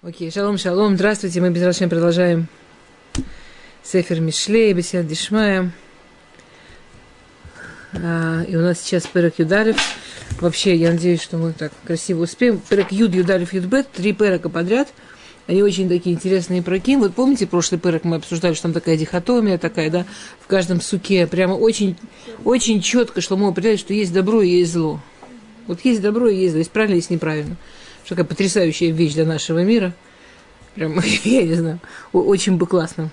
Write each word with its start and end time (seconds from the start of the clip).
Окей, 0.00 0.30
шалом, 0.30 0.58
шалом, 0.58 0.94
здравствуйте, 0.94 1.40
мы 1.40 1.50
безрачно 1.50 1.88
продолжаем 1.88 2.46
Сефер 3.82 4.20
Мишлей, 4.20 4.72
Бесед 4.72 5.08
Дишмая. 5.08 5.72
А, 7.94 8.44
и 8.44 8.54
у 8.54 8.60
нас 8.60 8.80
сейчас 8.80 9.08
Перек 9.08 9.40
Юдарев. 9.40 9.76
Вообще, 10.40 10.76
я 10.76 10.92
надеюсь, 10.92 11.20
что 11.20 11.36
мы 11.36 11.52
так 11.52 11.72
красиво 11.84 12.22
успеем. 12.22 12.60
Перек 12.60 12.92
Юд, 12.92 13.12
Юдарев, 13.12 13.52
Юдбет, 13.52 13.90
три 13.90 14.12
Перека 14.12 14.48
подряд. 14.48 14.86
Они 15.48 15.64
очень 15.64 15.88
такие 15.88 16.14
интересные 16.14 16.62
проки. 16.62 16.94
Вот 16.94 17.16
помните, 17.16 17.48
прошлый 17.48 17.80
Перек 17.80 18.04
мы 18.04 18.16
обсуждали, 18.16 18.54
что 18.54 18.62
там 18.62 18.74
такая 18.74 18.96
дихотомия 18.96 19.58
такая, 19.58 19.90
да, 19.90 20.06
в 20.38 20.46
каждом 20.46 20.80
суке. 20.80 21.26
Прямо 21.26 21.54
очень, 21.54 21.96
очень 22.44 22.80
четко 22.82 23.20
Шломо 23.20 23.48
определяет, 23.48 23.80
что 23.80 23.92
есть 23.92 24.12
добро 24.12 24.42
и 24.42 24.48
есть 24.48 24.74
зло. 24.74 25.00
Вот 25.66 25.80
есть 25.82 26.00
добро 26.00 26.28
и 26.28 26.36
есть 26.36 26.52
зло, 26.52 26.58
есть 26.58 26.70
правильно, 26.70 26.94
есть 26.94 27.10
неправильно 27.10 27.56
что 28.08 28.14
такая 28.14 28.24
потрясающая 28.24 28.90
вещь 28.90 29.12
для 29.12 29.26
нашего 29.26 29.62
мира. 29.62 29.92
Прям, 30.74 30.98
я 31.24 31.42
не 31.42 31.54
знаю, 31.54 31.78
очень 32.14 32.56
бы 32.56 32.66
классно. 32.66 33.10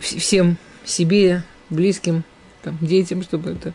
Всем 0.00 0.58
себе, 0.84 1.44
близким, 1.70 2.24
там, 2.64 2.76
детям, 2.80 3.22
чтобы 3.22 3.50
это 3.52 3.74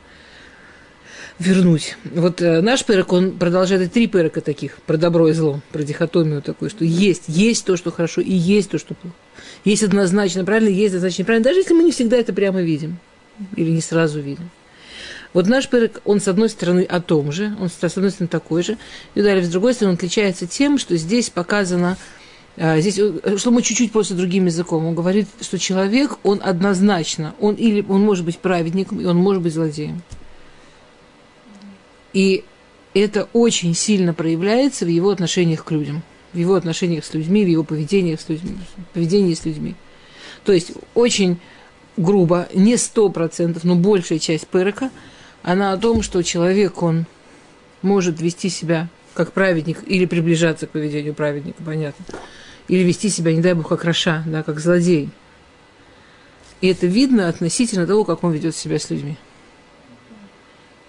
вернуть. 1.40 1.96
Вот 2.04 2.42
э, 2.42 2.60
наш 2.60 2.84
перек, 2.84 3.14
он 3.14 3.38
продолжает 3.38 3.94
три 3.94 4.08
перека 4.08 4.42
таких, 4.42 4.80
про 4.86 4.98
добро 4.98 5.30
и 5.30 5.32
зло, 5.32 5.62
про 5.72 5.82
дихотомию 5.82 6.42
такую, 6.42 6.70
что 6.70 6.84
есть, 6.84 7.24
есть 7.28 7.64
то, 7.64 7.78
что 7.78 7.90
хорошо, 7.90 8.20
и 8.20 8.34
есть 8.34 8.70
то, 8.70 8.78
что 8.78 8.96
плохо. 8.96 9.16
Есть 9.64 9.84
однозначно 9.84 10.44
правильно, 10.44 10.68
есть 10.68 10.94
однозначно 10.94 11.22
неправильно, 11.22 11.46
даже 11.46 11.62
если 11.62 11.74
мы 11.74 11.84
не 11.84 11.94
всегда 11.94 12.18
это 12.18 12.34
прямо 12.34 12.62
видим 12.62 12.98
или 13.56 13.72
не 13.72 13.82
сразу 13.82 14.20
видим. 14.20 14.50
Вот 15.34 15.48
наш 15.48 15.68
перек, 15.68 16.02
он 16.06 16.22
с 16.22 16.28
одной 16.28 16.48
стороны 16.48 16.84
о 16.84 17.02
том 17.02 17.32
же, 17.32 17.56
он 17.60 17.70
с 17.70 17.84
одной 17.84 18.12
стороны 18.12 18.28
такой 18.28 18.62
же, 18.62 18.78
и 19.16 19.22
далее 19.22 19.44
с 19.44 19.50
другой 19.50 19.74
стороны 19.74 19.94
он 19.94 19.96
отличается 19.96 20.46
тем, 20.46 20.78
что 20.78 20.96
здесь 20.96 21.32
показано, 21.32 21.98
а, 22.56 22.80
здесь, 22.80 23.00
э, 23.00 23.38
что 23.38 23.50
мы 23.50 23.64
чуть-чуть 23.64 23.92
просто 23.92 24.14
другим 24.14 24.46
языком, 24.46 24.86
он 24.86 24.94
говорит, 24.94 25.28
что 25.42 25.58
человек, 25.58 26.20
он 26.22 26.40
однозначно, 26.44 27.34
он 27.40 27.56
или 27.56 27.84
он 27.88 28.02
может 28.02 28.26
быть 28.26 28.38
праведником, 28.38 29.02
и 29.02 29.06
он 29.06 29.18
может 29.18 29.42
быть 29.42 29.54
злодеем. 29.54 30.04
И 32.14 32.44
это 32.94 33.28
очень 33.34 33.74
сильно 33.74 34.14
проявляется 34.14 34.86
в 34.86 34.90
его 34.90 35.10
отношениях 35.10 35.66
к 35.66 35.72
людям, 35.72 36.04
в 36.32 36.38
его 36.38 36.54
отношениях 36.54 37.06
с 37.06 37.14
людьми, 37.16 37.44
в 37.44 37.48
его 37.48 37.64
поведении 37.64 38.16
с 38.16 38.30
людьми. 38.30 38.58
Поведении 38.94 39.34
с 39.34 39.46
людьми. 39.46 39.74
То 40.46 40.54
есть 40.54 40.74
очень 40.94 41.40
грубо, 41.98 42.48
не 42.54 42.78
сто 42.78 43.10
процентов, 43.10 43.64
но 43.64 43.74
большая 43.74 44.20
часть 44.20 44.46
перека– 44.46 44.92
она 45.44 45.74
о 45.74 45.78
том, 45.78 46.02
что 46.02 46.24
человек, 46.24 46.82
он 46.82 47.06
может 47.82 48.22
вести 48.22 48.50
себя 48.50 48.88
как 49.14 49.34
праведник 49.34 49.80
или 49.86 50.06
приближаться 50.06 50.66
к 50.66 50.72
поведению 50.72 51.14
праведника, 51.14 51.62
понятно. 51.64 52.04
Или 52.68 52.84
вести 52.84 53.10
себя, 53.10 53.34
не 53.34 53.42
дай 53.42 53.54
бог, 53.54 53.68
как 53.68 53.84
Раша, 53.84 54.24
да, 54.26 54.42
как 54.42 54.60
злодей. 54.60 55.10
И 56.62 56.68
это 56.68 56.88
видно 56.88 57.28
относительно 57.28 57.86
того, 57.86 58.06
как 58.06 58.24
он 58.24 58.32
ведет 58.32 58.56
себя 58.56 58.80
с 58.80 58.90
людьми. 58.90 59.18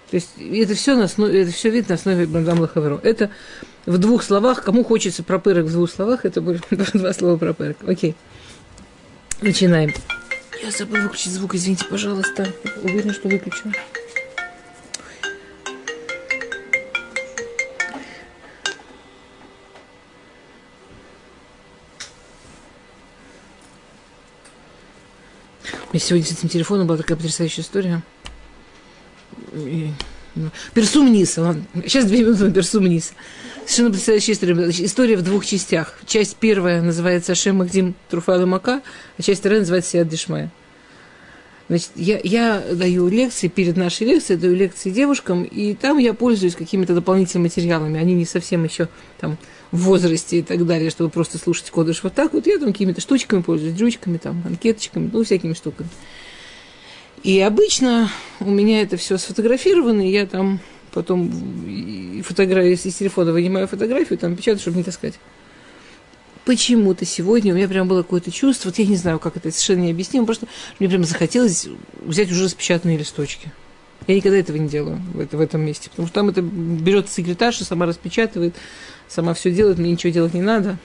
То 0.09 0.15
есть 0.15 0.29
это 0.37 0.73
все, 0.73 0.95
на 0.95 1.03
основе, 1.03 1.41
это 1.41 1.51
все 1.51 1.69
видно 1.69 1.89
на 1.89 1.95
основе 1.95 2.25
Бандам 2.25 2.61
Лахаверо. 2.61 2.99
Это 3.03 3.29
в 3.85 3.97
двух 3.97 4.23
словах, 4.23 4.63
кому 4.63 4.85
хочется 4.85 5.21
про 5.21 5.37
пырок 5.37 5.65
в 5.65 5.71
двух 5.71 5.91
словах, 5.91 6.23
это 6.23 6.39
будет 6.39 6.63
два 6.93 7.13
слова 7.13 7.37
про 7.37 7.53
пырок. 7.53 7.77
Окей. 7.85 8.15
Начинаем. 9.41 9.93
Я 10.63 10.71
забыл 10.71 11.01
выключить 11.01 11.33
звук, 11.33 11.55
извините, 11.55 11.85
пожалуйста. 11.89 12.47
Уверена, 12.81 13.13
что 13.13 13.27
выключила. 13.27 13.73
Меня 25.95 26.03
сегодня 26.03 26.25
с 26.27 26.31
этим 26.31 26.49
телефоном 26.49 26.87
была 26.87 26.97
такая 26.97 27.15
потрясающая 27.15 27.63
история. 27.63 28.03
И, 29.53 29.91
ну, 30.35 30.49
Персум 30.73 31.09
Ниса. 31.11 31.55
Сейчас 31.83 32.05
две 32.05 32.21
минуты 32.21 32.45
на 32.45 32.51
Персум 32.51 32.85
Ниса. 32.85 33.13
Совершенно 33.61 33.91
потрясающая 33.91 34.33
история. 34.33 34.69
История 34.85 35.15
в 35.15 35.21
двух 35.21 35.45
частях. 35.45 35.97
Часть 36.05 36.35
первая 36.35 36.81
называется 36.81 37.31
Ашем 37.31 37.57
Магдим 37.57 37.95
Труфал 38.09 38.45
Мака, 38.45 38.81
а 39.17 39.21
часть 39.21 39.39
вторая 39.39 39.61
называется 39.61 39.91
Сиад 39.91 40.09
Дишмая. 40.09 40.51
Значит, 41.67 41.91
я, 41.95 42.19
я 42.23 42.63
даю 42.73 43.07
лекции, 43.07 43.47
перед 43.47 43.75
нашей 43.75 44.05
лекцией 44.05 44.39
даю 44.39 44.53
лекции 44.53 44.91
девушкам, 44.91 45.43
и 45.43 45.73
там 45.73 45.97
я 45.97 46.13
пользуюсь 46.13 46.55
какими-то 46.55 46.93
дополнительными 46.93 47.47
материалами. 47.47 47.99
Они 47.99 48.13
не 48.13 48.25
совсем 48.25 48.63
еще 48.63 48.87
там 49.19 49.37
в 49.71 49.79
возрасте 49.79 50.39
и 50.39 50.41
так 50.43 50.65
далее, 50.65 50.91
чтобы 50.91 51.09
просто 51.09 51.39
слушать 51.39 51.71
кодыш 51.71 52.03
вот 52.03 52.13
так 52.13 52.33
вот. 52.33 52.45
Я 52.45 52.59
там 52.59 52.71
какими-то 52.71 53.01
штучками 53.01 53.41
пользуюсь, 53.41 53.73
дрючками, 53.73 54.17
там, 54.17 54.43
анкеточками, 54.45 55.09
ну, 55.11 55.23
всякими 55.23 55.53
штуками. 55.53 55.89
И 57.23 57.39
обычно 57.39 58.11
у 58.39 58.51
меня 58.51 58.83
это 58.83 58.97
все 58.97 59.17
сфотографировано, 59.17 60.07
и 60.07 60.11
я 60.11 60.27
там 60.27 60.59
потом 60.93 61.31
фотографию, 62.23 62.73
из 62.73 62.95
телефона 62.95 63.31
вынимаю 63.31 63.67
фотографию, 63.67 64.19
там 64.19 64.35
печатаю, 64.35 64.59
чтобы 64.59 64.77
не 64.77 64.83
таскать. 64.83 65.15
Почему-то 66.45 67.05
сегодня 67.05 67.53
у 67.53 67.57
меня 67.57 67.67
прям 67.67 67.87
было 67.87 68.03
какое-то 68.03 68.31
чувство, 68.31 68.69
вот 68.69 68.77
я 68.77 68.85
не 68.85 68.95
знаю, 68.95 69.17
как 69.17 69.35
это 69.35 69.49
совершенно 69.51 69.81
необъяснимо, 69.81 70.27
просто 70.27 70.47
мне 70.79 70.87
прям 70.87 71.03
захотелось 71.03 71.67
взять 72.03 72.31
уже 72.31 72.43
распечатанные 72.43 72.97
листочки. 72.97 73.51
Я 74.05 74.15
никогда 74.15 74.37
этого 74.37 74.57
не 74.57 74.69
делаю 74.69 75.01
в, 75.13 75.19
это, 75.19 75.37
в 75.37 75.41
этом 75.41 75.61
месте, 75.61 75.89
потому 75.89 76.07
что 76.07 76.15
там 76.15 76.29
это 76.29 76.41
берет 76.43 77.09
секретарша, 77.09 77.65
сама 77.65 77.87
распечатывает, 77.87 78.53
сама 79.07 79.33
все 79.33 79.51
делает, 79.51 79.79
мне 79.79 79.91
ничего 79.91 80.13
делать 80.13 80.35
не 80.35 80.43
надо. 80.43 80.77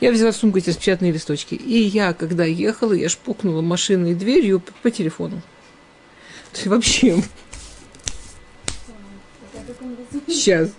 Я 0.00 0.10
взяла 0.10 0.32
в 0.32 0.36
сумку 0.36 0.58
эти 0.58 0.70
распечатанные 0.70 1.12
листочки. 1.12 1.54
И 1.54 1.78
я, 1.78 2.12
когда 2.12 2.44
ехала, 2.44 2.92
я 2.92 3.08
шпукнула 3.08 3.62
машиной 3.62 4.14
дверью 4.14 4.58
по, 4.58 4.72
по 4.82 4.90
телефону. 4.90 5.40
То 6.52 6.56
есть 6.56 6.66
вообще... 6.66 7.22
Сейчас. 10.26 10.70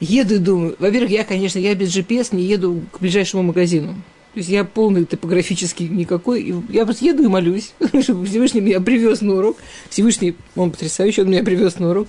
Еду 0.00 0.34
и 0.34 0.38
думаю, 0.38 0.76
во-первых, 0.78 1.10
я, 1.10 1.24
конечно, 1.24 1.58
я 1.58 1.74
без 1.74 1.96
GPS 1.96 2.34
не 2.34 2.42
еду 2.42 2.82
к 2.92 3.00
ближайшему 3.00 3.42
магазину. 3.42 3.94
То 4.34 4.40
есть 4.40 4.50
я 4.50 4.64
полный 4.64 5.06
топографический 5.06 5.88
никакой. 5.88 6.54
Я 6.68 6.84
просто 6.84 7.06
еду 7.06 7.24
и 7.24 7.28
молюсь, 7.28 7.72
чтобы 8.02 8.26
Всевышний 8.26 8.60
меня 8.60 8.80
привез 8.80 9.22
на 9.22 9.36
урок. 9.36 9.56
Всевышний, 9.88 10.36
он 10.54 10.70
потрясающий, 10.70 11.22
он 11.22 11.30
меня 11.30 11.42
привез 11.42 11.78
на 11.78 11.90
урок. 11.90 12.08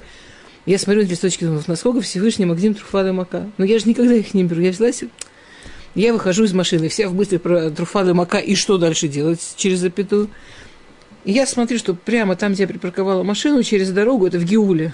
Я 0.66 0.78
смотрю 0.78 1.04
на 1.04 1.08
листочки, 1.08 1.46
думаю, 1.46 1.64
насколько 1.68 2.02
Всевышний 2.02 2.46
Магдим 2.46 2.74
Труфада 2.74 3.14
Мака. 3.14 3.50
Но 3.58 3.64
я 3.64 3.80
же 3.80 3.88
никогда 3.88 4.14
их 4.14 4.34
не 4.34 4.44
беру. 4.44 4.60
Я 4.60 4.72
взяла 4.72 4.92
я 5.96 6.14
выхожу 6.14 6.44
из 6.44 6.54
машины, 6.54 6.90
вся 6.90 7.10
в 7.10 7.16
мысли 7.16 7.38
про 7.38 7.72
Труфада 7.72 8.14
Мака 8.14 8.38
и 8.38 8.54
что 8.54 8.78
дальше 8.78 9.08
делать 9.08 9.56
через 9.56 9.80
запятую. 9.80 10.30
И 11.26 11.32
я 11.32 11.48
смотрю, 11.48 11.80
что 11.80 11.96
прямо 11.96 12.36
там, 12.36 12.54
где 12.54 12.64
я 12.64 12.68
припарковала 12.68 13.24
машину, 13.24 13.64
через 13.64 13.90
дорогу, 13.90 14.28
это 14.28 14.38
в 14.38 14.44
Геуле, 14.44 14.94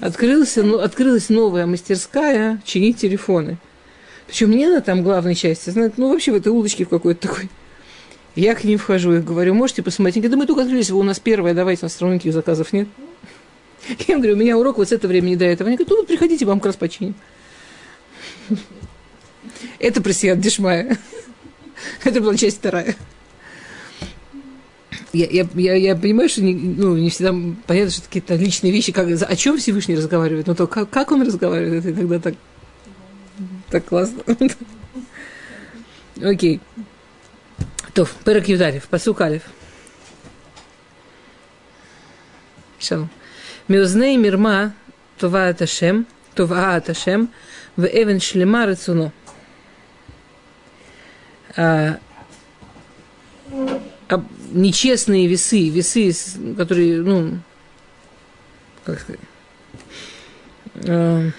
открылась, 0.00 0.56
ну, 0.56 0.78
открылась 0.78 1.28
новая 1.28 1.66
мастерская 1.66 2.60
чинить 2.64 2.98
телефоны. 2.98 3.58
Причем 4.26 4.48
мне 4.48 4.68
на 4.68 4.80
там 4.80 5.02
главной 5.02 5.34
части, 5.34 5.70
знаете, 5.70 5.94
ну 5.98 6.10
вообще 6.10 6.32
в 6.32 6.36
этой 6.36 6.48
улочке 6.48 6.84
в 6.84 6.88
какой-то 6.88 7.28
такой. 7.28 7.50
Я 8.34 8.54
к 8.54 8.64
ним 8.64 8.78
вхожу 8.78 9.14
и 9.14 9.20
говорю, 9.20 9.54
можете 9.54 9.82
посмотреть? 9.82 10.16
Они 10.16 10.22
говорят, 10.22 10.32
да 10.32 10.42
мы 10.42 10.46
только 10.46 10.62
открылись, 10.62 10.90
вы 10.90 10.98
у 10.98 11.04
нас 11.04 11.20
первая, 11.20 11.54
давайте, 11.54 11.82
у 11.82 11.86
нас 11.86 12.00
никаких 12.00 12.32
заказов 12.32 12.72
нет. 12.72 12.88
Я 14.08 14.16
говорю, 14.16 14.34
у 14.34 14.36
меня 14.36 14.58
урок 14.58 14.78
вот 14.78 14.88
с 14.88 14.92
этого 14.92 15.10
времени 15.10 15.36
до 15.36 15.44
этого. 15.44 15.68
Они 15.68 15.76
говорят, 15.76 15.90
ну 15.90 15.96
вот 15.98 16.06
приходите, 16.06 16.44
вам 16.46 16.58
как 16.58 16.66
раз 16.66 16.76
починим. 16.76 17.14
Это 19.78 20.02
про 20.02 20.12
Сият 20.12 20.40
Дешмая. 20.40 20.98
Это 22.02 22.20
была 22.20 22.34
часть 22.36 22.58
вторая 22.58 22.96
я, 25.14 25.26
я, 25.26 25.48
я, 25.54 25.74
я 25.74 25.96
понимаю, 25.96 26.28
что 26.28 26.42
не, 26.42 26.54
ну, 26.54 26.96
не 26.96 27.10
всегда 27.10 27.34
понятно, 27.66 27.90
что 27.90 28.02
какие-то 28.02 28.34
личные 28.34 28.72
вещи, 28.72 28.92
как, 28.92 29.08
о 29.08 29.36
чем 29.36 29.58
Всевышний 29.58 29.96
разговаривает, 29.96 30.46
но 30.46 30.54
то, 30.54 30.66
как, 30.66 30.90
как 30.90 31.12
он 31.12 31.22
разговаривает, 31.22 31.86
это 31.86 32.00
иногда 32.00 32.18
так, 32.18 32.34
так 33.70 33.84
классно. 33.84 34.22
Окей. 36.22 36.60
То, 37.92 38.06
Перек 38.24 38.48
Юдарев, 38.48 38.88
Пасук 38.88 39.20
Алев. 39.20 39.42
Шалом. 42.78 43.08
Меузней 43.68 44.16
мирма 44.16 44.74
това 45.18 45.48
аташем, 45.48 46.06
това 46.34 46.76
аташем, 46.76 47.30
в 47.76 47.86
эвен 47.86 48.20
шлема 48.20 48.66
рацуно. 48.66 49.12
А, 51.56 51.98
нечестные 54.52 55.26
весы, 55.26 55.68
весы, 55.68 56.12
которые, 56.56 57.02
ну, 57.02 57.38
как 58.84 59.00
сказать, 59.00 59.20
а, 60.86 61.30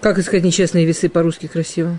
как 0.00 0.18
искать 0.18 0.44
нечестные 0.44 0.84
весы 0.84 1.08
по-русски 1.08 1.46
красиво? 1.46 1.98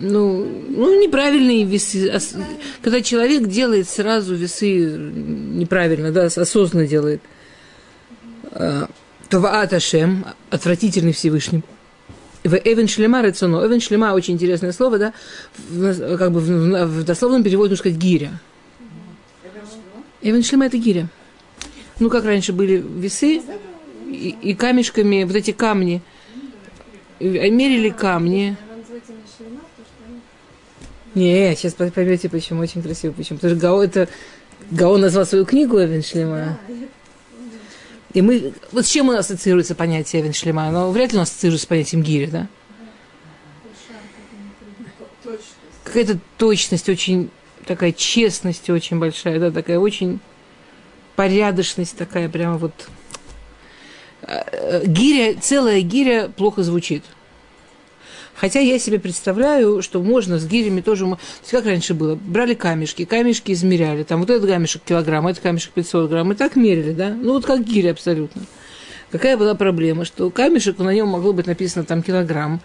ну, 0.00 0.44
ну, 0.68 1.00
неправильные 1.00 1.64
весы. 1.64 2.10
Когда 2.82 3.02
человек 3.02 3.46
делает 3.46 3.88
сразу 3.88 4.34
весы 4.34 4.86
неправильно, 4.86 6.10
да, 6.10 6.24
осознанно 6.24 6.86
делает. 6.86 7.20
А, 8.52 8.88
Таваат 9.28 9.72
Ашем, 9.72 10.24
отвратительный 10.50 11.12
Всевышний. 11.12 11.62
В 12.42 12.54
Эвен 12.54 12.88
Шлема 12.88 13.22
Рецоно. 13.22 13.66
Эвен 13.66 13.80
Шлема 13.80 14.14
очень 14.14 14.34
интересное 14.34 14.72
слово, 14.72 14.98
да? 14.98 15.12
Как 16.16 16.32
бы 16.32 16.40
в, 16.40 16.48
в, 16.48 16.86
в 16.86 17.04
дословном 17.04 17.42
переводе 17.42 17.70
нужно 17.70 17.82
сказать 17.82 17.98
гиря. 17.98 18.40
Эвен 20.22 20.42
Шлема 20.42 20.66
это 20.66 20.78
гиря. 20.78 21.08
Ну, 21.98 22.08
как 22.08 22.24
раньше 22.24 22.52
были 22.52 22.76
весы 22.76 23.42
и, 24.06 24.36
и 24.40 24.54
камешками, 24.54 25.24
вот 25.24 25.36
эти 25.36 25.50
камни. 25.50 26.00
Мерили 27.20 27.90
камни. 27.90 28.56
Не, 31.14 31.54
сейчас 31.56 31.74
поймете, 31.74 32.30
почему 32.30 32.62
очень 32.62 32.82
красиво, 32.82 33.12
почему. 33.12 33.38
Потому 33.38 33.56
что 33.56 33.60
Гао 33.60 33.82
это 33.82 34.08
Гао 34.70 34.96
назвал 34.96 35.26
свою 35.26 35.44
книгу 35.44 35.78
Эвен 35.78 36.02
Шлема. 36.02 36.58
И 38.12 38.22
мы, 38.22 38.52
вот 38.72 38.86
с 38.86 38.88
чем 38.88 39.08
у 39.08 39.12
нас 39.12 39.26
ассоциируется 39.26 39.74
понятие 39.74 40.22
Эвен 40.22 40.32
Шлема? 40.32 40.66
Оно 40.66 40.90
вряд 40.90 41.12
ли 41.12 41.18
у 41.18 41.20
нас 41.20 41.30
ассоциируется 41.30 41.66
с 41.66 41.68
понятием 41.68 42.02
гири, 42.02 42.26
да? 42.26 42.48
Какая-то 45.84 46.18
точность, 46.36 46.88
очень 46.88 47.30
такая 47.66 47.92
честность 47.92 48.68
очень 48.70 48.98
большая, 48.98 49.38
да, 49.38 49.50
такая 49.50 49.78
очень 49.78 50.20
порядочность 51.14 51.96
такая 51.96 52.28
прямо 52.28 52.58
вот. 52.58 52.72
А, 54.22 54.44
э, 54.50 54.86
гиря, 54.86 55.38
целая 55.40 55.80
гиря 55.80 56.28
плохо 56.28 56.62
звучит. 56.62 57.04
Хотя 58.40 58.60
я 58.60 58.78
себе 58.78 58.98
представляю, 58.98 59.82
что 59.82 60.00
можно 60.02 60.38
с 60.38 60.46
гирями 60.46 60.80
тоже... 60.80 61.04
То 61.04 61.18
есть 61.42 61.50
как 61.50 61.66
раньше 61.66 61.92
было? 61.92 62.14
Брали 62.14 62.54
камешки, 62.54 63.04
камешки 63.04 63.52
измеряли. 63.52 64.02
Там 64.02 64.20
вот 64.20 64.30
этот 64.30 64.48
камешек 64.48 64.80
килограмм, 64.82 65.26
этот 65.26 65.42
камешек 65.42 65.72
500 65.72 66.08
грамм. 66.08 66.32
И 66.32 66.34
так 66.34 66.56
мерили, 66.56 66.92
да? 66.92 67.10
Ну 67.10 67.34
вот 67.34 67.44
как 67.44 67.62
гири 67.62 67.88
абсолютно. 67.88 68.40
Какая 69.10 69.36
была 69.36 69.54
проблема? 69.54 70.06
Что 70.06 70.30
камешек, 70.30 70.78
на 70.78 70.94
нем 70.94 71.08
могло 71.08 71.34
быть 71.34 71.46
написано 71.46 71.84
там 71.84 72.02
килограмм. 72.02 72.62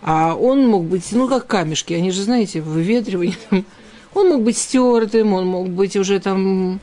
А 0.00 0.34
он 0.34 0.66
мог 0.66 0.84
быть, 0.84 1.12
ну 1.12 1.28
как 1.28 1.46
камешки, 1.46 1.92
они 1.92 2.10
же, 2.10 2.22
знаете, 2.22 2.62
выветривание. 2.62 3.36
Он 4.14 4.30
мог 4.30 4.42
быть 4.42 4.56
стертым, 4.56 5.34
он 5.34 5.46
мог 5.46 5.68
быть 5.68 5.94
уже 5.96 6.20
там... 6.20 6.80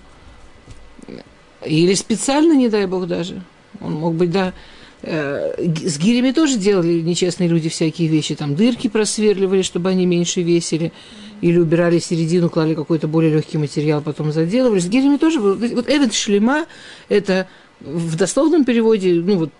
Или 1.66 1.96
специально, 1.96 2.54
не 2.54 2.70
дай 2.70 2.86
бог 2.86 3.08
даже. 3.08 3.42
Он 3.82 3.94
мог 3.94 4.14
быть, 4.14 4.30
да, 4.30 4.54
с 5.06 5.98
гирями 6.00 6.32
тоже 6.32 6.58
делали 6.58 7.02
нечестные 7.02 7.48
люди 7.48 7.70
всякие 7.70 8.08
вещи. 8.08 8.36
Там 8.36 8.56
дырки 8.56 8.88
просверливали, 8.88 9.62
чтобы 9.62 9.90
они 9.90 10.06
меньше 10.06 10.42
весили. 10.42 10.92
Или 11.42 11.60
убирали 11.60 12.00
середину, 12.00 12.50
клали 12.50 12.74
какой-то 12.74 13.08
более 13.08 13.34
легкий 13.34 13.58
материал, 13.58 14.02
потом 14.02 14.32
заделывали. 14.32 14.80
С 14.80 14.88
гирями 14.88 15.18
тоже 15.18 15.40
было. 15.40 15.54
Вот 15.54 15.90
этот 15.90 16.14
шлема, 16.14 16.66
это 17.10 17.48
в 17.82 18.16
дословном 18.16 18.64
переводе, 18.64 19.14
ну 19.14 19.38
вот, 19.38 19.52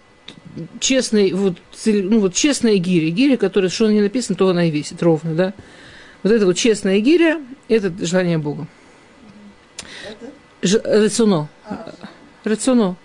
честный, 0.80 1.34
вот, 1.34 1.58
ну 1.86 2.20
вот 2.20 2.34
честная 2.34 2.78
гиря. 2.78 3.10
Гиря, 3.10 3.38
которая, 3.38 3.70
что 3.70 3.92
не 3.92 4.02
написано, 4.02 4.38
то 4.38 4.48
она 4.48 4.66
и 4.66 4.72
весит 4.72 5.04
ровно, 5.04 5.36
да. 5.36 5.54
Вот 6.24 6.32
это 6.32 6.46
вот 6.46 6.56
честная 6.56 7.00
гиря, 7.02 7.42
это 7.68 7.94
желание 8.04 8.38
Бога. 8.38 8.68
Ж, 10.62 10.80
рацуно. 10.84 11.50
Рацуно. 12.44 12.96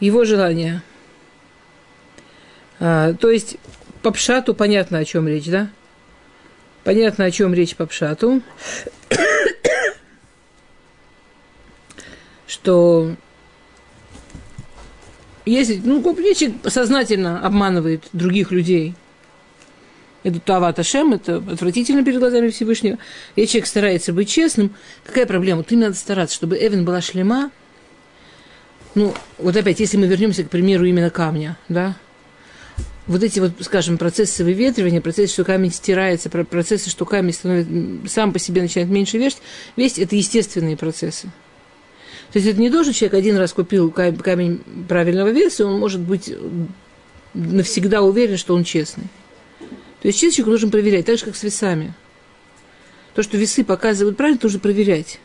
Его 0.00 0.24
желание. 0.24 0.82
А, 2.80 3.14
то 3.14 3.30
есть 3.30 3.56
по 4.02 4.10
пшату 4.10 4.54
понятно, 4.54 4.98
о 4.98 5.04
чем 5.04 5.26
речь, 5.28 5.46
да? 5.46 5.68
Понятно, 6.84 7.24
о 7.24 7.30
чем 7.30 7.54
речь 7.54 7.76
по 7.76 7.86
пшату. 7.86 8.42
что 12.46 13.14
если, 15.44 15.80
ну, 15.82 16.02
человек 16.02 16.56
сознательно 16.66 17.40
обманывает 17.40 18.04
других 18.12 18.50
людей, 18.50 18.94
это 20.24 20.40
Тават 20.40 20.78
Ашем, 20.78 21.12
это 21.12 21.36
отвратительно 21.36 22.04
перед 22.04 22.18
глазами 22.18 22.50
Всевышнего. 22.50 22.98
Если 23.36 23.52
человек 23.52 23.68
старается 23.68 24.12
быть 24.12 24.28
честным, 24.28 24.74
какая 25.04 25.26
проблема? 25.26 25.62
Ты 25.62 25.76
надо 25.76 25.94
стараться, 25.94 26.34
чтобы 26.34 26.58
Эвен 26.58 26.84
была 26.84 27.00
шлема. 27.00 27.50
Ну, 28.94 29.14
вот 29.38 29.56
опять, 29.56 29.80
если 29.80 29.96
мы 29.96 30.06
вернемся 30.06 30.42
к 30.42 30.50
примеру 30.50 30.84
именно 30.84 31.10
камня, 31.10 31.56
да, 31.68 31.96
вот 33.08 33.22
эти 33.22 33.40
вот, 33.40 33.52
скажем, 33.60 33.96
процессы 33.98 34.44
выветривания, 34.44 35.00
процессы, 35.00 35.32
что 35.32 35.44
камень 35.44 35.72
стирается, 35.72 36.28
процессы, 36.28 36.90
что 36.90 37.06
камень 37.06 37.32
становится, 37.32 38.08
сам 38.08 38.32
по 38.32 38.38
себе 38.38 38.62
начинает 38.62 38.90
меньше 38.90 39.18
весить, 39.18 39.40
весить, 39.76 39.98
это 39.98 40.14
естественные 40.14 40.76
процессы. 40.76 41.28
То 42.32 42.38
есть 42.38 42.46
это 42.46 42.60
не 42.60 42.68
должен 42.68 42.92
человек 42.92 43.14
один 43.14 43.36
раз 43.38 43.54
купил 43.54 43.90
камень 43.90 44.60
правильного 44.86 45.28
веса, 45.28 45.66
он 45.66 45.80
может 45.80 46.00
быть 46.00 46.32
навсегда 47.32 48.02
уверен, 48.02 48.36
что 48.36 48.54
он 48.54 48.64
честный. 48.64 49.06
То 50.02 50.08
есть 50.08 50.20
честный 50.20 50.44
нужно 50.44 50.68
проверять, 50.68 51.06
так 51.06 51.18
же, 51.18 51.24
как 51.24 51.34
с 51.34 51.42
весами. 51.42 51.94
То, 53.14 53.22
что 53.22 53.38
весы 53.38 53.64
показывают 53.64 54.18
правильно, 54.18 54.38
нужно 54.42 54.60
проверять. 54.60 55.18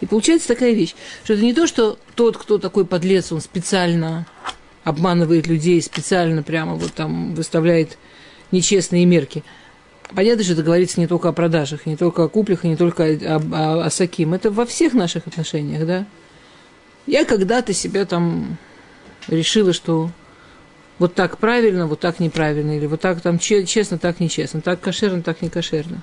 И 0.00 0.06
получается 0.06 0.48
такая 0.48 0.72
вещь, 0.72 0.94
что 1.22 1.34
это 1.34 1.42
не 1.42 1.52
то, 1.52 1.66
что 1.66 1.98
тот, 2.14 2.38
кто 2.38 2.58
такой 2.58 2.86
подлец, 2.86 3.30
он 3.30 3.40
специально 3.40 4.26
обманывает 4.84 5.46
людей 5.46 5.80
специально 5.80 6.42
прямо 6.42 6.74
вот 6.74 6.92
там 6.92 7.34
выставляет 7.34 7.98
нечестные 8.50 9.06
мерки. 9.06 9.44
Понятно, 10.14 10.44
что 10.44 10.52
это 10.52 10.62
говорится 10.62 11.00
не 11.00 11.06
только 11.06 11.28
о 11.28 11.32
продажах, 11.32 11.86
не 11.86 11.96
только 11.96 12.24
о 12.24 12.28
куплях, 12.28 12.64
не 12.64 12.76
только 12.76 13.04
о, 13.04 13.36
о, 13.36 13.84
о 13.86 13.90
саким. 13.90 14.34
Это 14.34 14.50
во 14.50 14.66
всех 14.66 14.92
наших 14.92 15.26
отношениях, 15.26 15.86
да. 15.86 16.06
Я 17.06 17.24
когда-то 17.24 17.72
себя 17.72 18.04
там 18.04 18.58
решила, 19.28 19.72
что 19.72 20.10
вот 20.98 21.14
так 21.14 21.38
правильно, 21.38 21.86
вот 21.86 22.00
так 22.00 22.20
неправильно, 22.20 22.76
или 22.76 22.86
вот 22.86 23.00
так 23.00 23.20
там 23.20 23.38
честно, 23.38 23.98
так 23.98 24.20
нечестно, 24.20 24.60
так 24.60 24.80
кошерно, 24.80 25.22
так 25.22 25.42
не 25.42 25.48
кошерно. 25.48 26.02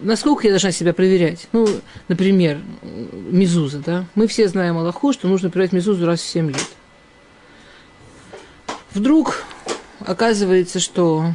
Насколько 0.00 0.46
я 0.46 0.52
должна 0.52 0.72
себя 0.72 0.94
проверять? 0.94 1.46
Ну, 1.52 1.68
например, 2.08 2.58
мизуза, 3.12 3.78
да. 3.78 4.06
Мы 4.14 4.26
все 4.26 4.48
знаем 4.48 4.78
Аллаху, 4.78 5.12
что 5.12 5.28
нужно 5.28 5.50
проверять 5.50 5.72
мизузу 5.72 6.06
раз 6.06 6.20
в 6.20 6.26
7 6.26 6.48
лет. 6.48 6.68
Вдруг 8.92 9.44
оказывается, 10.00 10.80
что 10.80 11.34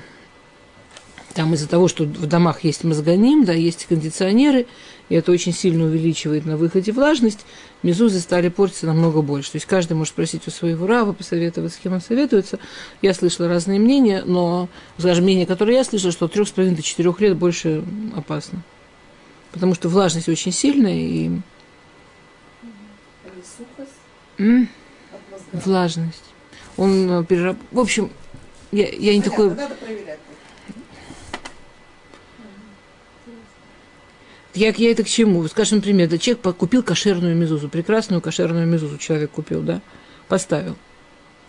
там 1.34 1.54
из-за 1.54 1.68
того, 1.68 1.88
что 1.88 2.04
в 2.04 2.26
домах 2.28 2.64
есть 2.64 2.84
мозгоним, 2.84 3.46
да, 3.46 3.54
есть 3.54 3.86
кондиционеры, 3.86 4.68
и 5.10 5.16
это 5.16 5.32
очень 5.32 5.54
сильно 5.54 5.86
увеличивает 5.86 6.46
на 6.46 6.58
выходе 6.58 6.92
влажность, 6.92 7.46
мезузы 7.84 8.20
стали 8.20 8.50
портиться 8.50 8.88
намного 8.88 9.22
больше. 9.22 9.52
То 9.52 9.58
есть 9.58 9.66
каждый 9.66 9.94
может 9.94 10.14
спросить 10.14 10.48
у 10.48 10.52
своего 10.52 10.88
рава, 10.88 11.14
посоветовать, 11.14 11.74
с 11.74 11.78
кем 11.78 11.94
он 11.94 12.02
советуется. 12.02 12.60
Я 13.02 13.14
слышала 13.14 13.48
разные 13.48 13.80
мнения, 13.80 14.24
но, 14.26 14.68
скажем, 14.98 15.26
мнение, 15.26 15.46
которое 15.46 15.78
я 15.78 15.84
слышала, 15.84 16.12
что 16.12 16.26
от 16.26 16.36
3,5 16.36 16.76
до 16.76 16.82
4 16.82 17.14
лет 17.20 17.38
больше 17.38 17.84
опасно. 18.16 18.64
Потому 19.52 19.76
что 19.76 19.88
влажность 19.88 20.28
очень 20.28 20.52
сильная 20.52 20.94
и... 20.94 21.32
Влажность 25.54 26.25
он 26.78 27.10
э, 27.12 27.24
перераб... 27.26 27.58
В 27.72 27.80
общем, 27.80 28.12
я, 28.72 28.88
я 28.90 29.16
не 29.16 29.22
такой... 29.22 29.50
Надо 29.50 29.76
проверять. 29.76 30.20
Я, 34.54 34.70
я 34.70 34.92
это 34.92 35.04
к 35.04 35.08
чему? 35.08 35.46
Скажем, 35.48 35.80
например, 35.80 36.10
да, 36.10 36.18
человек 36.18 36.56
купил 36.56 36.82
кошерную 36.82 37.36
мезузу, 37.36 37.68
прекрасную 37.68 38.22
кошерную 38.22 38.66
мезузу 38.66 38.98
человек 38.98 39.32
купил, 39.32 39.62
да, 39.62 39.82
поставил. 40.30 40.78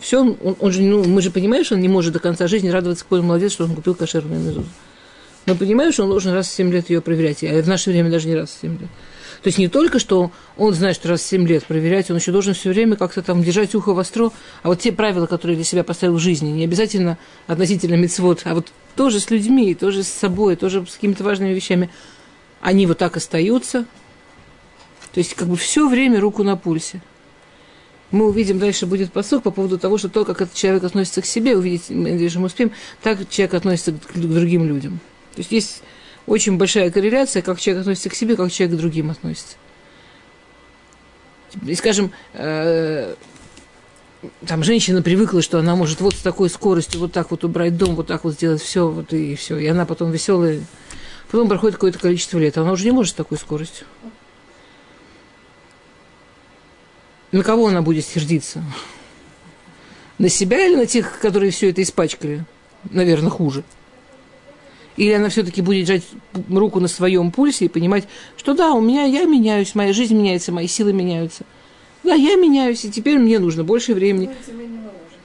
Все, 0.01 0.21
он, 0.21 0.57
он 0.59 0.73
же, 0.73 0.83
ну, 0.83 1.05
мы 1.05 1.23
же 1.23 1.31
понимаем, 1.31 1.65
что 1.65 1.77
он 1.77 1.81
не 1.81 1.89
может 1.89 2.13
до 2.13 2.19
конца 2.19 2.49
жизни 2.49 2.69
радоваться, 2.69 3.05
какой 3.05 3.21
он 3.21 3.27
молодец, 3.27 3.53
что 3.53 3.65
он 3.65 3.75
купил 3.75 3.95
кошерную 3.95 4.41
мезузу. 4.41 4.67
Но 5.47 5.55
понимаешь, 5.55 5.95
что 5.95 6.03
он 6.03 6.11
должен 6.11 6.33
раз 6.33 6.49
в 6.49 6.53
7 6.53 6.73
лет 6.73 6.91
ее 6.91 7.01
проверять, 7.01 7.45
а 7.45 7.63
в 7.63 7.69
наше 7.69 7.91
время 7.91 8.11
даже 8.11 8.27
не 8.27 8.35
раз 8.35 8.51
в 8.51 8.61
7 8.61 8.73
лет. 8.73 8.89
То 9.47 9.49
есть 9.49 9.59
не 9.59 9.69
только, 9.69 10.01
что 10.01 10.33
он 10.57 10.75
знает, 10.75 10.97
что 10.97 11.09
раз 11.09 11.21
в 11.21 11.27
7 11.27 11.47
лет 11.47 11.65
проверять, 11.65 12.11
он 12.11 12.17
еще 12.17 12.33
должен 12.33 12.53
все 12.53 12.71
время 12.71 12.97
как-то 12.97 13.23
там 13.23 13.45
держать 13.45 13.77
ухо 13.77 13.95
востро. 13.95 14.33
А 14.65 14.67
вот 14.67 14.81
те 14.81 14.91
правила, 14.91 15.27
которые 15.27 15.55
для 15.55 15.65
себя 15.65 15.85
поставил 15.85 16.17
в 16.17 16.19
жизни, 16.19 16.51
не 16.51 16.65
обязательно 16.65 17.17
относительно 17.47 17.95
мецвод, 17.95 18.41
а 18.43 18.57
вот 18.57 18.73
тоже 18.97 19.21
с 19.21 19.31
людьми, 19.31 19.77
тоже 19.77 20.03
с 20.03 20.09
собой, 20.09 20.57
тоже 20.57 20.85
с 20.85 20.95
какими-то 20.95 21.23
важными 21.23 21.55
вещами, 21.55 21.91
они 22.61 22.89
вот 22.89 22.99
так 22.99 23.17
остаются. 23.17 23.85
То 25.15 25.19
есть 25.19 25.35
как 25.35 25.47
бы 25.47 25.57
все 25.57 25.89
время 25.89 26.21
руку 26.21 26.43
на 26.43 26.57
пульсе. 26.57 27.01
Мы 28.11 28.27
увидим, 28.27 28.59
дальше 28.59 28.87
будет 28.87 29.13
посук 29.13 29.45
по 29.45 29.53
поводу 29.53 29.79
того, 29.79 29.97
что 29.97 30.09
то, 30.09 30.25
как 30.25 30.41
этот 30.41 30.57
человек 30.57 30.83
относится 30.83 31.23
к 31.23 31.25
себе, 31.25 31.57
увидеть, 31.57 31.85
надеюсь, 31.89 32.35
мы 32.35 32.47
успеем, 32.47 32.73
так 33.01 33.31
человек 33.31 33.55
относится 33.55 33.93
к 33.93 34.19
другим 34.19 34.67
людям. 34.67 34.99
То 35.37 35.39
есть 35.39 35.53
есть 35.53 35.83
очень 36.27 36.57
большая 36.57 36.91
корреляция, 36.91 37.43
как 37.43 37.61
человек 37.61 37.83
относится 37.83 38.11
к 38.11 38.15
себе, 38.15 38.37
как 38.37 38.51
человек 38.51 38.77
к 38.77 38.81
другим 38.81 39.11
относится. 39.11 39.57
И, 41.65 41.75
скажем, 41.75 42.13
э, 42.35 43.15
там 44.47 44.65
женщина 44.65 45.03
привыкла, 45.03 45.43
что 45.43 45.59
она 45.59 45.77
может 45.77 46.01
вот 46.01 46.15
с 46.15 46.21
такой 46.21 46.51
скоростью 46.51 47.01
вот 47.01 47.13
так 47.13 47.31
вот 47.31 47.45
убрать 47.45 47.77
дом, 47.77 47.95
вот 47.95 48.09
так 48.09 48.25
вот 48.25 48.35
сделать 48.35 48.61
все, 48.61 48.89
вот 48.89 49.13
и 49.13 49.37
все. 49.37 49.57
И 49.59 49.67
она 49.67 49.87
потом 49.87 50.11
веселая. 50.11 50.61
Потом 51.31 51.49
проходит 51.49 51.77
какое-то 51.77 51.99
количество 51.99 52.39
лет, 52.39 52.57
она 52.57 52.73
уже 52.73 52.85
не 52.85 52.93
может 52.93 53.13
с 53.13 53.17
такой 53.17 53.39
скоростью. 53.39 53.87
На 57.33 57.43
кого 57.43 57.69
она 57.69 57.83
будет 57.83 58.07
сердиться? 58.07 58.65
На 60.19 60.29
себя 60.29 60.65
или 60.67 60.77
на 60.77 60.87
тех, 60.87 61.19
которые 61.19 61.51
все 61.51 61.71
это 61.71 61.83
испачкали? 61.83 62.45
Наверное, 62.91 63.31
хуже. 63.31 63.65
Или 64.97 65.13
она 65.13 65.29
все-таки 65.29 65.61
будет 65.63 65.87
держать 65.87 66.05
руку 66.49 66.81
на 66.81 66.89
своем 66.89 67.31
пульсе 67.31 67.67
и 67.67 67.69
понимать, 67.69 68.09
что 68.37 68.55
да, 68.55 68.73
у 68.73 68.81
меня 68.81 69.05
я 69.05 69.25
меняюсь, 69.25 69.75
моя 69.75 69.93
жизнь 69.93 70.17
меняется, 70.17 70.53
мои 70.53 70.67
силы 70.67 70.93
меняются. 70.93 71.45
Да, 72.03 72.15
я 72.15 72.37
меняюсь, 72.37 72.85
и 72.85 72.91
теперь 72.91 73.19
мне 73.19 73.39
нужно 73.39 73.65
больше 73.65 73.93
времени. 73.93 74.31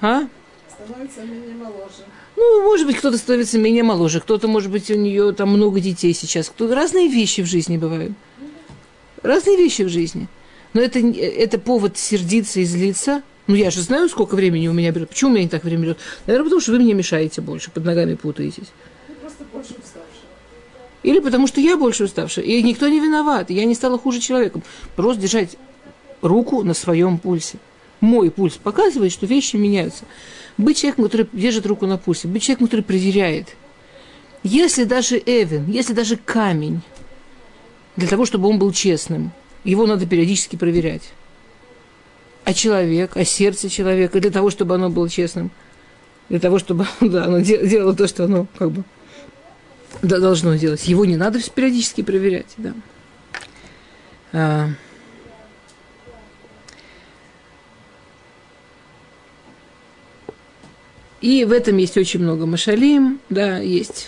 А? 0.02 0.24
Становится 0.68 1.22
менее 1.22 1.56
моложе. 1.56 2.04
Ну, 2.36 2.64
может 2.64 2.88
быть, 2.88 2.98
кто-то 2.98 3.18
становится 3.18 3.60
менее 3.60 3.84
моложе, 3.84 4.20
кто-то, 4.20 4.48
может 4.48 4.72
быть, 4.72 4.90
у 4.90 4.96
нее 4.96 5.32
там 5.32 5.50
много 5.50 5.80
детей 5.80 6.14
сейчас. 6.14 6.50
Кто 6.50 6.74
разные 6.74 7.08
вещи 7.08 7.42
в 7.42 7.46
жизни 7.46 7.78
бывают. 7.78 8.14
Разные 9.22 9.58
вещи 9.58 9.84
в 9.84 9.90
жизни. 9.90 10.28
Но 10.74 10.82
это, 10.82 11.00
это 11.00 11.60
повод 11.60 11.98
сердиться 11.98 12.60
и 12.60 12.64
злиться. 12.64 13.22
Ну, 13.48 13.56
я 13.56 13.70
же 13.70 13.82
знаю, 13.82 14.10
сколько 14.10 14.36
времени 14.36 14.68
у 14.68 14.74
меня 14.74 14.92
берет. 14.92 15.10
Почему 15.10 15.32
у 15.32 15.34
меня 15.34 15.44
не 15.44 15.50
так 15.50 15.64
время 15.64 15.84
берет? 15.84 15.98
Наверное, 16.26 16.46
потому 16.46 16.62
что 16.62 16.72
вы 16.72 16.80
мне 16.80 16.94
мешаете 16.94 17.42
больше, 17.42 17.70
под 17.70 17.86
ногами 17.86 18.16
путаетесь. 18.16 18.72
Больше 19.62 19.76
уставшая. 19.84 20.22
Или 21.04 21.20
потому 21.20 21.48
что 21.48 21.62
я 21.62 21.78
больше 21.78 22.04
уставшая. 22.06 22.46
И 22.46 22.62
никто 22.62 22.88
не 22.88 23.00
виноват. 23.00 23.50
Я 23.50 23.66
не 23.66 23.76
стала 23.76 23.98
хуже 23.98 24.20
человеком. 24.20 24.64
Просто 24.96 25.22
держать 25.22 25.58
руку 26.22 26.64
на 26.64 26.74
своем 26.74 27.18
пульсе. 27.18 27.58
Мой 28.00 28.32
пульс 28.32 28.56
показывает, 28.56 29.12
что 29.12 29.26
вещи 29.26 29.56
меняются. 29.56 30.06
Быть 30.58 30.78
человеком, 30.78 31.06
который 31.06 31.28
держит 31.34 31.66
руку 31.66 31.86
на 31.86 31.98
пульсе, 31.98 32.28
быть 32.28 32.44
человеком, 32.44 32.68
который 32.68 32.82
проверяет. 32.82 33.56
Если 34.44 34.84
даже 34.84 35.22
Эвен, 35.24 35.70
если 35.70 35.94
даже 35.94 36.18
камень, 36.18 36.82
для 37.96 38.08
того, 38.08 38.26
чтобы 38.26 38.48
он 38.48 38.58
был 38.58 38.72
честным, 38.72 39.32
его 39.64 39.86
надо 39.86 40.08
периодически 40.08 40.56
проверять. 40.56 41.14
А 42.44 42.54
человек, 42.54 43.16
а 43.16 43.24
сердце 43.24 43.70
человека, 43.70 44.20
для 44.20 44.32
того, 44.32 44.50
чтобы 44.50 44.76
оно 44.76 44.90
было 44.90 45.08
честным, 45.10 45.52
для 46.30 46.40
того, 46.40 46.58
чтобы 46.58 46.88
да, 47.02 47.26
оно 47.26 47.42
делало 47.42 47.96
то, 47.96 48.08
что 48.08 48.26
оно 48.26 48.48
как 48.58 48.72
бы 48.72 48.84
должно 50.02 50.56
делать. 50.56 50.88
Его 50.88 51.06
не 51.06 51.18
надо 51.18 51.40
периодически 51.50 52.02
проверять. 52.02 52.54
Да. 52.58 52.74
А, 54.34 54.70
И 61.22 61.46
в 61.46 61.52
этом 61.52 61.78
есть 61.78 61.98
очень 61.98 62.20
много 62.20 62.48
машалим, 62.48 63.20
да, 63.30 63.60
есть, 63.60 64.08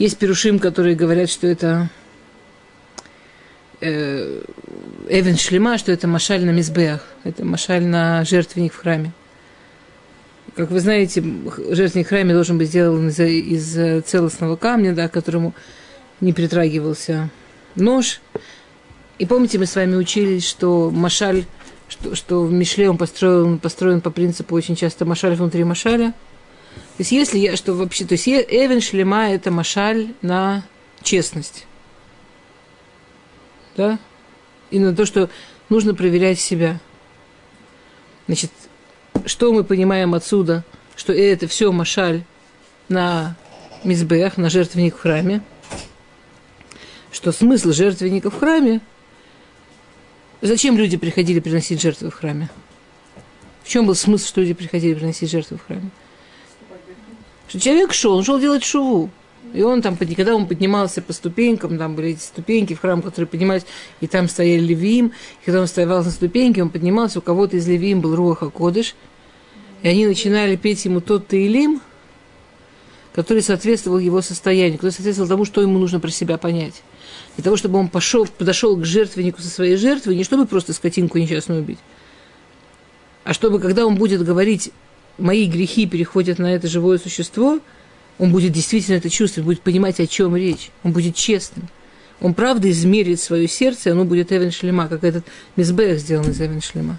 есть 0.00 0.18
перушим, 0.18 0.58
которые 0.58 0.96
говорят, 0.96 1.30
что 1.30 1.46
это 1.46 1.88
э, 3.80 4.42
Эвен 5.08 5.36
Шлема, 5.36 5.78
что 5.78 5.92
это 5.92 6.08
машаль 6.08 6.44
на 6.44 6.50
мизбеах, 6.50 7.06
это 7.22 7.44
машаль 7.44 7.84
на 7.84 8.24
жертвенник 8.24 8.72
в 8.72 8.76
храме. 8.76 9.12
Как 10.56 10.70
вы 10.70 10.80
знаете, 10.80 11.22
жертвенник 11.70 12.08
храме 12.08 12.32
должен 12.32 12.56
быть 12.56 12.68
сделан 12.68 13.08
из, 13.08 13.20
из 13.20 14.04
целостного 14.04 14.56
камня, 14.56 14.94
да, 14.94 15.08
к 15.08 15.12
которому 15.12 15.54
не 16.20 16.32
притрагивался 16.32 17.30
нож. 17.74 18.20
И 19.18 19.26
помните, 19.26 19.58
мы 19.58 19.66
с 19.66 19.76
вами 19.76 19.96
учились, 19.96 20.46
что 20.46 20.90
машаль 20.90 21.44
что, 21.88 22.14
что 22.14 22.42
в 22.42 22.52
Мишле 22.52 22.90
он 22.90 22.98
построен, 22.98 23.58
построен 23.58 24.00
по 24.00 24.10
принципу 24.10 24.54
очень 24.54 24.76
часто 24.76 25.04
машаль 25.04 25.34
внутри 25.34 25.64
машаля. 25.64 26.12
То 26.72 27.00
есть 27.00 27.12
если 27.12 27.38
я, 27.38 27.56
что 27.56 27.74
вообще, 27.74 28.04
то 28.04 28.12
есть 28.12 28.26
Эвен 28.28 28.80
Шлема– 28.80 29.28
это 29.30 29.50
машаль 29.50 30.14
на 30.22 30.64
честность. 31.02 31.66
Да? 33.76 33.98
И 34.70 34.78
на 34.78 34.94
то, 34.94 35.06
что 35.06 35.30
нужно 35.68 35.94
проверять 35.94 36.40
себя. 36.40 36.80
Значит, 38.26 38.50
что 39.26 39.52
мы 39.52 39.64
понимаем 39.64 40.14
отсюда? 40.14 40.64
Что 40.96 41.12
это 41.12 41.46
все 41.46 41.70
машаль 41.72 42.24
на 42.88 43.36
мизбех, 43.84 44.38
на 44.38 44.48
жертвенник 44.48 44.96
в 44.96 45.00
храме. 45.00 45.42
Что 47.12 47.32
смысл 47.32 47.72
жертвенника 47.72 48.30
в 48.30 48.38
храме– 48.38 48.80
Зачем 50.42 50.76
люди 50.76 50.96
приходили 50.96 51.40
приносить 51.40 51.80
жертвы 51.80 52.10
в 52.10 52.14
храме? 52.14 52.50
В 53.64 53.68
чем 53.68 53.86
был 53.86 53.94
смысл, 53.94 54.26
что 54.26 54.40
люди 54.42 54.54
приходили 54.54 54.94
приносить 54.94 55.30
жертвы 55.30 55.56
в 55.56 55.66
храме? 55.66 55.90
Что 57.48 57.58
человек 57.58 57.92
шел, 57.92 58.16
он 58.16 58.24
шел 58.24 58.38
делать 58.38 58.62
шуву. 58.62 59.10
И 59.54 59.62
он 59.62 59.80
там, 59.80 59.96
когда 59.96 60.34
он 60.34 60.46
поднимался 60.46 61.00
по 61.00 61.12
ступенькам, 61.12 61.78
там 61.78 61.94
были 61.94 62.10
эти 62.10 62.20
ступеньки 62.20 62.74
в 62.74 62.80
храм, 62.80 63.00
которые 63.00 63.26
поднимались, 63.26 63.64
и 64.00 64.06
там 64.06 64.28
стояли 64.28 64.60
левиим, 64.60 65.06
и 65.06 65.44
когда 65.44 65.60
он 65.60 65.66
стоял 65.66 66.04
на 66.04 66.10
ступеньке, 66.10 66.62
он 66.62 66.68
поднимался, 66.68 67.20
у 67.20 67.22
кого-то 67.22 67.56
из 67.56 67.66
левиим 67.66 68.00
был 68.00 68.14
Руаха 68.14 68.50
Кодыш, 68.50 68.94
и 69.86 69.88
они 69.88 70.04
начинали 70.04 70.56
петь 70.56 70.84
ему 70.84 71.00
тот 71.00 71.28
Таилим, 71.28 71.80
который 73.14 73.40
соответствовал 73.40 74.00
его 74.00 74.20
состоянию, 74.20 74.78
который 74.78 74.90
соответствовал 74.90 75.28
тому, 75.28 75.44
что 75.44 75.60
ему 75.62 75.78
нужно 75.78 76.00
про 76.00 76.10
себя 76.10 76.38
понять 76.38 76.82
для 77.36 77.44
того, 77.44 77.56
чтобы 77.56 77.78
он 77.78 77.88
пошел, 77.88 78.26
подошел 78.26 78.76
к 78.76 78.84
жертвеннику 78.84 79.40
со 79.40 79.48
своей 79.48 79.76
жертвой, 79.76 80.16
не 80.16 80.24
чтобы 80.24 80.46
просто 80.46 80.72
скотинку 80.72 81.18
несчастную 81.18 81.62
убить, 81.62 81.78
а 83.22 83.32
чтобы, 83.32 83.60
когда 83.60 83.86
он 83.86 83.94
будет 83.94 84.24
говорить, 84.24 84.72
мои 85.18 85.46
грехи 85.46 85.86
переходят 85.86 86.40
на 86.40 86.52
это 86.52 86.66
живое 86.66 86.98
существо, 86.98 87.60
он 88.18 88.32
будет 88.32 88.50
действительно 88.50 88.96
это 88.96 89.08
чувствовать, 89.08 89.46
будет 89.46 89.60
понимать, 89.60 90.00
о 90.00 90.08
чем 90.08 90.34
речь, 90.34 90.72
он 90.82 90.90
будет 90.90 91.14
честным. 91.14 91.68
Он 92.20 92.34
правда 92.34 92.68
измерит 92.72 93.20
свое 93.20 93.46
сердце, 93.46 93.90
и 93.90 93.92
оно 93.92 94.04
будет 94.04 94.32
Эвен 94.32 94.50
Шлема, 94.50 94.88
как 94.88 95.04
этот 95.04 95.24
Мизбех 95.54 96.00
сделан 96.00 96.28
из 96.28 96.40
Эвен 96.40 96.60
Шлема. 96.60 96.98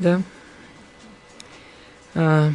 Да? 0.00 0.20
А, 2.14 2.50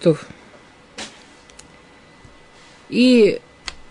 То. 0.00 0.16
И 2.88 3.40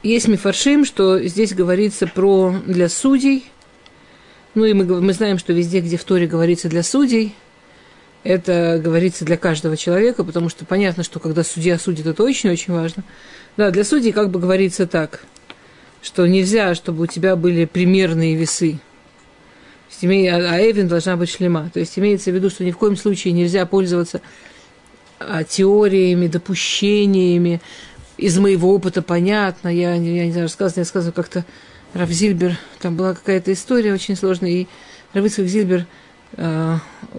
есть 0.01 0.27
мифаршим, 0.29 0.85
что 0.85 1.21
здесь 1.21 1.53
говорится 1.53 2.07
про 2.07 2.55
для 2.65 2.87
судей. 2.87 3.45
Ну 4.53 4.63
и 4.63 4.71
мы, 4.71 4.85
мы 4.85 5.11
знаем, 5.11 5.37
что 5.37 5.51
везде, 5.51 5.81
где 5.81 5.97
в 5.97 6.05
Торе 6.05 6.27
говорится 6.27 6.69
для 6.69 6.83
судей, 6.83 7.35
это 8.25 8.81
говорится 8.83 9.23
для 9.23 9.37
каждого 9.37 9.77
человека, 9.77 10.23
потому 10.23 10.49
что 10.49 10.65
понятно, 10.65 11.03
что 11.03 11.19
когда 11.19 11.43
судья 11.43 11.77
судит, 11.77 12.07
это 12.07 12.23
очень-очень 12.23 12.73
важно. 12.73 13.03
Да, 13.55 13.69
для 13.69 13.83
судей 13.83 14.11
как 14.11 14.31
бы 14.31 14.39
говорится 14.39 14.87
так, 14.87 15.23
что 16.01 16.25
нельзя, 16.25 16.73
чтобы 16.73 17.03
у 17.03 17.05
тебя 17.05 17.35
были 17.35 17.65
примерные 17.65 18.35
весы. 18.35 18.79
А, 20.01 20.07
а 20.07 20.59
Эвен 20.59 20.87
должна 20.87 21.15
быть 21.17 21.29
шлема. 21.29 21.69
То 21.71 21.79
есть 21.79 21.97
имеется 21.99 22.31
в 22.31 22.33
виду, 22.33 22.49
что 22.49 22.65
ни 22.65 22.71
в 22.71 22.77
коем 22.79 22.97
случае 22.97 23.33
нельзя 23.33 23.67
пользоваться 23.67 24.21
а, 25.19 25.43
теориями, 25.43 26.25
допущениями. 26.25 27.61
Из 28.17 28.39
моего 28.39 28.73
опыта 28.73 29.03
понятно, 29.03 29.67
я, 29.67 29.93
я 29.93 30.25
не 30.25 30.31
знаю, 30.31 30.47
рассказываю, 30.47 30.79
я 30.79 30.83
рассказываю 30.83 31.13
как-то 31.13 31.45
Раф 31.93 32.09
Зильбер, 32.09 32.57
там 32.79 32.95
была 32.95 33.13
какая-то 33.13 33.53
история 33.53 33.93
очень 33.93 34.15
сложная, 34.15 34.49
и 34.49 34.67
Равицкак 35.13 35.45
Зильбер 35.45 35.85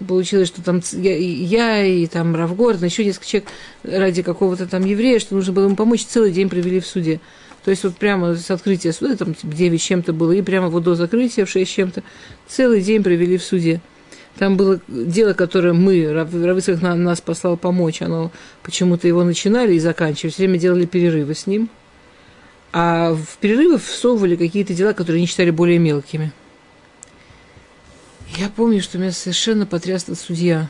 получилось, 0.07 0.47
что 0.47 0.61
там 0.61 0.81
я, 0.93 1.17
я 1.17 1.85
и 1.85 2.05
там 2.07 2.35
Раф 2.35 2.55
Гордон, 2.55 2.85
еще 2.85 3.03
несколько 3.03 3.25
человек 3.25 3.49
ради 3.83 4.21
какого-то 4.21 4.67
там 4.67 4.85
еврея, 4.85 5.19
что 5.19 5.35
нужно 5.35 5.53
было 5.53 5.65
ему 5.65 5.75
помочь, 5.75 6.05
целый 6.05 6.31
день 6.31 6.49
провели 6.49 6.79
в 6.79 6.85
суде. 6.85 7.19
То 7.63 7.71
есть 7.71 7.83
вот 7.83 7.97
прямо 7.97 8.35
с 8.35 8.49
открытия 8.51 8.93
суда, 8.93 9.15
там 9.15 9.33
типа 9.33 9.53
9 9.53 9.81
чем-то 9.81 10.13
было, 10.13 10.31
и 10.31 10.41
прямо 10.41 10.69
вот 10.69 10.83
до 10.83 10.95
закрытия 10.95 11.45
в 11.45 11.49
6 11.49 11.69
чем-то, 11.69 12.03
целый 12.47 12.81
день 12.81 13.03
провели 13.03 13.37
в 13.37 13.43
суде. 13.43 13.81
Там 14.37 14.55
было 14.55 14.79
дело, 14.87 15.33
которое 15.33 15.73
мы, 15.73 16.13
Равыцкак 16.13 16.81
нас 16.81 17.19
послал 17.21 17.57
помочь, 17.57 18.01
оно 18.01 18.31
почему-то 18.61 19.07
его 19.07 19.23
начинали 19.23 19.73
и 19.73 19.79
заканчивали, 19.79 20.31
все 20.31 20.43
время 20.43 20.59
делали 20.59 20.85
перерывы 20.85 21.33
с 21.33 21.47
ним. 21.47 21.69
А 22.71 23.13
в 23.13 23.37
перерывы 23.39 23.79
всовывали 23.79 24.35
какие-то 24.35 24.73
дела, 24.73 24.93
которые 24.93 25.17
они 25.17 25.25
считали 25.25 25.49
более 25.49 25.79
мелкими. 25.79 26.31
Я 28.35 28.49
помню, 28.49 28.81
что 28.81 28.97
меня 28.97 29.11
совершенно 29.11 29.65
потряс 29.65 30.03
этот 30.03 30.19
судья. 30.19 30.69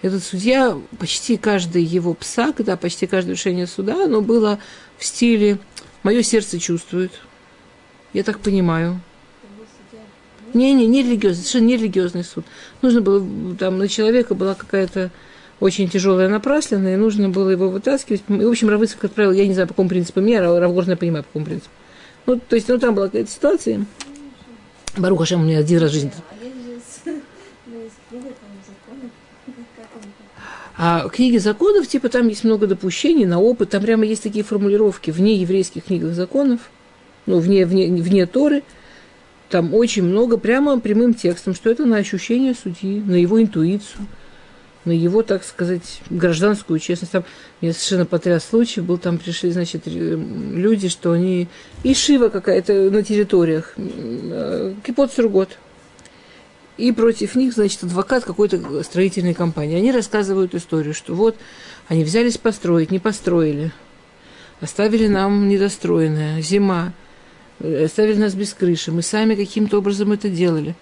Этот 0.00 0.22
судья, 0.22 0.78
почти 0.98 1.36
каждый 1.36 1.82
его 1.82 2.14
псак, 2.14 2.64
да, 2.64 2.76
почти 2.76 3.06
каждое 3.06 3.32
решение 3.32 3.66
суда, 3.66 4.04
оно 4.04 4.22
было 4.22 4.60
в 4.96 5.04
стиле 5.04 5.58
«мое 6.04 6.22
сердце 6.22 6.60
чувствует». 6.60 7.10
Я 8.12 8.22
так 8.22 8.38
понимаю. 8.38 9.00
Не, 10.54 10.72
не, 10.72 10.86
не 10.86 11.02
религиозный, 11.02 11.42
совершенно 11.42 11.66
не 11.66 11.76
религиозный 11.76 12.24
суд. 12.24 12.44
Нужно 12.80 13.00
было, 13.00 13.26
там 13.56 13.78
на 13.78 13.88
человека 13.88 14.34
была 14.34 14.54
какая-то 14.54 15.10
очень 15.60 15.88
тяжелая 15.88 16.28
напраслина, 16.28 16.94
и 16.94 16.96
нужно 16.96 17.28
было 17.28 17.50
его 17.50 17.68
вытаскивать. 17.68 18.22
И, 18.28 18.32
в 18.32 18.48
общем, 18.48 18.68
Равыцкак 18.68 19.04
отправил, 19.04 19.32
я 19.32 19.46
не 19.46 19.52
знаю, 19.52 19.68
по 19.68 19.74
какому 19.74 19.88
принципу, 19.88 20.20
меня 20.20 20.40
Равгорн 20.40 20.90
я 20.90 20.96
понимаю, 20.96 21.24
по 21.24 21.28
какому 21.28 21.44
принципу. 21.44 21.70
Ну, 22.26 22.38
то 22.38 22.56
есть, 22.56 22.68
ну, 22.68 22.78
там 22.78 22.94
была 22.94 23.06
какая-то 23.06 23.30
ситуация. 23.30 23.84
Баруха 24.98 25.26
Шем 25.26 25.42
у 25.42 25.44
меня 25.44 25.58
один 25.58 25.80
раз 25.80 25.90
в 25.90 25.94
жизни. 25.94 26.12
А 30.80 31.08
книги 31.08 31.38
законов, 31.38 31.88
типа, 31.88 32.08
там 32.08 32.28
есть 32.28 32.44
много 32.44 32.68
допущений 32.68 33.26
на 33.26 33.40
опыт, 33.40 33.70
там 33.70 33.82
прямо 33.82 34.04
есть 34.04 34.22
такие 34.22 34.44
формулировки 34.44 35.10
вне 35.10 35.34
еврейских 35.34 35.84
книгах 35.86 36.14
законов, 36.14 36.60
ну, 37.26 37.40
вне, 37.40 37.66
вне, 37.66 37.88
вне 37.88 38.26
Торы, 38.26 38.62
там 39.48 39.74
очень 39.74 40.04
много 40.04 40.36
прямо 40.36 40.78
прямым 40.78 41.14
текстом, 41.14 41.54
что 41.54 41.68
это 41.68 41.84
на 41.84 41.96
ощущение 41.96 42.54
судьи, 42.54 43.00
на 43.00 43.16
его 43.16 43.42
интуицию, 43.42 44.06
на 44.88 44.92
его, 44.92 45.22
так 45.22 45.44
сказать, 45.44 46.00
гражданскую 46.10 46.78
честность. 46.80 47.12
Там 47.12 47.24
меня 47.60 47.72
совершенно 47.72 48.06
потряс 48.06 48.44
случай, 48.44 48.80
был 48.80 48.98
там 48.98 49.18
пришли, 49.18 49.50
значит, 49.50 49.82
люди, 49.86 50.88
что 50.88 51.12
они... 51.12 51.48
И 51.84 51.94
Шива 51.94 52.28
какая-то 52.28 52.90
на 52.90 53.02
территориях, 53.02 53.74
э, 53.76 54.74
Кипот 54.84 55.12
Сургот. 55.12 55.58
И 56.76 56.92
против 56.92 57.34
них, 57.34 57.54
значит, 57.54 57.82
адвокат 57.82 58.24
какой-то 58.24 58.82
строительной 58.82 59.34
компании. 59.34 59.76
Они 59.76 59.92
рассказывают 59.92 60.54
историю, 60.54 60.94
что 60.94 61.14
вот 61.14 61.36
они 61.88 62.04
взялись 62.04 62.38
построить, 62.38 62.90
не 62.90 62.98
построили. 62.98 63.72
Оставили 64.60 65.08
нам 65.08 65.48
недостроенное, 65.48 66.40
зима. 66.40 66.92
Оставили 67.60 68.18
нас 68.18 68.34
без 68.34 68.54
крыши. 68.54 68.92
Мы 68.92 69.02
сами 69.02 69.34
каким-то 69.34 69.78
образом 69.78 70.12
это 70.12 70.28
делали. 70.28 70.76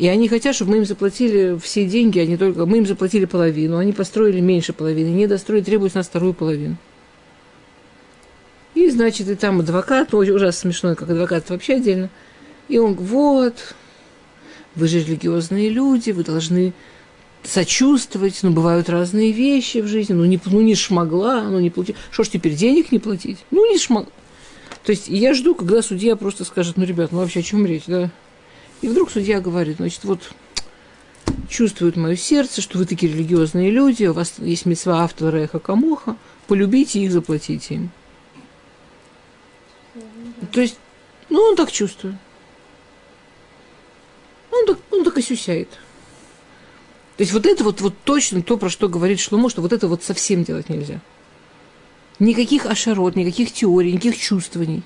И 0.00 0.08
они 0.08 0.28
хотят, 0.28 0.54
чтобы 0.54 0.70
мы 0.70 0.76
им 0.78 0.86
заплатили 0.86 1.58
все 1.62 1.84
деньги, 1.84 2.18
а 2.20 2.24
не 2.24 2.38
только... 2.38 2.64
Мы 2.64 2.78
им 2.78 2.86
заплатили 2.86 3.26
половину, 3.26 3.76
они 3.76 3.92
построили 3.92 4.40
меньше 4.40 4.72
половины, 4.72 5.08
не 5.08 5.26
достроили, 5.26 5.62
требуют 5.62 5.94
нас 5.94 6.06
вторую 6.06 6.32
половину. 6.32 6.78
И, 8.74 8.88
значит, 8.88 9.28
и 9.28 9.34
там 9.34 9.60
адвокат, 9.60 10.12
ну, 10.12 10.20
ужасно 10.20 10.52
смешной, 10.52 10.96
как 10.96 11.10
адвокат 11.10 11.50
вообще 11.50 11.74
отдельно. 11.74 12.08
И 12.68 12.78
он, 12.78 12.94
вот, 12.94 13.74
вы 14.74 14.88
же 14.88 15.00
религиозные 15.00 15.68
люди, 15.68 16.12
вы 16.12 16.24
должны 16.24 16.72
сочувствовать, 17.42 18.38
ну, 18.40 18.52
бывают 18.52 18.88
разные 18.88 19.32
вещи 19.32 19.82
в 19.82 19.86
жизни, 19.86 20.14
ну 20.14 20.24
не, 20.24 20.40
ну, 20.46 20.62
не 20.62 20.76
шмогла, 20.76 21.42
ну 21.42 21.60
не 21.60 21.68
платить. 21.68 21.96
Что 22.10 22.24
ж 22.24 22.30
теперь, 22.30 22.54
денег 22.54 22.90
не 22.90 23.00
платить? 23.00 23.44
Ну 23.50 23.70
не 23.70 23.78
шмогла. 23.78 24.10
То 24.82 24.92
есть 24.92 25.08
я 25.08 25.34
жду, 25.34 25.54
когда 25.54 25.82
судья 25.82 26.16
просто 26.16 26.46
скажет, 26.46 26.78
ну, 26.78 26.86
ребят, 26.86 27.12
ну 27.12 27.18
вообще 27.18 27.40
о 27.40 27.42
чем 27.42 27.66
речь, 27.66 27.84
да? 27.86 28.10
И 28.82 28.88
вдруг 28.88 29.10
судья 29.10 29.40
говорит, 29.40 29.76
значит, 29.76 30.04
вот 30.04 30.32
чувствует 31.48 31.96
мое 31.96 32.16
сердце, 32.16 32.60
что 32.60 32.78
вы 32.78 32.86
такие 32.86 33.12
религиозные 33.12 33.70
люди, 33.70 34.04
у 34.04 34.12
вас 34.12 34.34
есть 34.38 34.66
мецва 34.66 35.02
автора 35.02 35.44
Эха 35.44 35.58
Камоха, 35.58 36.16
полюбите 36.46 37.00
их, 37.00 37.12
заплатите 37.12 37.74
им. 37.74 37.90
То 40.52 40.60
есть, 40.60 40.78
ну, 41.28 41.40
он 41.40 41.56
так 41.56 41.70
чувствует. 41.70 42.16
Он 44.50 44.66
так, 44.66 44.78
он 44.90 45.04
так 45.04 45.18
и 45.18 45.22
сюсяет. 45.22 45.68
То 47.16 47.22
есть 47.22 47.32
вот 47.32 47.44
это 47.44 47.64
вот, 47.64 47.80
вот 47.82 47.94
точно 48.04 48.42
то, 48.42 48.56
про 48.56 48.70
что 48.70 48.88
говорит 48.88 49.20
Шломо, 49.20 49.50
что 49.50 49.60
вот 49.60 49.74
это 49.74 49.88
вот 49.88 50.02
совсем 50.02 50.42
делать 50.42 50.70
нельзя. 50.70 51.00
Никаких 52.18 52.66
ашарот, 52.66 53.14
никаких 53.14 53.52
теорий, 53.52 53.92
никаких 53.92 54.16
чувствований. 54.16 54.82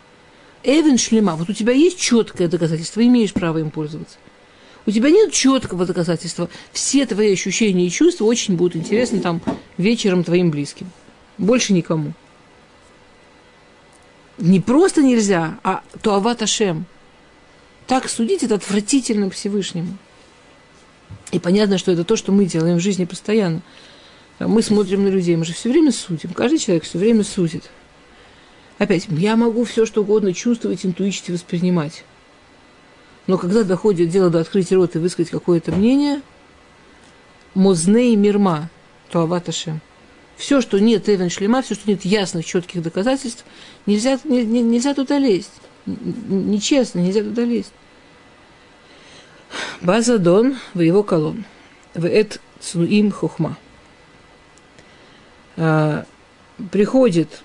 Эвен 0.65 0.97
шлема, 0.97 1.37
вот 1.37 1.51
у 1.51 1.53
тебя 1.53 1.75
есть 1.75 2.01
четкое 2.01 2.49
доказательство, 2.49 3.05
имеешь 3.05 3.35
право 3.35 3.59
им 3.59 3.71
пользоваться. 3.71 4.17
У 4.87 4.91
тебя 4.91 5.11
нет 5.11 5.33
четкого 5.33 5.87
доказательства. 5.87 6.49
Все 6.73 7.07
твои 7.07 7.33
ощущения 7.33 7.87
и 7.87 7.91
чувства 7.91 8.25
очень 8.25 8.57
будут 8.57 8.77
интересны 8.77 9.21
там 9.21 9.41
вечером 9.79 10.25
твоим 10.25 10.51
близким. 10.51 10.91
Больше 11.39 11.73
никому. 11.73 12.13
Не 14.39 14.61
просто 14.61 15.03
нельзя, 15.03 15.59
а 15.63 15.83
то 16.03 16.15
аваташем. 16.15 16.87
Так 17.87 18.09
судить 18.09 18.43
это 18.43 18.57
отвратительно 18.57 19.31
Всевышнему. 19.31 19.97
И 21.31 21.39
понятно, 21.39 21.79
что 21.79 21.93
это 21.93 22.05
то, 22.05 22.17
что 22.17 22.33
мы 22.33 22.47
делаем 22.47 22.79
в 22.79 22.83
жизни 22.83 23.05
постоянно. 23.05 23.61
Мы 24.39 24.63
смотрим 24.63 25.05
на 25.05 25.09
людей, 25.09 25.37
мы 25.37 25.45
же 25.45 25.53
все 25.53 25.71
время 25.71 25.93
судим. 25.93 26.33
Каждый 26.33 26.59
человек 26.59 26.85
все 26.85 26.99
время 26.99 27.23
судит. 27.23 27.71
Опять, 28.79 29.07
я 29.09 29.37
могу 29.37 29.65
все 29.65 29.87
что 29.87 30.03
угодно 30.03 30.33
чувствовать, 30.33 30.85
интуичить 30.85 31.31
воспринимать. 31.31 32.05
Но 33.27 33.39
когда 33.39 33.63
доходит 33.63 34.11
дело 34.11 34.31
до 34.31 34.41
открытия 34.41 34.77
рота 34.77 34.99
и 34.99 35.03
высказать 35.03 35.31
какое-то 35.31 35.73
мнение, 35.73 36.21
мозней 37.55 38.15
мирма, 38.17 38.69
то 39.11 39.21
аваташем. 39.21 39.81
Все, 40.37 40.61
что 40.61 40.81
нет 40.81 41.09
Эвен 41.09 41.31
Шлема, 41.31 41.63
все, 41.63 41.75
что 41.75 41.89
нет 41.89 42.05
ясных, 42.05 42.45
четких 42.45 42.83
доказательств, 42.83 43.45
нельзя, 43.87 44.19
не, 44.25 44.45
не, 44.45 44.61
нельзя 44.63 44.93
туда 44.93 45.19
лезть. 45.19 45.53
Нечестно, 45.87 46.99
нельзя 46.99 47.23
туда 47.23 47.45
лезть. 47.45 47.73
Базадон 49.81 50.57
в 50.75 50.81
его 50.81 51.05
колон. 51.05 51.45
В 51.95 52.05
эт 52.07 52.41
цнуим 52.61 53.13
хухма. 53.13 53.57
А, 55.57 56.05
приходит 56.73 57.43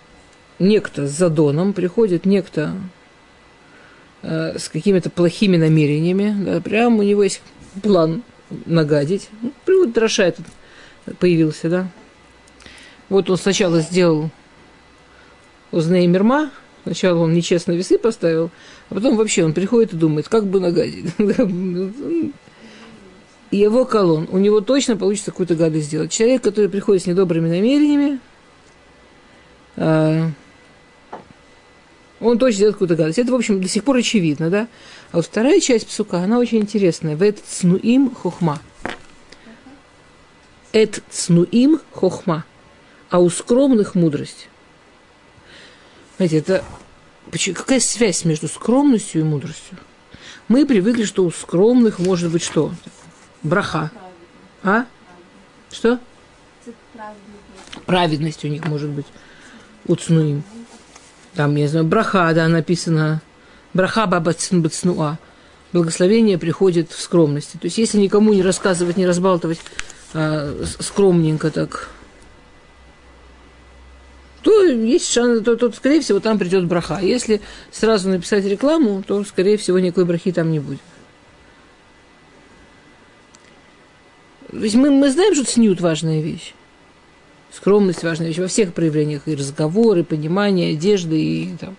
некто 0.60 1.08
с 1.08 1.12
задоном, 1.12 1.74
приходит 1.74 2.26
некто 2.26 2.74
а, 4.22 4.56
с 4.58 4.70
какими-то 4.70 5.10
плохими 5.10 5.58
намерениями, 5.58 6.36
да, 6.44 6.62
прям 6.62 7.00
у 7.00 7.04
него 7.04 7.24
есть 7.24 7.42
план 7.82 8.24
нагадить. 8.66 9.30
Ну, 9.42 9.54
вот 9.68 9.94
Дроша 9.94 10.26
этот 10.26 10.46
появился, 11.20 11.70
да. 11.70 11.88
Вот 13.10 13.30
он 13.30 13.38
сначала 13.38 13.82
сделал 13.82 14.30
Узней 15.72 16.08
Мирма, 16.08 16.52
Сначала 16.84 17.20
он 17.20 17.34
нечестно 17.34 17.74
весы 17.74 17.98
поставил, 17.98 18.52
а 18.90 18.96
потом 18.96 19.16
вообще 19.18 19.44
он 19.44 19.54
приходит 19.54 19.94
и 19.94 19.98
думает, 19.98 20.30
как 20.30 20.48
бы 20.48 20.60
нагадить. 20.60 21.14
Его 23.52 23.86
колон, 23.86 24.28
у 24.32 24.38
него 24.38 24.62
точно 24.62 24.96
получится 24.96 25.32
какую-то 25.32 25.56
гадость 25.56 25.88
сделать. 25.88 26.12
Человек, 26.12 26.42
который 26.44 26.70
приходит 26.70 27.04
с 27.04 27.06
недобрыми 27.08 27.50
намерениями, 27.50 28.20
а, 29.76 30.30
он 32.20 32.38
точно 32.38 32.56
сделает 32.56 32.76
какую-то 32.76 32.96
гадость. 32.96 33.20
Это, 33.20 33.32
в 33.32 33.36
общем, 33.36 33.62
до 33.62 33.68
сих 33.68 33.84
пор 33.84 33.98
очевидно, 33.98 34.50
да? 34.50 34.68
А 35.12 35.18
вот 35.18 35.26
вторая 35.26 35.60
часть 35.60 35.88
псука, 35.88 36.20
она 36.20 36.38
очень 36.38 36.60
интересная. 36.60 37.16
В 37.16 37.22
этот 37.22 37.46
цнуим 37.46 38.14
хохма. 38.14 38.60
Эт 40.74 41.02
цнуим 41.10 41.80
хохма. 41.92 42.46
А 43.10 43.20
у 43.20 43.30
скромных 43.30 43.96
мудрость. 43.96 44.50
Знаете, 46.18 46.38
это 46.40 46.64
какая 47.56 47.80
связь 47.80 48.26
между 48.26 48.48
скромностью 48.48 49.22
и 49.22 49.24
мудростью? 49.24 49.78
Мы 50.48 50.66
привыкли, 50.66 51.06
что 51.06 51.24
у 51.24 51.32
скромных 51.32 52.00
может 52.00 52.32
быть 52.32 52.44
что? 52.44 52.74
Браха. 53.42 53.92
А? 54.64 54.86
Что? 55.72 56.00
Праведность 57.86 58.44
у 58.44 58.48
них 58.48 58.66
может 58.68 58.90
быть. 58.90 59.06
Уцнуим. 59.86 60.44
Там, 61.36 61.56
я 61.56 61.68
знаю, 61.68 61.86
браха, 61.86 62.32
да, 62.34 62.48
написано. 62.48 63.22
Браха 63.74 64.08
бабацин 64.08 64.62
бацнуа. 64.62 65.18
Благословение 65.72 66.38
приходит 66.38 66.92
в 66.92 67.00
скромности. 67.00 67.58
То 67.58 67.66
есть, 67.66 67.78
если 67.78 68.00
никому 68.00 68.34
не 68.34 68.42
рассказывать, 68.42 68.98
не 68.98 69.06
разбалтывать 69.06 69.60
а, 70.14 70.64
скромненько 70.80 71.52
так, 71.52 71.90
то 74.42 74.64
есть 74.64 75.12
шанс, 75.12 75.44
то, 75.44 75.56
то, 75.56 75.72
скорее 75.72 76.02
всего, 76.02 76.20
там 76.20 76.40
придет 76.40 76.66
браха. 76.66 77.00
Если 77.02 77.42
сразу 77.72 78.10
написать 78.10 78.46
рекламу, 78.46 79.04
то, 79.06 79.24
скорее 79.24 79.58
всего, 79.58 79.80
никакой 79.80 80.06
брахи 80.06 80.32
там 80.32 80.52
не 80.52 80.60
будет. 80.60 80.80
Есть 84.54 84.76
мы, 84.76 84.90
мы 84.90 85.12
знаем, 85.12 85.36
что 85.36 85.46
снют 85.46 85.82
важная 85.82 86.22
вещь. 86.22 86.54
Скромность 87.52 88.04
важная 88.04 88.28
вещь 88.28 88.38
во 88.38 88.48
всех 88.48 88.74
проявлениях. 88.74 89.24
И 89.28 89.36
разговоры, 89.36 90.02
и 90.02 90.04
понимание, 90.04 90.74
одежды, 90.74 91.20
и 91.20 91.56
там, 91.60 91.76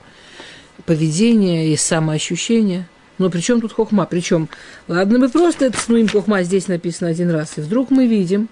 поведение, 0.87 1.73
и 1.73 1.77
самоощущение. 1.77 2.89
Но 3.19 3.31
при 3.31 3.41
чем 3.41 3.61
тут 3.61 3.73
хохма? 3.73 4.07
Причем, 4.07 4.49
ладно, 4.89 5.19
мы 5.19 5.29
просто 5.29 5.67
это 5.67 5.79
снуем 5.79 6.09
хохма, 6.09 6.43
здесь 6.43 6.69
написано 6.69 7.11
один 7.11 7.31
раз. 7.31 7.59
И 7.59 7.61
вдруг 7.61 7.91
мы 7.91 8.07
видим, 8.07 8.49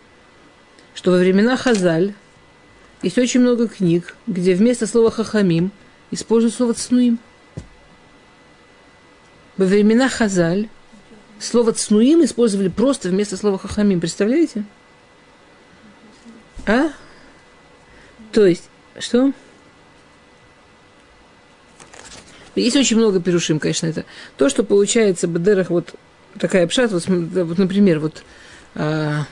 что 0.95 1.11
во 1.11 1.17
времена 1.17 1.57
Хазаль 1.57 2.13
есть 3.03 3.19
очень 3.19 3.41
много 3.41 3.69
книг, 3.69 4.17
где 4.27 4.55
вместо 4.55 4.87
слова 4.87 5.11
хахамим 5.11 5.71
используют 6.11 6.55
слово 6.55 6.75
цнуим. 6.75 7.19
Во 9.57 9.65
времена 9.65 10.09
Хазаль 10.09 10.69
слово 11.39 11.73
цнуим 11.73 12.25
использовали 12.25 12.69
просто 12.69 13.09
вместо 13.09 13.37
слова 13.37 13.59
хахамим. 13.59 14.01
Представляете? 14.01 14.65
А? 16.67 16.91
То 18.39 18.47
есть, 18.47 18.71
что? 19.01 19.33
Есть 22.55 22.77
очень 22.77 22.97
много 22.97 23.21
перушим, 23.21 23.59
конечно, 23.59 23.89
это. 23.89 24.05
То, 24.37 24.49
что 24.49 24.63
получается 24.63 25.27
Бадерах, 25.27 25.71
вот 25.71 25.97
такая 26.39 26.69
пшат, 26.69 26.93
вот, 26.93 27.05
вот 27.09 27.59
например, 27.59 27.99
вот 27.99 28.23
а, 28.77 29.25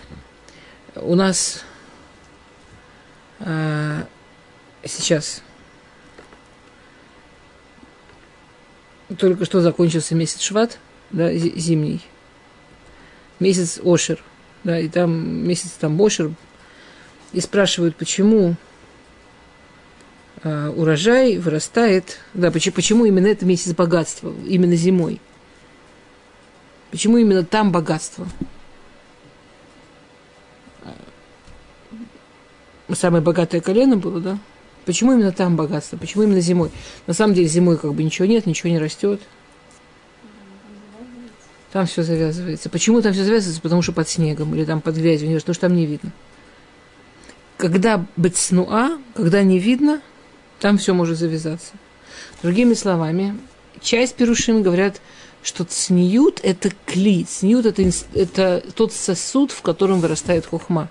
у 0.96 1.14
нас 1.14 1.62
а, 3.38 4.08
сейчас 4.84 5.40
только 9.16 9.44
что 9.44 9.60
закончился 9.60 10.16
месяц 10.16 10.40
Шват, 10.40 10.80
да, 11.10 11.32
зимний, 11.32 12.00
месяц 13.38 13.78
Ошер, 13.84 14.20
да, 14.64 14.80
и 14.80 14.88
там 14.88 15.46
месяц 15.46 15.70
там 15.78 16.02
Ошер, 16.02 16.32
и 17.32 17.40
спрашивают, 17.40 17.94
почему 17.94 18.50
э, 18.50 18.56
урожай 20.76 21.38
вырастает, 21.38 22.18
да, 22.34 22.50
почему, 22.50 22.74
почему 22.74 23.04
именно 23.04 23.26
это 23.26 23.44
месяц 23.44 23.72
богатства, 23.72 24.32
именно 24.46 24.76
зимой. 24.76 25.20
Почему 26.90 27.18
именно 27.18 27.44
там 27.44 27.72
богатство? 27.72 28.26
Самое 32.94 33.22
богатое 33.22 33.60
колено 33.60 33.96
было, 33.96 34.20
да? 34.20 34.38
Почему 34.84 35.12
именно 35.12 35.32
там 35.32 35.56
богатство? 35.56 35.96
Почему 35.96 36.22
именно 36.22 36.40
зимой? 36.40 36.70
На 37.06 37.14
самом 37.14 37.34
деле 37.34 37.48
зимой 37.48 37.76
как 37.76 37.92
бы 37.92 38.04
ничего 38.04 38.26
нет, 38.26 38.46
ничего 38.46 38.70
не 38.70 38.78
растет. 38.78 39.20
Там 41.72 41.86
все 41.86 42.04
завязывается. 42.04 42.70
Почему 42.70 43.02
там 43.02 43.12
все 43.12 43.24
завязывается? 43.24 43.60
Потому 43.60 43.82
что 43.82 43.92
под 43.92 44.08
снегом 44.08 44.54
или 44.54 44.64
там 44.64 44.80
под 44.80 44.94
грязью, 44.94 45.28
потому 45.28 45.54
что 45.54 45.60
там 45.60 45.74
не 45.74 45.86
видно. 45.86 46.12
Когда 47.56 48.06
бецнуа, 48.16 48.98
когда 49.14 49.42
не 49.42 49.58
видно, 49.58 50.00
там 50.60 50.78
все 50.78 50.94
может 50.94 51.18
завязаться. 51.18 51.72
Другими 52.42 52.74
словами, 52.74 53.36
часть 53.80 54.16
перушим 54.16 54.62
говорят, 54.62 55.00
что 55.42 55.64
цниют– 55.64 56.40
это 56.42 56.70
кли, 56.86 57.24
цниют– 57.24 57.66
это, 57.66 57.82
это 58.14 58.64
тот 58.74 58.92
сосуд, 58.92 59.52
в 59.52 59.62
котором 59.62 60.00
вырастает 60.00 60.46
хухма. 60.46 60.88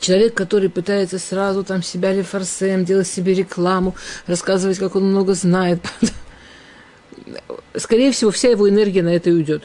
Человек, 0.00 0.34
который 0.34 0.70
пытается 0.70 1.18
сразу 1.18 1.62
там 1.62 1.82
себя 1.82 2.14
рефорсем, 2.14 2.84
делать 2.84 3.06
себе 3.06 3.34
рекламу, 3.34 3.94
рассказывать, 4.26 4.78
как 4.78 4.96
он 4.96 5.10
много 5.10 5.34
знает, 5.34 5.80
скорее 7.76 8.10
всего, 8.12 8.30
вся 8.30 8.48
его 8.48 8.68
энергия 8.68 9.02
на 9.02 9.14
это 9.14 9.30
и 9.30 9.34
уйдет. 9.34 9.62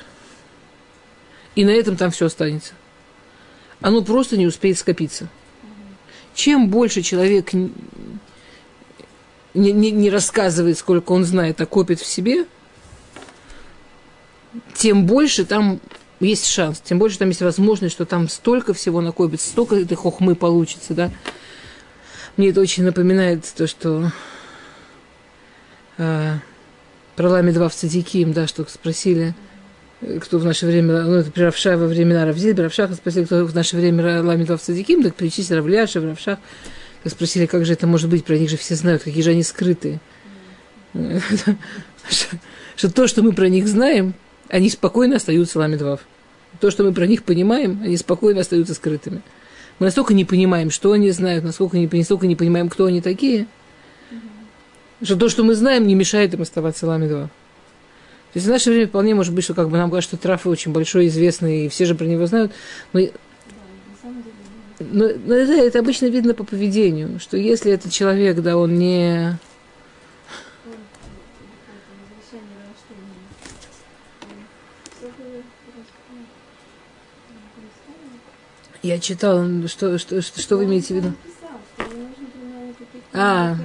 И 1.55 1.63
на 1.63 1.69
этом 1.69 1.95
там 1.95 2.11
все 2.11 2.25
останется. 2.25 2.73
Оно 3.79 4.01
просто 4.03 4.35
не 4.35 4.45
успеет 4.45 4.77
скопиться. 4.77 5.29
Чем 6.35 6.69
больше 6.69 7.01
человек 7.01 7.53
не, 7.53 7.71
не, 9.53 9.91
не 9.91 10.09
рассказывает, 10.09 10.77
сколько 10.77 11.13
он 11.13 11.23
знает, 11.23 11.61
а 11.61 11.65
копит 11.65 12.01
в 12.01 12.05
себе, 12.05 12.45
тем 14.73 15.05
больше 15.05 15.45
там 15.45 15.79
есть 16.19 16.47
шанс, 16.47 16.81
тем 16.81 16.99
больше 16.99 17.17
там 17.17 17.29
есть 17.29 17.41
возможность, 17.41 17.95
что 17.95 18.05
там 18.05 18.27
столько 18.27 18.73
всего 18.73 18.99
накопится, 18.99 19.47
столько 19.47 19.75
этой 19.75 19.95
хохмы 19.95 20.35
получится, 20.35 20.93
да. 20.93 21.09
Мне 22.35 22.49
это 22.49 22.59
очень 22.59 22.83
напоминает 22.83 23.45
то, 23.55 23.65
что 23.65 24.11
э, 25.97 26.33
про 27.15 27.29
Лами 27.29 27.51
два 27.51 27.69
в 27.69 27.75
Цадиким, 27.75 28.33
да, 28.33 28.45
что 28.45 28.65
спросили, 28.65 29.33
кто 30.21 30.37
в 30.37 30.45
наше 30.45 30.65
время, 30.65 31.03
ну, 31.03 31.13
это 31.15 31.31
Равша 31.41 31.77
во 31.77 31.87
времена 31.87 32.25
Равзиль, 32.25 32.59
Равшаха 32.59 32.95
спросили, 32.95 33.23
кто 33.25 33.45
в 33.45 33.55
наше 33.55 33.77
время 33.77 34.21
Лами 34.21 34.43
два 34.43 34.57
в 34.57 34.61
Цадиким, 34.61 35.03
так 35.03 35.15
перечислили 35.15 35.57
Равляша, 35.57 36.01
Равшах, 36.01 36.39
так 37.03 37.13
спросили, 37.13 37.45
как 37.45 37.65
же 37.65 37.73
это 37.73 37.87
может 37.87 38.09
быть, 38.09 38.25
про 38.25 38.37
них 38.37 38.49
же 38.49 38.57
все 38.57 38.75
знают, 38.75 39.03
какие 39.03 39.23
же 39.23 39.31
они 39.31 39.43
скрытые. 39.43 39.99
Что 42.75 42.91
то, 42.91 43.07
что 43.07 43.23
мы 43.23 43.31
про 43.31 43.47
них 43.47 43.67
знаем, 43.67 44.13
они 44.49 44.69
спокойно 44.69 45.15
остаются 45.15 45.59
ламидвав. 45.59 46.01
То, 46.59 46.71
что 46.71 46.83
мы 46.83 46.93
про 46.93 47.07
них 47.07 47.23
понимаем, 47.23 47.81
они 47.83 47.97
спокойно 47.97 48.41
остаются 48.41 48.73
скрытыми. 48.73 49.21
Мы 49.79 49.87
настолько 49.87 50.13
не 50.13 50.25
понимаем, 50.25 50.71
что 50.71 50.91
они 50.91 51.11
знают, 51.11 51.43
насколько 51.43 51.77
не, 51.77 51.87
настолько 51.87 52.27
не 52.27 52.35
понимаем, 52.35 52.69
кто 52.69 52.85
они 52.85 53.01
такие, 53.01 53.47
что 55.01 55.15
то, 55.15 55.29
что 55.29 55.43
мы 55.43 55.55
знаем, 55.55 55.87
не 55.87 55.95
мешает 55.95 56.33
им 56.33 56.41
оставаться 56.41 56.85
ламидвав. 56.87 57.29
То 58.35 58.39
есть 58.39 58.47
в 58.47 58.51
наше 58.51 58.69
время 58.69 58.87
вполне 58.89 59.15
может 59.15 59.33
быть, 59.33 59.45
что 59.45 59.53
как 59.53 59.69
бы 59.69 59.77
нам 59.77 59.89
кажется, 59.89 60.17
что 60.17 60.21
Трафы 60.21 60.49
очень 60.49 60.73
большой, 60.73 61.07
известный, 61.07 61.67
и 61.67 61.69
все 61.69 61.85
же 61.85 61.95
про 61.95 62.03
него 62.03 62.25
знают, 62.25 62.51
но 62.91 62.99
но, 64.77 65.07
но 65.25 65.35
это, 65.35 65.53
это 65.53 65.79
обычно 65.79 66.07
видно 66.07 66.33
по 66.33 66.43
поведению, 66.43 67.17
что 67.21 67.37
если 67.37 67.71
этот 67.71 67.93
человек, 67.93 68.41
да, 68.41 68.57
он 68.57 68.77
не 68.77 69.39
Я 78.83 78.99
читала, 78.99 79.47
что, 79.69 79.97
что, 79.97 80.21
что, 80.21 80.41
что 80.41 80.57
вы 80.57 80.65
имеете 80.65 80.93
в 80.93 80.97
виду? 80.97 81.13
А. 83.13 83.55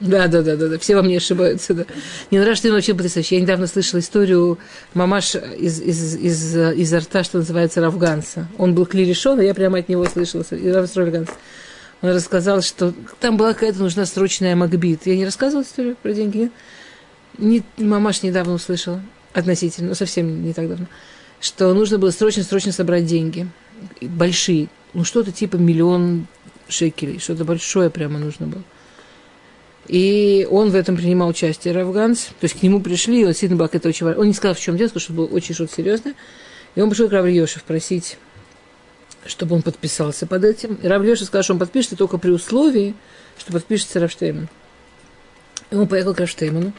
Да, 0.00 0.28
да, 0.28 0.42
да, 0.42 0.56
да, 0.56 0.68
да, 0.68 0.78
все 0.78 0.94
во 0.94 1.02
мне 1.02 1.16
ошибаются, 1.16 1.74
да. 1.74 1.84
Не 2.30 2.38
нравится, 2.38 2.66
что 2.66 2.72
вообще 2.72 2.94
потрясающе. 2.94 3.36
Я 3.36 3.42
недавно 3.42 3.66
слышала 3.66 4.00
историю 4.00 4.58
мамаш 4.94 5.34
из, 5.34 5.80
из, 5.80 6.14
из, 6.16 6.56
из 6.56 6.94
рта, 6.94 7.24
что 7.24 7.38
называется, 7.38 7.80
Равганса. 7.80 8.48
Он 8.58 8.74
был 8.74 8.86
клирешон, 8.86 9.40
а 9.40 9.42
я 9.42 9.54
прямо 9.54 9.78
от 9.78 9.88
него 9.88 10.04
слышала, 10.04 10.42
из 10.42 10.96
Равганса. 10.96 11.32
Он 12.00 12.10
рассказал, 12.10 12.62
что 12.62 12.94
там 13.18 13.36
была 13.36 13.54
какая-то 13.54 13.80
нужна 13.80 14.06
срочная 14.06 14.54
Макбит. 14.54 15.06
Я 15.06 15.16
не 15.16 15.24
рассказывала 15.24 15.64
историю 15.64 15.96
про 16.00 16.12
деньги, 16.12 16.38
нет? 16.38 16.52
Не, 17.38 17.62
мамаш 17.76 18.22
недавно 18.22 18.54
услышала, 18.54 19.02
относительно, 19.32 19.88
ну, 19.88 19.94
совсем 19.94 20.44
не 20.44 20.52
так 20.52 20.68
давно 20.68 20.86
что 21.40 21.72
нужно 21.74 21.98
было 21.98 22.10
срочно-срочно 22.10 22.72
собрать 22.72 23.06
деньги. 23.06 23.48
Большие. 24.00 24.68
Ну, 24.94 25.04
что-то 25.04 25.32
типа 25.32 25.56
миллион 25.56 26.26
шекелей. 26.68 27.18
Что-то 27.18 27.44
большое 27.44 27.90
прямо 27.90 28.18
нужно 28.18 28.46
было. 28.46 28.62
И 29.88 30.46
он 30.50 30.70
в 30.70 30.74
этом 30.74 30.96
принимал 30.96 31.28
участие, 31.28 31.72
Равганс. 31.72 32.26
То 32.40 32.44
есть 32.44 32.60
к 32.60 32.62
нему 32.62 32.80
пришли, 32.80 33.24
он 33.24 33.30
действительно 33.30 33.58
был 33.58 33.68
это 33.72 33.88
очень 33.88 34.04
важно. 34.04 34.20
Он 34.20 34.28
не 34.28 34.34
сказал, 34.34 34.54
в 34.54 34.60
чем 34.60 34.76
дело, 34.76 34.88
потому 34.88 35.00
что 35.00 35.12
было 35.14 35.26
очень 35.26 35.54
что-то 35.54 35.74
серьезное. 35.74 36.14
И 36.74 36.80
он 36.80 36.90
пришел 36.90 37.08
к 37.08 37.12
Равльешев 37.12 37.64
просить, 37.64 38.18
чтобы 39.24 39.56
он 39.56 39.62
подписался 39.62 40.26
под 40.26 40.44
этим. 40.44 40.74
И 40.74 40.86
Равльешев 40.86 41.26
сказал, 41.26 41.42
что 41.42 41.54
он 41.54 41.58
подпишется 41.58 41.96
только 41.96 42.18
при 42.18 42.30
условии, 42.30 42.94
что 43.38 43.52
подпишется 43.52 43.98
Равштейман. 43.98 44.48
И 45.70 45.74
он 45.74 45.88
поехал 45.88 46.14
к 46.14 46.20
Равштейману. 46.20 46.72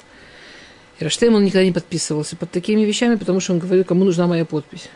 И 0.99 1.03
Раштейм 1.03 1.33
он 1.33 1.43
никогда 1.43 1.63
не 1.63 1.71
подписывался 1.71 2.35
под 2.35 2.51
такими 2.51 2.81
вещами, 2.81 3.15
потому 3.15 3.39
что 3.39 3.53
он 3.53 3.59
говорил, 3.59 3.85
кому 3.85 4.05
нужна 4.05 4.27
моя 4.27 4.45
подпись. 4.45 4.89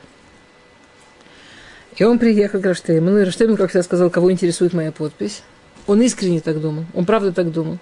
И 1.96 2.04
он 2.04 2.20
приехал 2.20 2.60
к 2.62 2.66
Раштейману, 2.66 3.20
и 3.20 3.24
Раштейман, 3.24 3.56
как 3.56 3.70
всегда, 3.70 3.84
сказал, 3.84 4.10
кого 4.10 4.32
интересует 4.32 4.74
моя 4.74 4.92
подпись. 4.92 5.44
Он 5.88 6.02
искренне 6.02 6.42
так 6.42 6.60
думал, 6.62 6.86
он 6.94 7.06
правда 7.06 7.32
так 7.32 7.52
думал. 7.52 7.80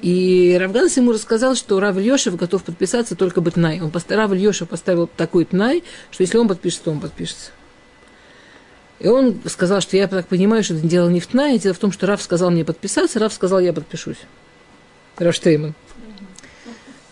И 0.00 0.56
Равганс 0.58 0.96
ему 0.96 1.12
рассказал, 1.12 1.54
что 1.54 1.78
Рав 1.78 1.96
Ильешев 1.96 2.36
готов 2.36 2.64
подписаться 2.64 3.14
только 3.14 3.40
бы 3.40 3.50
Тнай. 3.50 3.80
Он 3.80 3.90
поставил, 3.90 4.22
Рав 4.22 4.32
Ильешев 4.32 4.68
поставил 4.68 5.06
такой 5.06 5.44
Тнай, 5.44 5.84
что 6.10 6.22
если 6.22 6.38
он 6.38 6.48
подпишется, 6.48 6.84
то 6.84 6.90
он 6.90 7.00
подпишется. 7.00 7.50
И 8.98 9.08
он 9.08 9.40
сказал, 9.46 9.80
что 9.80 9.96
я 9.96 10.06
так 10.08 10.26
понимаю, 10.28 10.62
что 10.62 10.74
это 10.74 10.86
дело 10.86 11.08
не 11.08 11.20
в 11.20 11.26
Тнае, 11.26 11.58
дело 11.58 11.74
в 11.74 11.78
том, 11.78 11.92
что 11.92 12.06
Рав 12.06 12.22
сказал 12.22 12.50
мне 12.50 12.64
подписаться, 12.64 13.18
Рав 13.18 13.32
сказал, 13.32 13.60
я 13.60 13.72
подпишусь. 13.72 14.18
Равштейман. 15.18 15.74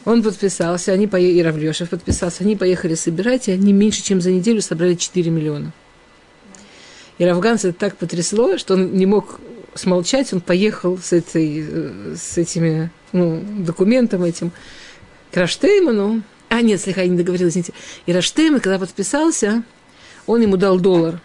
Он 0.04 0.22
подписался, 0.22 0.92
они 0.92 1.06
поехали, 1.06 1.38
и 1.38 1.42
Равлешев 1.42 1.90
подписался, 1.90 2.42
они 2.42 2.56
поехали 2.56 2.94
собирать, 2.94 3.48
и 3.48 3.52
они 3.52 3.72
меньше, 3.72 4.02
чем 4.02 4.20
за 4.20 4.30
неделю 4.30 4.62
собрали 4.62 4.94
4 4.94 5.30
миллиона. 5.30 5.72
И 7.18 7.24
Равганс 7.24 7.66
это 7.66 7.78
так 7.78 7.96
потрясло, 7.96 8.56
что 8.56 8.74
он 8.74 8.94
не 8.94 9.04
мог 9.04 9.40
смолчать, 9.74 10.32
он 10.32 10.40
поехал 10.40 10.98
с, 10.98 11.12
этой, 11.12 12.16
с 12.16 12.38
этими 12.38 12.90
ну, 13.12 13.42
документом 13.58 14.24
этим 14.24 14.52
к 15.32 15.36
Раштейману. 15.36 16.22
А, 16.48 16.62
нет, 16.62 16.80
слегка 16.80 17.04
не 17.06 17.16
договорил, 17.16 17.48
извините. 17.48 17.72
И 18.06 18.12
Раштейман, 18.12 18.60
когда 18.60 18.78
подписался, 18.78 19.62
он 20.26 20.40
ему 20.40 20.56
дал 20.56 20.78
доллар 20.80 21.20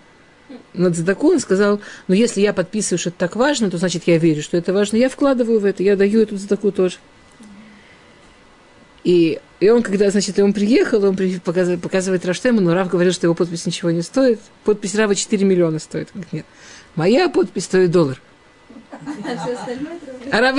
на 0.74 0.94
Цдаку, 0.94 1.32
он 1.32 1.40
сказал, 1.40 1.82
ну, 2.08 2.14
если 2.14 2.42
я 2.42 2.54
подписываю, 2.54 3.00
что 3.00 3.10
это 3.10 3.20
так 3.20 3.36
важно, 3.36 3.72
то 3.72 3.78
значит, 3.78 4.04
я 4.06 4.18
верю, 4.18 4.44
что 4.44 4.58
это 4.58 4.74
важно, 4.74 4.98
я 4.98 5.10
вкладываю 5.10 5.60
в 5.60 5.66
это, 5.66 5.82
я 5.82 5.96
даю 5.96 6.22
эту 6.22 6.38
Цдаку 6.38 6.72
тоже. 6.72 6.98
И, 9.04 9.40
и 9.60 9.70
он, 9.70 9.84
когда, 9.84 10.10
значит, 10.10 10.38
он 10.40 10.52
приехал, 10.52 11.04
он 11.06 11.16
при, 11.16 11.40
показывает, 11.40 11.82
показывает 11.82 12.26
Раштему, 12.26 12.60
но 12.60 12.74
Рав 12.74 12.90
говорил, 12.90 13.14
что 13.14 13.28
его 13.28 13.36
подпись 13.36 13.66
ничего 13.68 13.92
не 13.92 14.02
стоит. 14.02 14.40
Подпись 14.64 14.96
Рава 14.96 15.14
4 15.14 15.46
миллиона 15.46 15.78
стоит. 15.78 16.10
Он 16.16 16.22
говорит, 16.22 16.34
нет, 16.34 16.46
моя 16.96 17.30
подпись 17.30 17.66
стоит 17.66 17.92
доллар. 17.92 18.20
А 20.32 20.42
Рав 20.42 20.56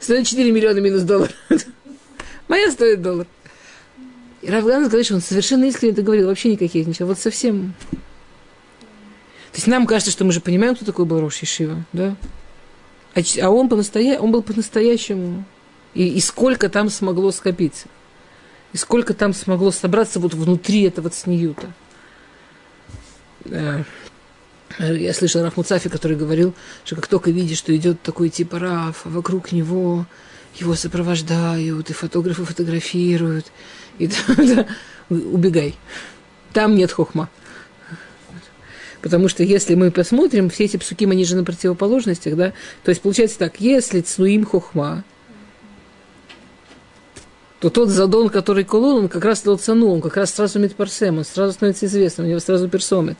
стоит 0.00 0.26
4 0.26 0.52
миллиона 0.52 0.78
минус 0.78 1.02
доллар. 1.02 1.32
Моя 2.48 2.70
стоит 2.70 3.02
доллар. 3.02 3.26
И 4.42 4.50
Рав 4.50 4.64
Ганс 4.64 4.88
говорит, 4.88 5.06
что 5.06 5.14
он 5.14 5.20
совершенно 5.20 5.64
искренне 5.64 5.92
это 5.92 6.02
говорил, 6.02 6.26
вообще 6.26 6.50
никаких 6.50 6.86
ничего. 6.86 7.08
Вот 7.08 7.18
совсем... 7.18 7.74
То 9.52 9.58
есть 9.58 9.66
нам 9.68 9.86
кажется, 9.86 10.10
что 10.10 10.24
мы 10.24 10.32
же 10.32 10.40
понимаем, 10.40 10.74
кто 10.74 10.84
такой 10.84 11.04
был 11.04 11.20
Рош 11.20 11.36
Шива, 11.36 11.84
да? 11.92 12.16
А, 13.14 13.20
а 13.42 13.50
он, 13.50 13.68
по-настоя... 13.68 14.18
он 14.18 14.32
был 14.32 14.42
по-настоящему 14.42 15.44
и, 15.94 16.08
и 16.08 16.20
сколько 16.20 16.68
там 16.68 16.88
смогло 16.88 17.30
скопиться. 17.30 17.86
И 18.72 18.78
сколько 18.78 19.14
там 19.14 19.32
смогло 19.34 19.70
собраться 19.70 20.18
вот 20.18 20.34
внутри 20.34 20.82
этого 20.82 21.10
цниюта. 21.10 21.72
Э, 24.78 24.96
я 24.96 25.12
слышал 25.12 25.42
Рахмуцафи, 25.42 25.88
который 25.88 26.16
говорил, 26.16 26.54
что 26.84 26.96
как 26.96 27.06
только 27.06 27.30
видишь, 27.30 27.58
что 27.58 27.74
идет 27.76 28.02
такой 28.02 28.28
типа 28.28 28.58
Раф, 28.58 29.02
а 29.04 29.08
вокруг 29.08 29.52
него 29.52 30.06
его 30.56 30.74
сопровождают, 30.74 31.90
и 31.90 31.92
фотографы 31.92 32.44
фотографируют, 32.44 33.46
и 33.98 34.10
убегай. 35.08 35.74
Там 36.52 36.74
нет 36.74 36.92
хохма. 36.92 37.30
Потому 39.00 39.28
что 39.28 39.42
если 39.42 39.74
мы 39.74 39.90
посмотрим, 39.90 40.48
все 40.48 40.64
эти 40.64 40.76
псуки, 40.76 41.04
они 41.04 41.24
же 41.24 41.34
на 41.34 41.44
противоположностях, 41.44 42.36
да? 42.36 42.52
То 42.84 42.90
есть 42.90 43.02
получается 43.02 43.38
так, 43.38 43.60
если 43.60 44.00
цнуим 44.00 44.44
хохма, 44.44 45.04
то 47.58 47.70
тот 47.70 47.88
задон, 47.88 48.28
который 48.28 48.64
колон, 48.64 49.04
он 49.04 49.08
как 49.08 49.24
раз 49.24 49.40
тот 49.40 49.60
цану, 49.60 49.92
он 49.92 50.00
как 50.00 50.16
раз 50.16 50.34
сразу 50.34 50.58
метпарсем, 50.58 51.18
он 51.18 51.24
сразу 51.24 51.52
становится 51.52 51.86
известным, 51.86 52.26
у 52.26 52.30
него 52.30 52.40
сразу 52.40 52.68
персомет. 52.68 53.18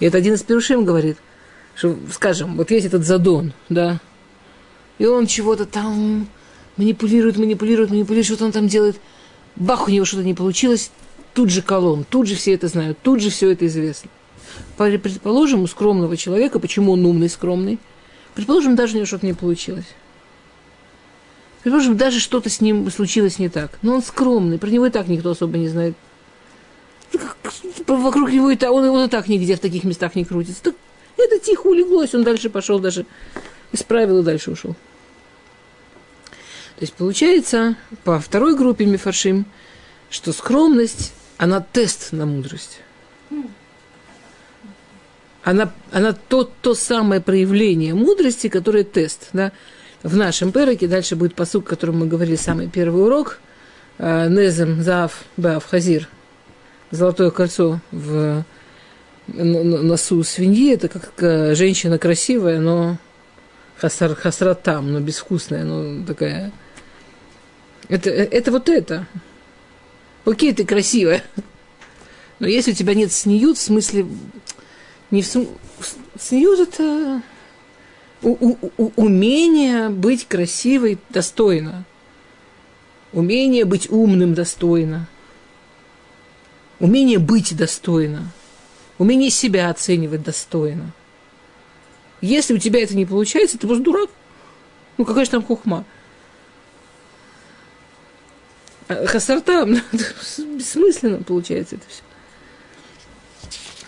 И 0.00 0.06
это 0.06 0.18
один 0.18 0.34
из 0.34 0.42
перушим 0.42 0.84
говорит, 0.84 1.18
что, 1.74 1.96
скажем, 2.12 2.56
вот 2.56 2.70
есть 2.70 2.86
этот 2.86 3.04
задон, 3.04 3.52
да, 3.68 4.00
и 4.98 5.06
он 5.06 5.26
чего-то 5.26 5.66
там 5.66 6.28
манипулирует, 6.76 7.36
манипулирует, 7.36 7.90
манипулирует, 7.90 8.26
что-то 8.26 8.44
он 8.44 8.52
там 8.52 8.68
делает. 8.68 9.00
Бах, 9.56 9.88
у 9.88 9.90
него 9.90 10.04
что-то 10.04 10.24
не 10.24 10.34
получилось, 10.34 10.90
тут 11.32 11.50
же 11.50 11.62
колон, 11.62 12.04
тут 12.08 12.28
же 12.28 12.34
все 12.34 12.54
это 12.54 12.68
знают, 12.68 12.98
тут 13.02 13.20
же 13.20 13.30
все 13.30 13.50
это 13.50 13.66
известно. 13.66 14.10
Предположим, 14.76 15.62
у 15.62 15.66
скромного 15.66 16.16
человека, 16.16 16.58
почему 16.58 16.92
он 16.92 17.04
умный, 17.04 17.28
скромный, 17.28 17.78
предположим, 18.34 18.76
даже 18.76 18.94
у 18.94 18.96
него 18.96 19.06
что-то 19.06 19.26
не 19.26 19.34
получилось. 19.34 19.86
Предположим, 21.62 21.96
даже 21.96 22.20
что-то 22.20 22.50
с 22.50 22.60
ним 22.60 22.90
случилось 22.90 23.38
не 23.38 23.48
так. 23.48 23.78
Но 23.80 23.94
он 23.94 24.02
скромный, 24.02 24.58
про 24.58 24.68
него 24.68 24.86
и 24.86 24.90
так 24.90 25.08
никто 25.08 25.30
особо 25.30 25.56
не 25.56 25.68
знает. 25.68 25.96
Вокруг 27.86 28.30
него 28.32 28.50
и 28.50 28.56
так, 28.56 28.70
он, 28.72 28.84
он 28.84 29.06
и 29.06 29.08
так 29.08 29.28
нигде 29.28 29.56
в 29.56 29.60
таких 29.60 29.84
местах 29.84 30.14
не 30.14 30.24
крутится. 30.24 30.62
Так 30.62 30.74
это 31.16 31.38
тихо 31.38 31.68
улеглось, 31.68 32.14
он 32.14 32.24
дальше 32.24 32.50
пошел, 32.50 32.78
даже 32.78 33.06
исправил 33.72 34.20
и 34.20 34.24
дальше 34.24 34.50
ушел. 34.50 34.74
То 36.76 36.82
есть 36.82 36.94
получается, 36.94 37.76
по 38.02 38.18
второй 38.18 38.56
группе 38.56 38.84
мифаршим, 38.84 39.46
что 40.10 40.32
скромность, 40.32 41.12
она 41.38 41.60
тест 41.60 42.12
на 42.12 42.26
мудрость. 42.26 42.80
Она, 45.44 45.72
она 45.92 46.14
то, 46.14 46.44
то 46.44 46.74
самое 46.74 47.20
проявление 47.20 47.94
мудрости, 47.94 48.48
которое 48.48 48.82
тест. 48.82 49.28
Да? 49.32 49.52
В 50.02 50.16
нашем 50.16 50.52
пероке 50.52 50.88
дальше 50.88 51.16
будет 51.16 51.34
посук, 51.34 51.66
о 51.66 51.70
котором 51.70 51.98
мы 51.98 52.06
говорили 52.06 52.36
самый 52.36 52.68
первый 52.68 53.04
урок. 53.04 53.40
Э, 53.98 54.28
Незем, 54.28 54.82
Зав, 54.82 55.24
Бав, 55.36 55.66
Хазир. 55.66 56.08
Золотое 56.94 57.30
кольцо 57.30 57.80
в 57.90 58.44
носу 59.26 60.22
свиньи. 60.22 60.74
Это 60.74 60.88
как 60.88 61.12
э, 61.18 61.54
женщина 61.54 61.98
красивая, 61.98 62.60
но 62.60 62.98
хасар, 63.76 64.14
хасратам, 64.14 64.92
но 64.92 65.00
безвкусная, 65.00 65.64
но 65.64 66.04
такая 66.06 66.52
это, 67.88 68.10
это 68.10 68.50
вот 68.50 68.68
это. 68.68 69.06
Окей, 70.24 70.54
ты 70.54 70.64
красивая. 70.64 71.22
Но 72.38 72.48
если 72.48 72.72
у 72.72 72.74
тебя 72.74 72.94
нет 72.94 73.12
сньют, 73.12 73.58
в 73.58 73.60
смысле, 73.60 74.06
не 75.10 75.22
в 75.22 75.26
см... 75.26 75.50
сньют 76.18 76.60
это 76.60 77.22
у, 78.22 78.30
у, 78.30 78.72
у, 78.76 78.90
умение 78.96 79.90
быть 79.90 80.26
красивой 80.26 80.98
достойно. 81.10 81.84
Умение 83.12 83.64
быть 83.64 83.90
умным 83.90 84.34
достойно. 84.34 85.08
Умение 86.80 87.18
быть 87.18 87.56
достойно. 87.56 88.30
Умение 88.98 89.30
себя 89.30 89.70
оценивать 89.70 90.22
достойно. 90.22 90.92
Если 92.20 92.54
у 92.54 92.58
тебя 92.58 92.82
это 92.82 92.96
не 92.96 93.06
получается, 93.06 93.58
ты 93.58 93.66
просто 93.66 93.84
дурак. 93.84 94.10
Ну, 94.96 95.04
какая 95.04 95.24
же 95.24 95.30
там 95.30 95.42
хухма? 95.42 95.84
А 98.88 99.06
Хасарта, 99.06 99.66
бессмысленно 100.38 101.22
получается 101.22 101.76
это 101.76 101.84
все. 101.88 102.02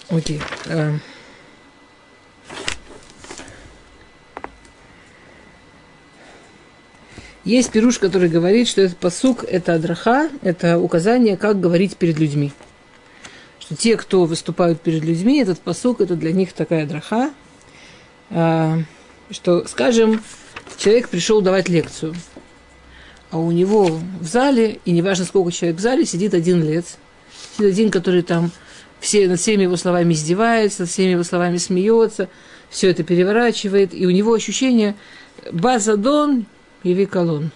Окей. 0.08 0.40
А. 0.66 0.98
Есть 7.44 7.70
пируш, 7.70 8.00
который 8.00 8.28
говорит, 8.28 8.66
что 8.66 8.82
этот 8.82 8.98
посук– 8.98 9.44
это 9.48 9.74
адраха, 9.74 10.30
это 10.42 10.78
указание, 10.78 11.36
как 11.36 11.60
говорить 11.60 11.96
перед 11.96 12.18
людьми. 12.18 12.52
Что 13.66 13.76
те, 13.76 13.96
кто 13.96 14.24
выступают 14.24 14.80
перед 14.80 15.04
людьми, 15.04 15.40
этот 15.40 15.60
посук– 15.60 16.00
это 16.02 16.16
для 16.16 16.32
них 16.32 16.52
такая 16.52 16.84
адраха, 16.84 17.30
а, 18.30 18.78
что, 19.30 19.66
скажем, 19.66 20.22
человек 20.78 21.08
пришел 21.08 21.40
давать 21.42 21.68
лекцию– 21.68 22.14
а 23.30 23.38
у 23.38 23.50
него 23.50 24.00
в 24.20 24.24
зале, 24.24 24.80
и 24.84 24.92
неважно, 24.92 25.24
сколько 25.24 25.50
человек 25.50 25.78
в 25.78 25.82
зале, 25.82 26.06
сидит 26.06 26.34
один 26.34 26.62
лец. 26.62 26.96
Сидит 27.56 27.72
один, 27.72 27.90
который 27.90 28.22
там 28.22 28.50
все, 29.00 29.28
над 29.28 29.40
всеми 29.40 29.64
его 29.64 29.76
словами 29.76 30.14
издевается, 30.14 30.82
над 30.82 30.90
всеми 30.90 31.12
его 31.12 31.22
словами 31.22 31.56
смеется, 31.56 32.28
все 32.70 32.90
это 32.90 33.02
переворачивает, 33.02 33.92
и 33.94 34.06
у 34.06 34.10
него 34.10 34.32
ощущение 34.32 34.94
базадон 35.52 36.46
и 36.82 36.92
виколон. 36.92 37.50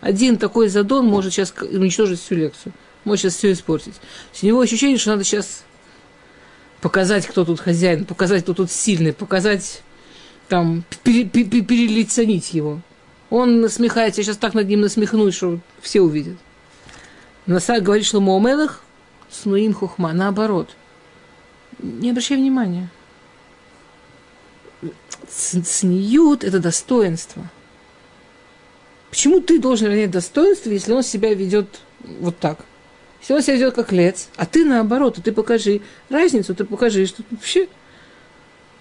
Один 0.00 0.36
такой 0.36 0.68
задон 0.68 1.06
может 1.06 1.32
сейчас 1.32 1.54
уничтожить 1.62 2.20
всю 2.20 2.34
лекцию, 2.34 2.72
может 3.04 3.22
сейчас 3.22 3.36
все 3.36 3.52
испортить. 3.52 3.94
У 4.42 4.46
него 4.46 4.60
ощущение, 4.60 4.98
что 4.98 5.10
надо 5.10 5.24
сейчас 5.24 5.64
показать, 6.80 7.26
кто 7.26 7.44
тут 7.44 7.60
хозяин, 7.60 8.04
показать, 8.04 8.42
кто 8.42 8.54
тут 8.54 8.70
сильный, 8.70 9.12
показать, 9.12 9.82
там, 10.48 10.84
перелиценить 11.02 12.52
его. 12.52 12.80
Он 13.30 13.60
насмехается, 13.60 14.20
я 14.20 14.24
сейчас 14.24 14.36
так 14.36 14.54
над 14.54 14.68
ним 14.68 14.80
насмехнусь, 14.80 15.34
что 15.34 15.60
все 15.80 16.00
увидят. 16.00 16.36
Насак 17.46 17.82
говорит, 17.82 18.06
что 18.06 18.20
Моамелах 18.20 18.82
снуим 19.30 19.74
хухма, 19.74 20.12
наоборот. 20.12 20.76
Не 21.78 22.10
обращай 22.10 22.36
внимания. 22.36 22.88
Сниют– 25.28 26.44
это 26.44 26.60
достоинство. 26.60 27.50
Почему 29.10 29.40
ты 29.40 29.58
должен 29.58 29.88
ронять 29.88 30.10
достоинство, 30.10 30.70
если 30.70 30.92
он 30.92 31.02
себя 31.02 31.34
ведет 31.34 31.80
вот 32.20 32.38
так? 32.38 32.64
Он 33.30 33.42
себя 33.42 33.54
ведет 33.54 33.74
как 33.74 33.92
лец, 33.92 34.28
а 34.36 34.44
ты 34.44 34.64
наоборот, 34.64 35.18
ты 35.22 35.32
покажи 35.32 35.80
разницу, 36.10 36.54
ты 36.54 36.64
покажи, 36.64 37.06
что 37.06 37.22
вообще 37.30 37.68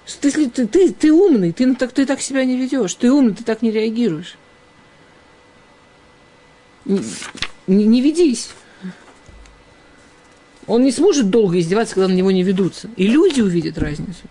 что 0.05 0.27
если 0.27 0.49
ты, 0.49 0.67
ты, 0.67 0.91
ты 0.91 1.13
умный, 1.13 1.53
ты 1.53 1.73
так, 1.75 1.93
ты 1.93 2.05
так 2.05 2.19
себя 2.19 2.43
не 2.43 2.57
ведешь, 2.57 2.93
ты 2.95 3.09
умный, 3.09 3.33
ты 3.33 3.43
так 3.45 3.61
не 3.61 3.71
реагируешь 3.71 4.37
не, 6.85 7.03
не 7.67 8.01
ведись. 8.01 8.49
Он 10.65 10.83
не 10.83 10.91
сможет 10.91 11.29
долго 11.29 11.59
издеваться, 11.59 11.95
когда 11.95 12.07
на 12.07 12.13
него 12.13 12.31
не 12.31 12.43
ведутся. 12.43 12.89
И 12.95 13.07
люди 13.07 13.41
увидят 13.41 13.77
разницу. 13.77 14.21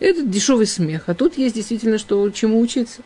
Это 0.00 0.22
дешевый 0.22 0.66
смех. 0.66 1.04
А 1.06 1.14
тут 1.14 1.36
есть 1.36 1.54
действительно 1.54 1.98
что, 1.98 2.30
чему 2.30 2.60
учиться. 2.60 3.02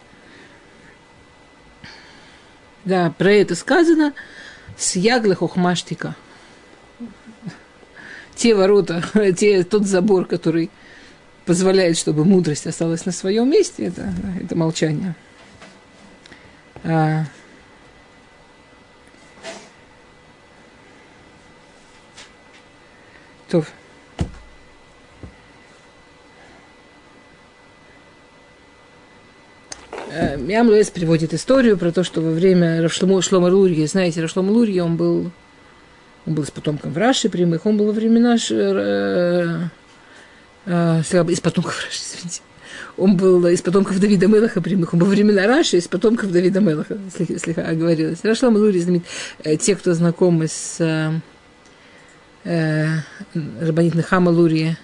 Да, 2.84 3.12
про 3.18 3.32
это 3.32 3.54
сказано 3.54 4.14
с 4.76 4.96
ягла 4.96 5.34
хохмаштика. 5.34 6.14
Те 8.38 8.54
ворота, 8.54 9.02
те, 9.36 9.64
тот 9.64 9.84
забор, 9.84 10.24
который 10.24 10.70
позволяет, 11.44 11.98
чтобы 11.98 12.24
мудрость 12.24 12.66
осталась 12.66 13.04
на 13.04 13.12
своем 13.12 13.50
месте, 13.50 13.84
это, 13.84 14.14
это 14.40 14.56
молчание. 14.56 15.14
А, 16.84 17.24
То. 23.48 23.64
Мям 30.36 30.68
Луэс 30.68 30.90
приводит 30.90 31.34
историю 31.34 31.76
про 31.76 31.92
то, 31.92 32.04
что 32.04 32.20
во 32.20 32.30
время 32.30 32.82
Равшлома 32.82 33.20
Шлома 33.22 33.46
Лурьи, 33.46 33.86
знаете, 33.86 34.22
Равшлома 34.22 34.50
Лурьи, 34.50 34.80
он 34.80 34.96
был, 34.96 35.30
он 36.28 36.34
был 36.34 36.44
с 36.44 36.50
потомком 36.50 36.94
Раши 36.94 37.30
прямых, 37.30 37.64
он 37.64 37.78
был 37.78 37.86
во 37.86 37.92
времена 37.92 38.36
э, 38.50 39.68
э, 40.66 41.00
из 41.00 41.40
потомков 41.40 41.82
Раши, 41.82 42.00
извините. 42.02 42.42
Он 42.98 43.16
был 43.16 43.46
из 43.46 43.62
потомков 43.62 43.98
Давида 43.98 44.26
Мелаха 44.26 44.60
прямых, 44.60 44.92
он 44.92 45.00
был 45.00 45.06
во 45.06 45.12
времена 45.12 45.46
Раши 45.46 45.78
из 45.78 45.88
потомков 45.88 46.30
Давида 46.30 46.60
Мелаха, 46.60 46.98
слегка 47.16 47.62
оговорилась. 47.62 48.18
Рашлома 48.24 48.58
Лурьи 48.58 48.80
знаменит, 48.80 49.06
э, 49.42 49.56
те, 49.56 49.74
кто 49.74 49.94
знакомы 49.94 50.48
с 50.48 50.76
э, 50.80 51.18
э, 52.44 52.88
Рабанит 53.62 53.94
Нехама 53.94 54.28
Лурия, 54.28 54.78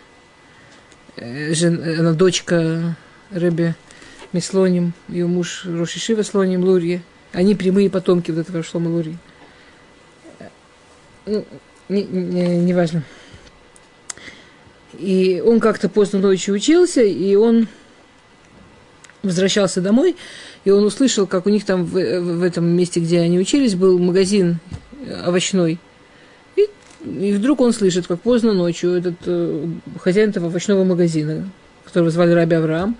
э, 1.16 1.52
жен, 1.52 1.82
она 2.00 2.14
дочка 2.14 2.96
Рэбе 3.30 3.74
Мислоним, 4.32 4.94
ее 5.08 5.26
муж 5.26 5.66
Рошишива 5.66 6.22
Слоним 6.22 6.64
Лурия. 6.64 7.02
Они 7.32 7.54
прямые 7.54 7.90
потомки 7.90 8.30
вот 8.30 8.40
этого 8.40 8.62
Шлома 8.62 8.88
Лурии. 8.88 9.18
Ну, 11.26 11.44
не, 11.88 12.02
не, 12.02 12.58
не 12.58 12.74
важно. 12.74 13.02
И 14.98 15.42
он 15.44 15.60
как-то 15.60 15.88
поздно 15.88 16.20
ночью 16.20 16.54
учился, 16.54 17.02
и 17.02 17.34
он 17.34 17.68
возвращался 19.22 19.80
домой, 19.80 20.16
и 20.64 20.70
он 20.70 20.84
услышал, 20.84 21.26
как 21.26 21.46
у 21.46 21.50
них 21.50 21.64
там 21.64 21.84
в, 21.84 21.92
в 21.92 22.42
этом 22.42 22.66
месте, 22.66 23.00
где 23.00 23.20
они 23.20 23.38
учились, 23.38 23.74
был 23.74 23.98
магазин 23.98 24.58
овощной– 25.24 25.78
И 27.04 27.32
вдруг 27.32 27.60
он 27.60 27.72
слышит, 27.72 28.06
как 28.06 28.20
поздно 28.20 28.54
ночью 28.54 28.92
этот 28.92 29.16
э, 29.26 29.66
хозяин 30.00 30.30
этого 30.30 30.46
овощного 30.46 30.84
магазина, 30.84 31.50
которого 31.84 32.10
звали 32.10 32.32
Раби 32.32 32.56
Авраам, 32.56 32.96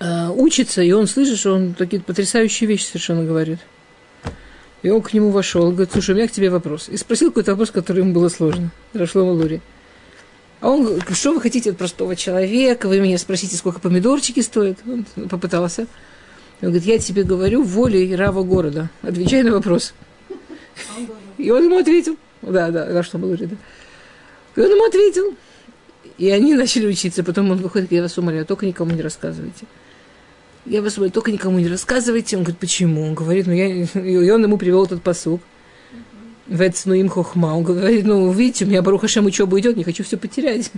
э, 0.00 0.28
учится, 0.28 0.82
и 0.82 0.90
он 0.90 1.06
слышит, 1.06 1.38
что 1.38 1.54
он 1.54 1.74
такие 1.74 2.02
потрясающие 2.02 2.66
вещи 2.66 2.84
совершенно 2.84 3.24
говорит. 3.24 3.60
И 4.82 4.90
он 4.90 5.00
к 5.00 5.12
нему 5.12 5.30
вошел, 5.30 5.70
говорит, 5.70 5.92
слушай, 5.92 6.10
у 6.10 6.14
меня 6.16 6.26
к 6.26 6.32
тебе 6.32 6.50
вопрос. 6.50 6.88
И 6.88 6.96
спросил 6.96 7.28
какой-то 7.28 7.52
вопрос, 7.52 7.70
который 7.70 7.98
ему 7.98 8.12
было 8.12 8.28
сложно. 8.28 8.70
Рашло 8.92 9.24
Лури. 9.32 9.60
А 10.60 10.70
он 10.70 10.84
говорит, 10.84 11.04
что 11.16 11.32
вы 11.32 11.40
хотите 11.40 11.70
от 11.70 11.78
простого 11.78 12.16
человека? 12.16 12.88
Вы 12.88 13.00
меня 13.00 13.18
спросите, 13.18 13.56
сколько 13.56 13.80
помидорчики 13.80 14.40
стоят? 14.40 14.78
Он 14.86 15.04
попытался. 15.28 15.86
Он 16.60 16.68
говорит, 16.68 16.84
я 16.84 16.98
тебе 16.98 17.22
говорю 17.22 17.62
волей 17.62 18.14
Рава 18.14 18.42
города. 18.42 18.90
Отвечай 19.02 19.42
на 19.42 19.52
вопрос. 19.52 19.94
И 21.38 21.50
он 21.50 21.64
ему 21.64 21.78
ответил. 21.78 22.16
Да, 22.42 22.70
да, 22.70 23.02
что 23.02 23.18
было, 23.18 23.36
да. 23.36 23.46
И 24.56 24.60
он 24.60 24.70
ему 24.70 24.84
ответил. 24.84 25.34
И 26.18 26.28
они 26.30 26.54
начали 26.54 26.86
учиться. 26.86 27.24
Потом 27.24 27.50
он 27.50 27.58
выходит, 27.58 27.90
я 27.92 28.02
вас 28.02 28.18
умоляю, 28.18 28.46
только 28.46 28.66
никому 28.66 28.92
не 28.92 29.02
рассказывайте. 29.02 29.66
Я 30.64 30.80
вас 30.80 30.96
умоляю, 30.96 31.12
только 31.12 31.32
никому 31.32 31.58
не 31.58 31.68
рассказывайте. 31.68 32.36
Он 32.36 32.44
говорит, 32.44 32.60
почему? 32.60 33.02
Он 33.02 33.14
говорит, 33.14 33.46
ну 33.46 33.52
я... 33.52 33.66
И 33.66 34.30
он 34.30 34.44
ему 34.44 34.56
привел 34.58 34.84
этот 34.84 35.02
посук. 35.02 35.40
Вецну 36.46 36.94
им 36.94 37.08
хохма. 37.08 37.56
Он 37.56 37.64
говорит, 37.64 38.04
ну, 38.04 38.30
видите, 38.30 38.64
у 38.64 38.68
меня 38.68 38.82
Баруха 38.82 39.08
Шем 39.08 39.26
учеба 39.26 39.58
идет, 39.58 39.76
не 39.76 39.84
хочу 39.84 40.04
все 40.04 40.16
потерять. 40.16 40.70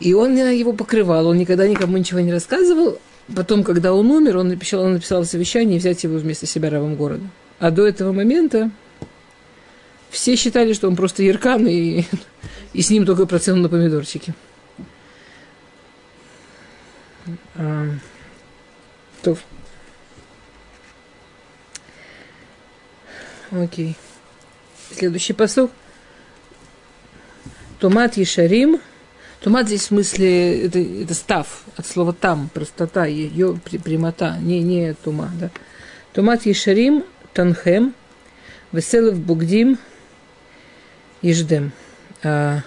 И 0.00 0.12
он 0.12 0.36
его 0.36 0.72
покрывал, 0.72 1.28
он 1.28 1.38
никогда 1.38 1.66
никому 1.66 1.96
ничего 1.96 2.20
не 2.20 2.32
рассказывал. 2.32 2.98
Потом, 3.34 3.64
когда 3.64 3.94
он 3.94 4.10
умер, 4.10 4.36
он 4.36 4.48
написал, 4.48 4.82
он 4.82 4.94
написал 4.94 5.24
завещание 5.24 5.78
взять 5.78 6.04
его 6.04 6.18
вместо 6.18 6.46
себя 6.46 6.70
равом 6.70 6.96
города. 6.96 7.24
А 7.58 7.70
до 7.70 7.86
этого 7.86 8.12
момента 8.12 8.70
все 10.10 10.36
считали, 10.36 10.74
что 10.74 10.86
он 10.88 10.96
просто 10.96 11.22
яркан, 11.22 11.66
и, 11.66 12.04
и 12.72 12.82
с 12.82 12.90
ним 12.90 13.06
только 13.06 13.26
процент 13.26 13.58
на 13.58 13.68
помидорчики. 13.68 14.34
То. 19.22 19.36
Окей. 23.50 23.96
Следующий 24.92 25.32
посыл. 25.32 25.70
Томат 27.78 28.16
Ешарим. 28.16 28.80
Томат 29.40 29.66
здесь 29.66 29.82
в 29.82 29.86
смысле, 29.86 30.66
это, 30.66 30.78
это 30.78 31.14
став, 31.14 31.62
от 31.76 31.86
слова 31.86 32.12
там, 32.12 32.48
простота, 32.52 33.04
ее 33.06 33.60
прямота, 33.84 34.38
не, 34.40 34.60
не 34.60 34.94
тума, 34.94 35.30
да. 35.38 35.50
Томат 36.12 36.46
Ешарим, 36.46 37.04
Танхем, 37.32 37.94
Веселов 38.72 39.18
Бугдим, 39.18 39.78
Еждем. 41.22 41.70
А, 42.24 42.62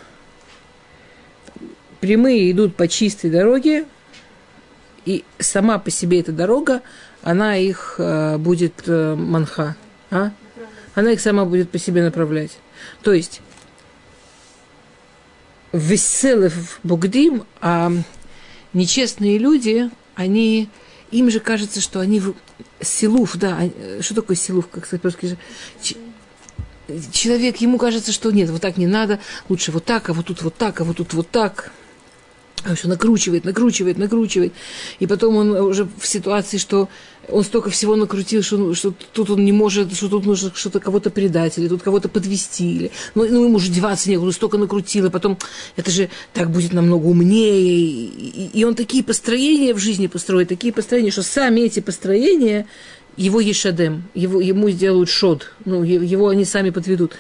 прямые 2.00 2.52
идут 2.52 2.76
по 2.76 2.88
чистой 2.88 3.30
дороге, 3.30 3.86
и 5.10 5.24
сама 5.39 5.80
по 5.80 5.89
себе 5.89 6.19
эта 6.19 6.32
дорога, 6.32 6.84
она 7.24 7.58
их 7.58 7.95
а, 7.98 8.38
будет 8.38 8.84
а, 8.86 9.15
манха. 9.15 9.76
А? 10.12 10.30
Она 10.93 11.13
их 11.13 11.19
сама 11.19 11.45
будет 11.45 11.72
по 11.72 11.80
себе 11.80 12.04
направлять. 12.04 12.60
То 13.02 13.12
есть, 13.12 13.41
веселых 15.72 16.54
бугдим, 16.84 17.43
а 17.60 17.91
нечестные 18.74 19.39
люди, 19.39 19.89
они, 20.13 20.69
им 21.10 21.32
же 21.32 21.39
кажется, 21.39 21.82
что 21.82 22.02
они 22.02 22.22
силуф, 22.80 23.36
да, 23.36 23.62
что 24.02 24.13
такое 24.13 24.38
силуф, 24.38 24.67
как 24.67 24.86
сказать 24.86 25.02
по-русски? 25.02 25.38
Человек, 27.12 27.58
ему 27.58 27.80
кажется, 27.80 28.12
что 28.12 28.30
нет, 28.30 28.52
вот 28.52 28.62
так 28.62 28.78
не 28.78 28.86
надо, 28.86 29.19
лучше 29.48 29.72
вот 29.72 29.86
так, 29.86 30.10
а 30.10 30.13
вот 30.13 30.28
тут 30.28 30.43
вот 30.43 30.56
так, 30.56 30.82
а 30.82 30.84
вот 30.84 30.98
тут 30.98 31.13
вот 31.13 31.32
так. 31.32 31.72
Он 32.67 32.76
все 32.76 32.88
накручивает, 32.88 33.45
накручивает, 33.45 33.98
накручивает. 33.98 34.54
И 35.00 35.08
потом 35.08 35.36
он 35.36 35.52
уже 35.52 35.88
в 35.98 36.06
ситуации, 36.06 36.58
что 36.58 36.89
он 37.32 37.43
столько 37.43 37.69
всего 37.69 37.95
накрутил, 37.95 38.41
что, 38.43 38.74
что 38.74 38.93
тут 39.13 39.30
он 39.30 39.45
не 39.45 39.52
может, 39.52 39.93
что 39.93 40.10
тут 40.10 40.26
нужно 40.26 40.52
что-то 40.54 40.80
кого-то 40.80 41.10
предать, 41.10 41.58
или 41.58 41.67
тут 41.67 41.82
кого-то 41.82 42.10
подвести, 42.10 42.76
или 42.76 42.91
ну, 43.15 43.26
ну 43.30 43.45
ему 43.45 43.56
уже 43.56 43.72
деваться 43.72 44.10
некуда, 44.10 44.32
столько 44.32 44.58
накрутил, 44.58 45.06
и 45.06 45.10
потом 45.10 45.38
это 45.76 45.91
же 45.91 46.10
так 46.34 46.52
будет 46.52 46.74
намного 46.74 47.06
умнее. 47.06 47.62
И, 47.62 48.50
и 48.54 48.63
он 48.63 48.76
такие 48.76 49.04
построения 49.04 49.74
в 49.74 49.80
жизни 49.80 50.08
построит, 50.08 50.50
такие 50.50 50.74
построения, 50.74 51.12
что 51.12 51.24
сами 51.24 51.62
эти 51.62 51.80
построения 51.80 52.67
его 53.15 53.39
ешадем, 53.39 54.04
его, 54.13 54.39
ему 54.41 54.69
сделают 54.69 55.10
шод, 55.10 55.52
ну, 55.65 55.84
его 55.84 56.30
они 56.30 56.45
сами 56.45 56.69
подведут. 56.69 57.13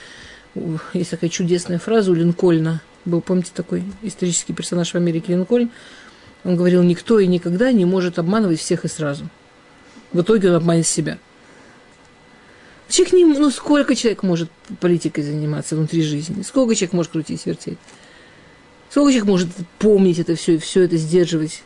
Есть 0.93 1.11
такая 1.11 1.29
чудесная 1.29 1.79
фраза 1.79 2.11
у 2.11 2.15
Линкольна– 2.15 2.81
был, 3.05 3.21
помните, 3.21 3.51
такой 3.53 3.83
исторический 4.01 4.53
персонаж 4.53 4.91
в 4.91 4.95
Америке 4.95 5.33
Линкольн, 5.33 5.69
он 6.43 6.55
говорил, 6.55 6.83
никто 6.83 7.19
и 7.19 7.27
никогда 7.27 7.71
не 7.71 7.85
может 7.85 8.19
обманывать 8.19 8.59
всех 8.59 8.85
и 8.85 8.87
сразу. 8.87 9.29
В 10.13 10.21
итоге 10.21 10.49
он 10.49 10.55
обманет 10.55 10.87
себя. 10.87 11.17
Человек 12.87 13.13
не, 13.13 13.25
ну 13.25 13.51
сколько 13.51 13.95
человек 13.95 14.23
может 14.23 14.49
политикой 14.79 15.21
заниматься 15.21 15.75
внутри 15.75 16.01
жизни? 16.01 16.41
Сколько 16.41 16.73
человек 16.73 16.93
может 16.93 17.11
крутить, 17.11 17.45
вертеть? 17.45 17.77
Сколько 18.89 19.11
человек 19.11 19.27
может 19.27 19.49
помнить 19.77 20.17
это 20.17 20.35
все 20.35 20.55
и 20.55 20.57
все 20.57 20.81
это 20.83 20.97
сдерживать? 20.97 21.61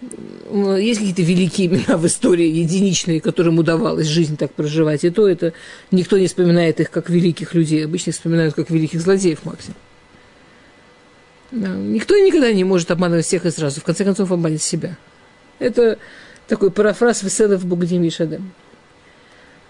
Есть 0.00 1.00
какие-то 1.00 1.22
великие 1.22 1.66
имена 1.66 1.96
в 1.96 2.06
истории, 2.06 2.46
единичные, 2.46 3.20
которым 3.20 3.58
удавалось 3.58 4.06
жизнь 4.06 4.36
так 4.36 4.52
проживать. 4.52 5.02
И 5.04 5.10
то 5.10 5.26
это 5.26 5.52
никто 5.90 6.16
не 6.18 6.28
вспоминает 6.28 6.78
их 6.78 6.90
как 6.90 7.10
великих 7.10 7.54
людей. 7.54 7.84
Обычно 7.84 8.10
их 8.10 8.16
вспоминают 8.16 8.54
как 8.54 8.70
великих 8.70 9.00
злодеев 9.00 9.44
максимум. 9.44 9.76
Да. 11.50 11.68
Никто 11.68 12.16
никогда 12.16 12.52
не 12.52 12.64
может 12.64 12.90
обманывать 12.90 13.26
всех 13.26 13.46
и 13.46 13.50
сразу. 13.50 13.80
В 13.80 13.84
конце 13.84 14.04
концов, 14.04 14.32
обманет 14.32 14.62
себя. 14.62 14.96
Это 15.58 15.98
такой 16.48 16.70
парафраз 16.70 17.22
Веселов 17.22 17.64
Бугдим 17.64 18.02
и 18.04 18.10
Шадем. 18.10 18.52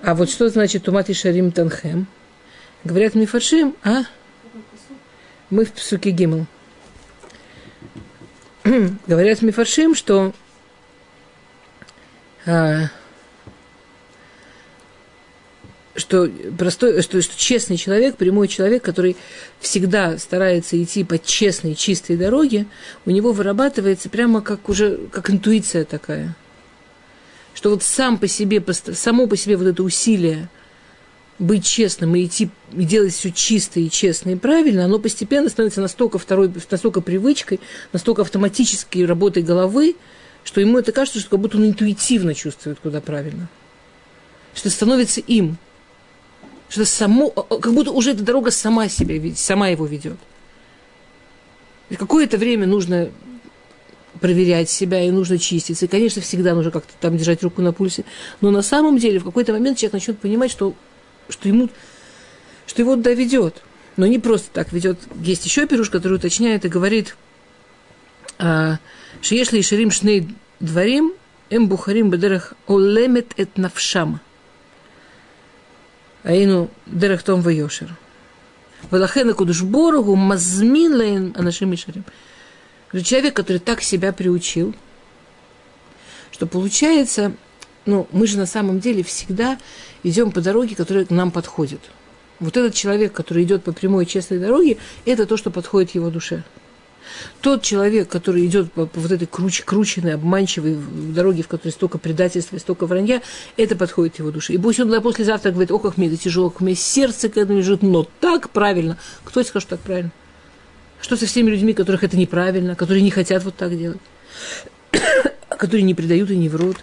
А 0.03 0.15
вот 0.15 0.31
что 0.31 0.49
значит 0.49 0.85
Тумат 0.85 1.09
и 1.11 1.15
Шарим 1.15 1.53
Танхем? 1.53 2.07
Говорят 2.85 3.15
Мифаршим, 3.15 3.77
а? 3.83 4.05
Мы 5.51 5.65
в 5.65 5.73
Псуке 5.73 6.11
Гимл. 6.11 6.47
Говорят 9.07 9.43
Мифаршим, 9.43 9.95
что 9.95 10.33
а, 12.47 12.91
что 15.97 16.31
простой, 16.59 17.03
что, 17.03 17.21
что 17.21 17.37
честный 17.37 17.77
человек, 17.77 18.17
прямой 18.17 18.49
человек, 18.49 18.83
который 18.83 19.17
всегда 19.61 20.19
старается 20.19 20.81
идти 20.83 21.05
по 21.05 21.19
честной, 21.19 21.75
чистой 21.75 22.17
дороге, 22.17 22.67
у 23.05 23.11
него 23.11 23.33
вырабатывается 23.33 24.09
прямо 24.09 24.41
как 24.41 24.69
уже 24.69 24.99
как 25.11 25.31
интуиция 25.31 25.85
такая. 25.85 26.35
Что 27.55 27.71
вот 27.71 27.83
сам 27.83 28.19
по 28.19 28.29
себе, 28.29 28.63
само 28.93 29.27
по 29.27 29.37
себе 29.37 29.57
вот 29.57 29.67
это 29.67 29.83
усилие 29.83 30.49
быть 31.39 31.67
честным 31.67 32.17
и 32.17 32.25
идти 32.25 32.51
и 32.73 32.85
делать 32.85 33.15
все 33.15 33.31
чисто 33.31 33.81
и 33.81 33.91
честно 33.91 34.31
и 34.31 34.37
правильно, 34.37 34.85
оно 34.85 34.99
постепенно 34.99 35.49
становится 35.49 35.81
настолько 35.81 36.19
второй, 36.19 36.51
настолько 36.71 37.01
привычкой, 37.01 37.61
настолько 37.93 38.23
автоматической 38.23 39.05
работой 39.05 39.43
головы, 39.43 39.97
что 40.45 40.61
ему 40.61 40.79
это 40.79 40.93
кажется, 40.93 41.21
что 41.21 41.31
как 41.31 41.41
будто 41.41 41.59
он 41.59 41.67
интуитивно 41.67 42.35
чувствует, 42.35 42.79
куда 42.83 43.01
правильно. 43.01 43.49
Что 44.55 44.71
становится 44.71 45.21
им 45.21 45.59
что 46.69 46.85
само, 46.85 47.31
как 47.31 47.73
будто 47.73 47.93
уже 47.93 48.13
эта 48.13 48.23
дорога 48.23 48.51
сама 48.51 48.89
себя 48.89 49.17
видит, 49.19 49.39
сама 49.39 49.69
его 49.69 49.87
ведет. 49.87 50.19
И 51.89 51.97
какое-то 51.97 52.37
время 52.37 52.67
нужно 52.67 53.11
проверять 54.21 54.71
себя, 54.71 55.03
и 55.03 55.11
нужно 55.11 55.39
чиститься. 55.39 55.85
И, 55.85 55.89
конечно, 55.89 56.23
всегда 56.23 56.55
нужно 56.55 56.71
как-то 56.71 56.93
там 57.01 57.17
держать 57.17 57.43
руку 57.43 57.63
на 57.63 57.73
пульсе. 57.73 58.05
Но 58.41 58.51
на 58.51 58.63
самом 58.63 58.99
деле 58.99 59.19
в 59.21 59.25
какой-то 59.25 59.53
момент 59.53 59.79
человек 59.79 59.95
начнет 59.95 60.19
понимать, 60.19 60.51
что, 60.51 60.75
что, 61.29 61.49
ему, 61.49 61.69
что 62.67 62.83
его 62.83 62.97
туда 62.97 63.13
ведет. 63.13 63.63
Но 63.97 64.07
не 64.07 64.19
просто 64.19 64.49
так 64.53 64.73
ведет. 64.73 64.99
Есть 65.21 65.45
еще 65.47 65.67
пируш, 65.67 65.91
который 65.91 66.15
уточняет 66.15 66.65
и 66.65 66.69
говорит, 66.69 67.17
а, 68.39 68.79
что 69.21 69.35
если 69.35 69.61
ширим 69.61 69.91
шней 69.91 70.29
дворим, 70.61 71.13
эм 71.51 71.69
бухарим 71.69 72.11
бедерах 72.11 72.55
олемет 72.67 73.33
эт 73.37 73.57
навшам. 73.57 74.21
Аину 76.27 76.71
Дерехтом 76.87 77.41
Вайошер. 77.41 77.97
Валахена 78.91 79.33
Кудушборгу 79.33 80.17
Мазмин 80.17 80.95
Лейн 80.95 81.35
Анашим 81.39 81.73
Ишарим. 81.73 82.05
Человек, 83.05 83.35
который 83.35 83.59
так 83.59 83.81
себя 83.81 84.13
приучил, 84.13 84.75
что 86.33 86.49
получается, 86.49 87.33
ну, 87.85 88.09
мы 88.11 88.27
же 88.27 88.39
на 88.39 88.47
самом 88.47 88.81
деле 88.81 89.05
всегда 89.05 89.57
идем 90.03 90.33
по 90.33 90.41
дороге, 90.41 90.75
которая 90.75 91.05
к 91.05 91.11
нам 91.11 91.31
подходит. 91.31 91.81
Вот 92.41 92.57
этот 92.57 92.75
человек, 92.75 93.13
который 93.13 93.45
идет 93.45 93.63
по 93.63 93.73
прямой 93.73 94.05
честной 94.05 94.41
дороге, 94.41 94.79
это 95.05 95.27
то, 95.27 95.37
что 95.37 95.53
подходит 95.53 95.95
его 95.95 96.11
душе. 96.11 96.43
Тот 97.41 97.63
человек, 97.63 98.09
который 98.09 98.47
идет 98.47 98.73
по, 98.73 98.87
по 98.87 99.01
вот 99.01 99.11
этой 99.11 99.27
круч, 99.27 99.63
крученной, 99.63 100.15
обманчивой 100.15 100.77
дороге, 101.15 101.43
в 101.43 101.49
которой 101.49 101.71
столько 101.71 101.99
предательства, 101.99 102.59
столько 102.59 102.87
вранья, 102.87 103.23
это 103.57 103.77
подходит 103.77 104.19
его 104.19 104.31
душе. 104.31 104.55
И 104.55 104.59
пусть 104.59 104.81
он 104.81 105.03
послезавтра 105.03 105.51
говорит, 105.51 105.71
о, 105.71 105.79
как 105.79 105.97
мне 105.97 106.09
это 106.09 106.17
тяжело, 106.17 106.51
как 106.51 106.61
меня 106.61 106.77
сердце 106.77 107.29
к 107.29 107.37
этому 107.37 107.59
лежит, 107.59 107.83
но 107.83 108.07
так 108.21 108.51
правильно. 108.51 108.99
Кто 109.25 109.43
скажет, 109.43 109.69
что 109.69 109.77
так 109.77 109.85
правильно? 109.85 110.13
Что 111.01 111.17
со 111.17 111.27
всеми 111.27 111.51
людьми, 111.51 111.75
которых 111.75 112.05
это 112.05 112.17
неправильно, 112.17 112.75
которые 112.75 113.03
не 113.03 113.11
хотят 113.11 113.45
вот 113.45 113.57
так 113.57 113.77
делать, 113.77 114.01
которые 115.49 115.83
не 115.83 115.95
предают 115.95 116.31
и 116.31 116.37
не 116.37 116.49
врут? 116.49 116.79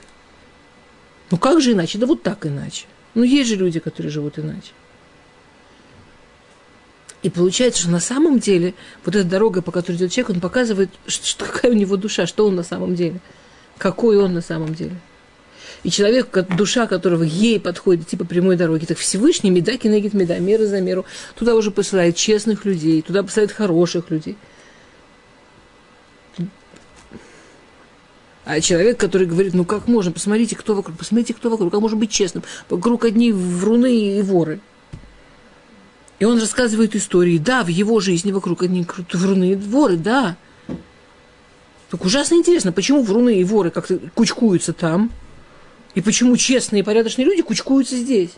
Ну 1.32 1.38
как 1.38 1.62
же 1.62 1.72
иначе? 1.72 1.98
Да 1.98 2.06
вот 2.06 2.24
так 2.24 2.46
иначе. 2.46 2.86
Ну 3.16 3.24
есть 3.24 3.50
же 3.50 3.56
люди, 3.56 3.80
которые 3.80 4.12
живут 4.12 4.40
иначе. 4.40 4.72
И 7.24 7.30
получается, 7.30 7.84
что 7.84 7.90
на 7.90 8.02
самом 8.02 8.40
деле 8.40 8.76
вот 9.06 9.16
эта 9.16 9.28
дорога, 9.28 9.62
по 9.62 9.72
которой 9.72 9.96
идет 9.96 10.12
человек, 10.12 10.36
он 10.36 10.42
показывает, 10.42 10.90
что, 11.08 11.46
какая 11.46 11.72
у 11.72 11.76
него 11.76 11.96
душа, 11.96 12.28
что 12.28 12.46
он 12.46 12.56
на 12.56 12.64
самом 12.64 12.96
деле, 12.96 13.22
какой 13.78 14.18
он 14.18 14.34
на 14.34 14.42
самом 14.42 14.76
деле. 14.76 14.96
И 15.84 15.90
человек, 15.90 16.30
душа 16.56 16.86
которого 16.86 17.24
ей 17.24 17.60
подходит 17.62 18.08
типа 18.08 18.26
прямой 18.26 18.58
дороги, 18.58 18.86
так 18.86 18.98
Всевышний 18.98 19.50
меда 19.50 19.78
кинегит 19.78 20.14
меда, 20.14 20.38
мера 20.40 20.66
за 20.66 20.82
меру, 20.82 21.06
туда 21.36 21.56
уже 21.56 21.72
посылает 21.72 22.18
честных 22.18 22.66
людей, 22.66 23.02
туда 23.02 23.24
посылает 23.24 23.54
хороших 23.54 24.12
людей. 24.12 24.38
А 28.46 28.60
человек, 28.60 29.00
который 29.00 29.26
говорит, 29.26 29.54
ну 29.54 29.64
как 29.64 29.88
можно, 29.88 30.12
посмотрите, 30.12 30.58
кто 30.58 30.76
вокруг, 30.76 30.98
посмотрите, 30.98 31.34
кто 31.34 31.50
вокруг, 31.50 31.72
как 31.72 31.80
можно 31.80 31.98
быть 31.98 32.12
честным. 32.12 32.44
Вокруг 32.70 33.06
одни 33.06 33.32
вруны 33.32 34.18
и 34.18 34.22
воры– 34.22 34.60
и 36.24 36.26
он 36.26 36.40
рассказывает 36.40 36.96
истории. 36.96 37.38
Да, 37.38 37.66
в 37.66 37.68
его 37.68 38.00
жизни 38.00 38.32
вокруг 38.32 38.64
одни 38.64 38.88
вруны 39.12 39.52
и 39.52 39.56
воры, 39.56 39.98
да. 39.98 40.38
Так 41.90 42.06
ужасно 42.06 42.36
интересно, 42.36 42.72
почему 42.72 43.04
вруны 43.04 43.42
и 43.42 43.44
воры 43.44 43.72
как-то 43.72 44.00
кучкуются 44.16 44.72
там, 44.72 45.12
и 45.96 46.02
почему 46.02 46.38
честные 46.38 46.80
и 46.80 46.84
порядочные 46.84 47.26
люди 47.26 47.42
кучкуются 47.42 47.98
здесь. 47.98 48.30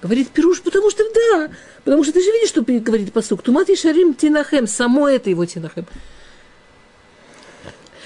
Говорит 0.00 0.28
Пируш, 0.28 0.62
потому 0.62 0.92
что 0.92 1.02
да, 1.12 1.50
потому 1.82 2.04
что 2.04 2.12
ты 2.12 2.20
же 2.20 2.30
видишь, 2.30 2.50
что 2.50 2.62
говорит 2.62 3.12
посук. 3.12 3.42
Тумат 3.42 3.68
и 3.68 3.74
Шарим 3.74 4.14
Тинахем, 4.14 4.68
само 4.68 5.08
это 5.08 5.28
его 5.28 5.44
Тинахем. 5.44 5.86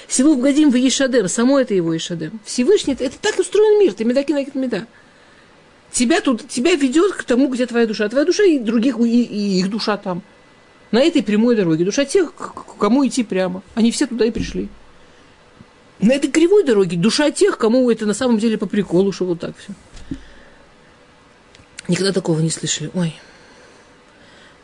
Силу 0.09 0.37
Гадим 0.37 0.71
в 0.71 0.77
Ишадем, 0.77 1.29
само 1.29 1.61
это 1.61 1.75
его 1.75 1.95
Ишадем. 1.95 2.41
Всевышний, 2.47 2.97
это, 2.99 3.19
так 3.21 3.39
устроен 3.39 3.79
мир, 3.79 3.93
ты 3.93 4.07
меда 4.07 4.23
кинакит 4.23 4.55
меда 4.55 4.87
тебя 5.93 6.21
тут, 6.21 6.49
тебя 6.49 6.75
ведет 6.75 7.13
к 7.13 7.25
тому, 7.25 7.49
где 7.49 7.67
твоя 7.67 7.87
душа. 7.87 8.09
Твоя 8.09 8.25
душа 8.25 8.45
и 8.45 8.59
других, 8.59 8.99
и, 8.99 9.23
и 9.23 9.61
их 9.61 9.71
душа 9.71 9.97
там. 9.97 10.23
На 10.93 11.01
этой 11.01 11.23
прямой 11.23 11.57
дороге. 11.57 11.85
Душа 11.85 12.05
тех, 12.05 12.35
к 12.35 12.77
кому 12.79 13.07
идти 13.07 13.25
прямо. 13.25 13.63
Они 13.75 13.91
все 13.91 14.07
туда 14.07 14.25
и 14.25 14.31
пришли. 14.31 14.69
На 16.01 16.13
этой 16.13 16.31
кривой 16.31 16.65
дороге 16.65 16.97
душа 16.97 17.31
тех, 17.31 17.57
кому 17.57 17.91
это 17.91 18.07
на 18.07 18.15
самом 18.15 18.39
деле 18.39 18.59
по 18.59 18.67
приколу, 18.67 19.13
что 19.13 19.25
вот 19.25 19.41
так 19.41 19.57
все. 19.57 19.73
Никогда 21.89 22.13
такого 22.13 22.41
не 22.41 22.51
слышали. 22.51 22.91
Ой, 22.95 23.15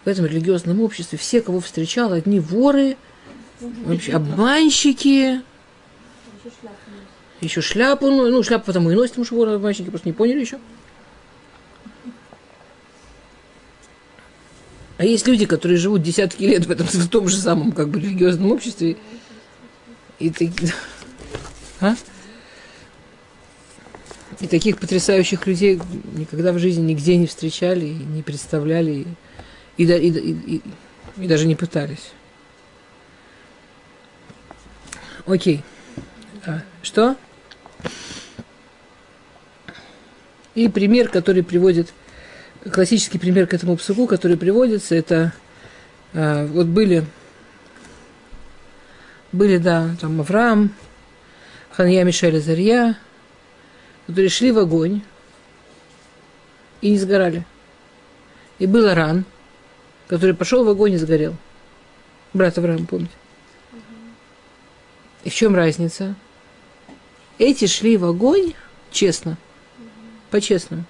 в 0.05 0.09
этом 0.09 0.27
религиозном 0.27 0.81
обществе 0.81 1.17
все, 1.17 1.41
кого 1.41 1.61
встречал, 1.61 2.13
одни 2.13 2.41
воры, 2.41 2.97
вообще 3.61 4.13
обманщики. 4.13 5.41
Еще 7.41 7.61
шляпу, 7.61 8.09
ну, 8.09 8.29
ну 8.29 8.43
шляпу 8.43 8.67
потому 8.67 8.91
и 8.91 8.95
носит, 8.95 9.13
потому 9.13 9.25
что 9.25 9.37
воры 9.37 9.53
обманщики 9.53 9.91
просто 9.91 10.09
не 10.09 10.13
поняли 10.13 10.41
еще. 10.41 10.59
А 15.03 15.05
есть 15.05 15.27
люди, 15.27 15.47
которые 15.47 15.79
живут 15.79 16.01
десятки 16.03 16.45
лет 16.45 16.65
в 16.65 16.71
этом 16.71 16.87
в 16.87 17.09
том 17.09 17.27
же 17.27 17.37
самом 17.37 17.73
как 17.73 17.89
бы 17.89 17.99
религиозном 17.99 18.53
обществе. 18.53 18.97
И 20.21 20.31
такие... 20.31 20.73
А? 21.81 21.97
И 24.39 24.47
таких 24.47 24.79
потрясающих 24.79 25.45
людей 25.49 25.81
никогда 26.15 26.53
в 26.53 26.61
жизни 26.61 26.83
нигде 26.83 27.17
не 27.17 27.27
встречали, 27.27 27.87
не 27.87 28.23
представляли, 28.23 29.05
и, 29.77 29.83
и, 29.83 29.87
и, 29.87 30.09
и, 30.55 30.63
и 31.17 31.27
даже 31.27 31.49
не 31.49 31.57
пытались. 31.57 32.13
Окей. 35.27 35.65
А, 36.47 36.63
что? 36.81 37.17
И 40.55 40.69
пример, 40.69 41.09
который 41.09 41.43
приводит 41.43 41.93
классический 42.71 43.19
пример 43.19 43.47
к 43.47 43.55
этому 43.55 43.77
псуку, 43.77 44.07
который 44.07 44.37
приводится, 44.37 44.95
это 44.95 45.33
э, 46.13 46.47
вот 46.47 46.67
были, 46.67 47.05
были, 49.33 49.59
да, 49.59 49.91
там 50.01 50.21
Авраам, 50.21 50.73
Ханья 51.71 52.05
Мишель 52.05 52.41
Зарья, 52.41 52.97
которые 54.07 54.29
шли 54.29 54.53
в 54.53 54.59
огонь 54.59 55.03
и 56.81 56.91
не 56.91 56.99
сгорали. 56.99 57.47
И 58.59 58.67
был 58.67 58.87
Аран, 58.89 59.25
который 60.07 60.35
пошел 60.35 60.65
в 60.65 60.69
огонь 60.69 60.93
и 60.93 60.99
сгорел. 60.99 61.35
Брат 62.33 62.59
Авраам, 62.59 62.87
помните? 62.87 63.13
И 65.25 65.31
в 65.31 65.35
чем 65.35 65.55
разница? 65.55 66.15
Эти 67.39 67.67
шли 67.67 67.97
в 67.97 68.05
огонь 68.05 68.55
честно, 68.91 69.37
по-честному 70.31 70.85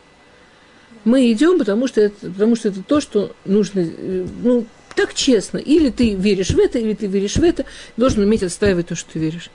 мы 1.04 1.32
идем, 1.32 1.58
потому 1.58 1.88
что, 1.88 2.00
это, 2.00 2.30
потому 2.30 2.56
что 2.56 2.68
это 2.68 2.82
то, 2.82 3.00
что 3.00 3.34
нужно, 3.44 3.80
э, 3.80 4.26
ну, 4.42 4.66
так 4.94 5.14
честно. 5.14 5.58
Или 5.58 5.90
ты 5.90 6.14
веришь 6.14 6.50
в 6.50 6.58
это, 6.58 6.78
или 6.78 6.94
ты 6.94 7.06
веришь 7.06 7.36
в 7.36 7.42
это, 7.42 7.64
должен 7.96 8.22
уметь 8.22 8.42
отстаивать 8.42 8.88
то, 8.88 8.94
что 8.94 9.12
ты 9.12 9.18
веришь. 9.18 9.50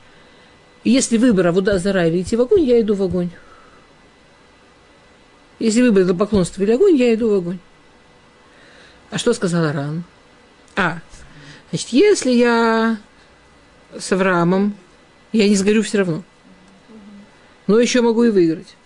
И 0.84 0.92
если 0.92 1.18
выбор 1.18 1.48
Авуда 1.48 1.80
Зара 1.80 2.08
или 2.08 2.22
идти 2.22 2.36
в 2.36 2.42
огонь, 2.42 2.64
я 2.64 2.80
иду 2.82 2.96
в 2.96 3.04
огонь. 3.04 3.30
Если 5.60 5.82
выбор 5.82 6.04
это 6.04 6.14
поклонство 6.14 6.62
или 6.64 6.72
огонь, 6.72 6.96
я 6.96 7.14
иду 7.14 7.30
в 7.30 7.34
огонь. 7.34 7.60
А 9.10 9.18
что 9.18 9.34
сказал 9.34 9.66
Аран? 9.66 10.04
А, 10.76 11.00
значит, 11.70 11.90
если 11.90 12.32
я 12.32 12.98
с 13.98 14.12
Авраамом, 14.12 14.76
я 15.32 15.50
не 15.50 15.56
сгорю 15.56 15.82
все 15.82 16.00
равно. 16.00 16.24
Но 17.66 17.80
еще 17.80 18.02
могу 18.02 18.24
и 18.24 18.30
выиграть. 18.30 18.77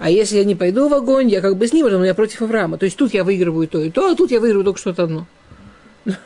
А 0.00 0.08
если 0.08 0.38
я 0.38 0.44
не 0.44 0.54
пойду 0.54 0.88
в 0.88 0.94
огонь, 0.94 1.28
я 1.28 1.42
как 1.42 1.58
бы 1.58 1.66
с 1.66 1.74
ним, 1.74 1.86
но 1.86 2.02
я 2.06 2.14
против 2.14 2.40
Авраама. 2.40 2.78
То 2.78 2.86
есть 2.86 2.96
тут 2.96 3.12
я 3.12 3.22
выигрываю 3.22 3.68
то 3.68 3.82
и 3.82 3.90
то, 3.90 4.10
а 4.10 4.16
тут 4.16 4.30
я 4.30 4.40
выигрываю 4.40 4.64
только 4.64 4.80
что-то 4.80 5.02
одно. 5.02 5.26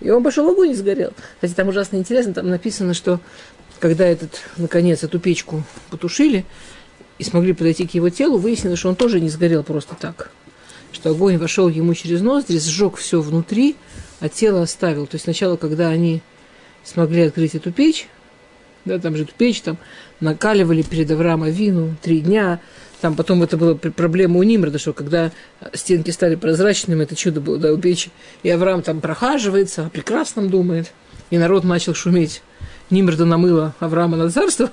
И 0.00 0.08
он 0.08 0.24
пошел 0.24 0.46
в 0.46 0.48
огонь 0.48 0.70
и 0.70 0.74
сгорел. 0.74 1.12
Кстати, 1.34 1.52
там 1.52 1.68
ужасно 1.68 1.96
интересно, 1.98 2.32
там 2.32 2.48
написано, 2.48 2.94
что 2.94 3.20
когда 3.80 4.06
этот, 4.06 4.40
наконец, 4.56 5.04
эту 5.04 5.20
печку 5.20 5.62
потушили 5.90 6.46
и 7.18 7.24
смогли 7.24 7.52
подойти 7.52 7.86
к 7.86 7.92
его 7.92 8.08
телу, 8.08 8.38
выяснилось, 8.38 8.78
что 8.78 8.88
он 8.88 8.96
тоже 8.96 9.20
не 9.20 9.28
сгорел 9.28 9.62
просто 9.62 9.94
так. 9.94 10.30
Что 10.90 11.10
огонь 11.10 11.36
вошел 11.36 11.68
ему 11.68 11.92
через 11.92 12.22
ноздри, 12.22 12.58
сжег 12.58 12.96
все 12.96 13.20
внутри, 13.20 13.76
а 14.20 14.30
тело 14.30 14.62
оставил. 14.62 15.06
То 15.06 15.16
есть 15.16 15.24
сначала, 15.24 15.58
когда 15.58 15.88
они 15.88 16.22
смогли 16.82 17.24
открыть 17.24 17.54
эту 17.54 17.72
печь, 17.72 18.08
да, 18.86 18.98
там 18.98 19.16
же 19.16 19.24
эту 19.24 19.34
печь 19.34 19.60
там 19.60 19.76
накаливали 20.20 20.82
перед 20.82 21.10
Авраама 21.10 21.50
вину 21.50 21.94
три 22.02 22.20
дня. 22.20 22.60
Там 23.00 23.16
потом 23.16 23.42
это 23.42 23.56
была 23.56 23.74
проблема 23.74 24.38
у 24.38 24.42
Нимрода, 24.42 24.78
что 24.78 24.92
когда 24.92 25.32
стенки 25.72 26.10
стали 26.10 26.34
прозрачными, 26.34 27.02
это 27.02 27.16
чудо 27.16 27.40
было, 27.40 27.58
да, 27.58 27.72
у. 27.72 28.10
И 28.42 28.50
Авраам 28.50 28.82
там 28.82 29.00
прохаживается, 29.00 29.86
о 29.86 29.90
прекрасном 29.90 30.50
думает. 30.50 30.92
И 31.30 31.38
народ 31.38 31.64
начал 31.64 31.94
шуметь. 31.94 32.42
Нимрода 32.90 33.24
намыло 33.24 33.74
Авраама 33.78 34.16
на 34.16 34.30
царство, 34.30 34.70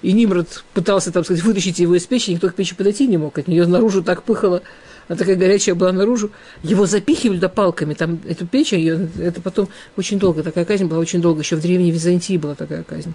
и 0.00 0.12
Нимрод 0.12 0.64
пытался, 0.72 1.12
там 1.12 1.22
сказать, 1.22 1.44
вытащить 1.44 1.78
его 1.78 1.94
из 1.94 2.06
печи, 2.06 2.32
никто 2.32 2.48
к 2.48 2.54
печи 2.54 2.74
подойти 2.74 3.06
не 3.06 3.18
мог. 3.18 3.38
От 3.38 3.46
нее 3.46 3.66
наружу 3.66 4.02
так 4.02 4.22
пыхало, 4.22 4.62
она 5.06 5.18
такая 5.18 5.36
горячая 5.36 5.74
была 5.74 5.92
наружу. 5.92 6.30
Его 6.62 6.86
запихивали 6.86 7.38
до 7.38 7.50
палками, 7.50 7.92
там 7.92 8.20
эту 8.26 8.46
печь, 8.46 8.72
ее, 8.72 9.08
это 9.18 9.42
потом 9.42 9.68
очень 9.96 10.18
долго, 10.18 10.42
такая 10.42 10.64
казнь 10.64 10.86
была 10.86 10.98
очень 10.98 11.20
долго, 11.20 11.40
еще 11.42 11.56
в 11.56 11.60
Древней 11.60 11.90
Византии 11.90 12.38
была 12.38 12.54
такая 12.54 12.82
казнь. 12.82 13.12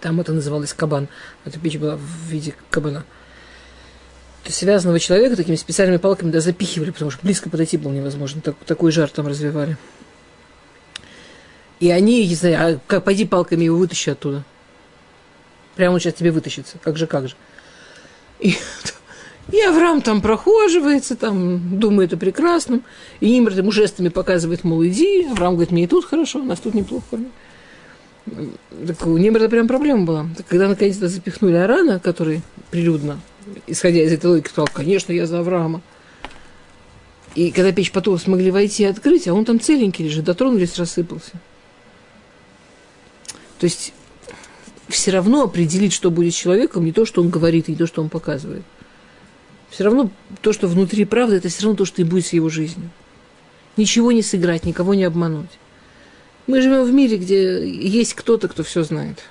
Там 0.00 0.20
это 0.20 0.32
называлось 0.32 0.72
кабан. 0.72 1.08
Эта 1.44 1.58
печь 1.58 1.76
была 1.76 1.96
в 1.96 2.28
виде 2.28 2.54
кабана. 2.70 3.04
То 4.44 4.52
связанного 4.52 4.98
человека 4.98 5.36
такими 5.36 5.56
специальными 5.56 5.98
палками 5.98 6.30
да, 6.30 6.40
запихивали, 6.40 6.90
потому 6.90 7.10
что 7.10 7.20
близко 7.22 7.50
подойти 7.50 7.76
было 7.76 7.92
невозможно. 7.92 8.40
Так, 8.40 8.56
такой 8.66 8.90
жар 8.92 9.10
там 9.10 9.26
развивали. 9.26 9.76
И 11.78 11.90
они, 11.90 12.26
не 12.26 12.34
знаю, 12.34 12.56
а 12.76 12.80
как, 12.86 13.04
пойди 13.04 13.26
палками 13.26 13.64
его 13.64 13.76
вытащи 13.76 14.10
оттуда. 14.10 14.44
Прямо 15.76 15.94
он 15.94 16.00
сейчас 16.00 16.14
тебе 16.14 16.30
вытащится. 16.30 16.78
Как 16.78 16.96
же, 16.96 17.06
как 17.06 17.28
же. 17.28 17.34
И, 18.38 18.54
и 19.52 19.60
Авраам 19.60 20.00
там 20.00 20.22
прохоживается, 20.22 21.16
там 21.16 21.78
думает 21.78 22.14
о 22.14 22.16
прекрасном. 22.16 22.82
И 23.20 23.30
Нимрод 23.30 23.58
ему 23.58 23.72
жестами 23.72 24.08
показывает, 24.08 24.64
мол, 24.64 24.84
иди. 24.84 25.26
Авраам 25.30 25.54
говорит, 25.54 25.72
мне 25.72 25.84
и 25.84 25.86
тут 25.86 26.06
хорошо, 26.06 26.40
у 26.40 26.44
нас 26.44 26.60
тут 26.60 26.74
неплохо. 26.74 27.18
Так 28.24 29.06
у 29.06 29.16
Нимрода 29.16 29.48
прям 29.48 29.66
проблема 29.66 30.04
была. 30.04 30.26
Когда 30.48 30.68
наконец-то 30.68 31.08
запихнули 31.08 31.54
Арана, 31.54 31.98
который 31.98 32.42
прилюдно, 32.70 33.20
исходя 33.66 34.02
из 34.02 34.12
этой 34.12 34.26
логики, 34.26 34.48
сказал, 34.48 34.68
конечно, 34.72 35.12
я 35.12 35.26
за 35.26 35.40
Авраама. 35.40 35.80
И 37.34 37.50
когда 37.50 37.72
печь 37.72 37.92
потом 37.92 38.18
смогли 38.18 38.50
войти 38.50 38.82
и 38.82 38.86
открыть, 38.86 39.28
а 39.28 39.34
он 39.34 39.44
там 39.44 39.60
целенький 39.60 40.04
лежит, 40.04 40.24
дотронулись, 40.24 40.76
рассыпался. 40.78 41.32
То 43.58 43.64
есть 43.64 43.92
все 44.88 45.12
равно 45.12 45.44
определить, 45.44 45.92
что 45.92 46.10
будет 46.10 46.34
человеком, 46.34 46.84
не 46.84 46.92
то, 46.92 47.04
что 47.04 47.20
он 47.20 47.30
говорит, 47.30 47.68
не 47.68 47.76
то, 47.76 47.86
что 47.86 48.02
он 48.02 48.08
показывает. 48.08 48.62
Все 49.70 49.84
равно 49.84 50.10
то, 50.40 50.52
что 50.52 50.66
внутри 50.66 51.04
правда, 51.04 51.36
это 51.36 51.48
все 51.48 51.62
равно 51.62 51.76
то, 51.76 51.84
что 51.84 52.02
и 52.02 52.04
будет 52.04 52.26
с 52.26 52.32
его 52.32 52.48
жизнью. 52.48 52.90
Ничего 53.76 54.10
не 54.10 54.22
сыграть, 54.22 54.64
никого 54.64 54.94
не 54.94 55.04
обмануть. 55.04 55.50
Мы 56.50 56.62
живем 56.62 56.82
в 56.82 56.92
мире, 56.92 57.16
где 57.16 57.64
есть 57.64 58.14
кто-то, 58.14 58.48
кто 58.48 58.64
все 58.64 58.82
знает. 58.82 59.22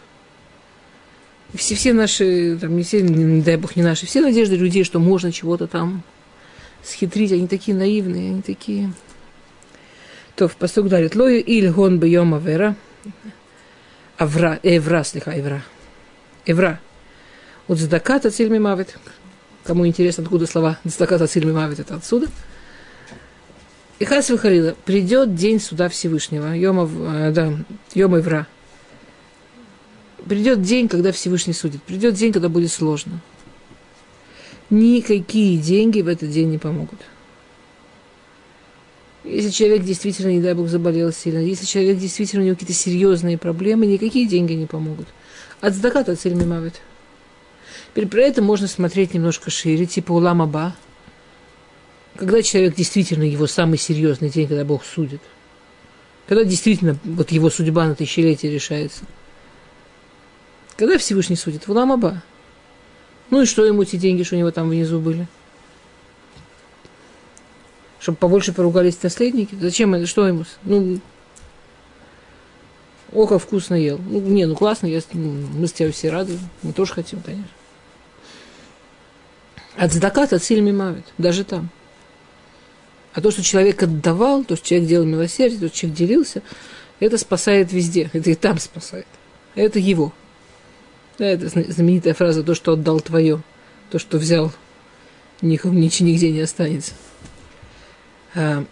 Все, 1.53 1.75
все 1.75 1.91
наши, 1.91 2.57
там, 2.57 2.77
не 2.77 2.83
все, 2.83 3.01
не 3.01 3.41
дай 3.41 3.57
бог, 3.57 3.75
не 3.75 3.83
наши, 3.83 4.05
все 4.05 4.21
надежды 4.21 4.55
людей, 4.55 4.85
что 4.85 4.99
можно 4.99 5.29
чего-то 5.29 5.67
там 5.67 6.03
схитрить, 6.81 7.33
они 7.33 7.49
такие 7.49 7.75
наивные, 7.75 8.29
они 8.29 8.41
такие... 8.41 8.93
То 10.37 10.47
в 10.47 10.55
посук 10.55 10.87
дарит 10.87 11.17
лою 11.17 11.43
иль 11.43 11.69
гон 11.69 11.99
бы 11.99 12.07
йома 12.07 12.37
вера, 12.37 12.77
авра, 14.17 14.57
эвра, 14.63 15.03
слиха, 15.03 15.31
эвра, 15.31 15.61
эвра. 16.45 16.79
Вот 17.67 17.79
задаката 17.79 18.31
цильми 18.31 18.59
мавит. 18.59 18.97
Кому 19.65 19.85
интересно, 19.85 20.23
откуда 20.23 20.47
слова 20.47 20.79
задаката 20.85 21.27
цильми 21.27 21.51
мавит, 21.51 21.79
это 21.79 21.95
отсюда. 21.95 22.27
И 23.99 24.05
хас 24.05 24.29
выходила, 24.29 24.75
придет 24.85 25.35
день 25.35 25.59
суда 25.59 25.89
Всевышнего, 25.89 26.53
йома, 26.55 26.89
э, 26.89 27.31
да, 27.31 27.53
йома 27.93 28.19
эвра. 28.19 28.47
Придет 30.25 30.61
день, 30.61 30.87
когда 30.87 31.11
Всевышний 31.11 31.53
судит. 31.53 31.83
Придет 31.83 32.13
день, 32.15 32.31
когда 32.31 32.49
будет 32.49 32.71
сложно 32.71 33.19
никакие 34.69 35.57
деньги 35.57 36.01
в 36.01 36.07
этот 36.07 36.29
день 36.29 36.49
не 36.49 36.57
помогут. 36.57 36.99
Если 39.23 39.49
человек 39.49 39.83
действительно, 39.83 40.31
не 40.31 40.41
дай 40.41 40.53
бог, 40.53 40.69
заболел 40.69 41.11
сильно, 41.11 41.39
если 41.39 41.65
человек 41.65 41.97
действительно 41.97 42.43
у 42.43 42.45
него 42.45 42.55
какие-то 42.55 42.73
серьезные 42.73 43.37
проблемы, 43.37 43.85
никакие 43.85 44.27
деньги 44.27 44.53
не 44.53 44.65
помогут. 44.65 45.07
От 45.61 45.75
заката 45.75 46.15
цель 46.15 46.35
мимавит. 46.35 46.81
Теперь 47.91 48.07
про 48.07 48.21
это 48.21 48.41
можно 48.41 48.67
смотреть 48.67 49.13
немножко 49.13 49.51
шире, 49.51 49.85
типа 49.85 50.13
уламаба. 50.13 50.75
Когда 52.19 52.43
человек 52.43 52.75
действительно, 52.75 53.23
его 53.23 53.47
самый 53.47 53.77
серьезный 53.77 54.29
день, 54.29 54.45
когда 54.45 54.65
Бог 54.65 54.83
судит. 54.83 55.21
Когда 56.27 56.43
действительно 56.43 56.97
вот 57.05 57.31
его 57.31 57.49
судьба 57.49 57.87
на 57.87 57.95
тысячелетие 57.95 58.51
решается. 58.51 59.05
Когда 60.75 60.97
Всевышний 60.97 61.37
судит? 61.37 61.65
В 61.65 61.71
уламаба. 61.71 62.21
Ну 63.29 63.41
и 63.41 63.45
что 63.45 63.63
ему 63.63 63.83
эти 63.83 63.95
деньги, 63.95 64.23
что 64.23 64.35
у 64.35 64.37
него 64.37 64.51
там 64.51 64.67
внизу 64.67 64.99
были? 64.99 65.29
Чтобы 68.01 68.17
побольше 68.17 68.51
поругались 68.51 69.01
наследники? 69.01 69.55
Зачем 69.55 69.93
это? 69.93 70.05
Что 70.05 70.27
ему? 70.27 70.43
Ну, 70.63 70.99
око 73.13 73.39
вкусно 73.39 73.75
ел. 73.75 73.97
Ну, 73.97 74.19
не, 74.19 74.45
ну 74.45 74.57
классно, 74.57 74.87
я, 74.87 74.99
мы 75.13 75.67
с 75.67 75.71
тебя 75.71 75.89
все 75.93 76.09
рады. 76.09 76.37
Мы 76.63 76.73
тоже 76.73 76.91
хотим, 76.91 77.21
конечно. 77.21 77.47
От 79.77 79.93
задаката 79.93 80.35
от 80.35 80.43
сильми 80.43 80.73
мавит, 80.73 81.05
даже 81.17 81.45
там. 81.45 81.69
А 83.19 83.21
то, 83.21 83.31
что 83.31 83.43
человек 83.43 83.83
отдавал, 83.83 84.45
то, 84.45 84.55
что 84.55 84.65
человек 84.65 84.87
делал 84.87 85.05
милосердие, 85.05 85.59
то, 85.59 85.67
что 85.67 85.75
человек 85.75 85.97
делился, 85.97 86.41
это 87.01 87.17
спасает 87.17 87.73
везде. 87.73 88.09
Это 88.13 88.29
и 88.29 88.35
там 88.35 88.57
спасает. 88.59 89.07
Это 89.55 89.77
его. 89.77 90.13
Да, 91.17 91.25
это 91.25 91.49
знаменитая 91.49 92.13
фраза 92.13 92.43
«то, 92.43 92.55
что 92.55 92.71
отдал 92.71 93.01
твое, 93.01 93.41
то, 93.91 93.99
что 93.99 94.17
взял, 94.17 94.53
ничего, 95.41 95.73
нигде 95.73 96.31
не 96.31 96.39
останется». 96.39 96.93
А, 98.35 98.63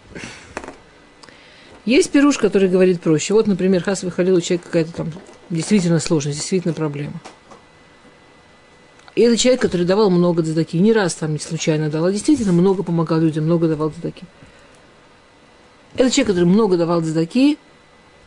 есть 1.84 2.10
пируш, 2.10 2.38
который 2.38 2.70
говорит 2.70 3.02
проще. 3.02 3.34
Вот, 3.34 3.46
например, 3.46 3.82
Хас 3.82 4.02
выходил 4.02 4.36
у 4.36 4.40
человека 4.40 4.64
какая-то 4.64 4.92
там 4.94 5.12
действительно 5.50 6.00
сложность, 6.00 6.38
действительно 6.38 6.72
проблема. 6.72 7.20
И 9.18 9.22
это 9.22 9.36
человек, 9.36 9.60
который 9.60 9.84
давал 9.84 10.10
много 10.10 10.42
дзадаки. 10.42 10.78
Не 10.78 10.92
раз 10.92 11.14
там 11.14 11.32
не 11.32 11.40
случайно 11.40 11.90
дал, 11.90 12.04
а 12.04 12.12
действительно 12.12 12.52
много 12.52 12.84
помогал 12.84 13.18
людям, 13.18 13.46
много 13.46 13.66
давал 13.66 13.90
дзадаки. 13.90 14.22
Это 15.96 16.08
человек, 16.08 16.28
который 16.28 16.44
много 16.44 16.76
давал 16.76 17.02
дзадаки, 17.02 17.58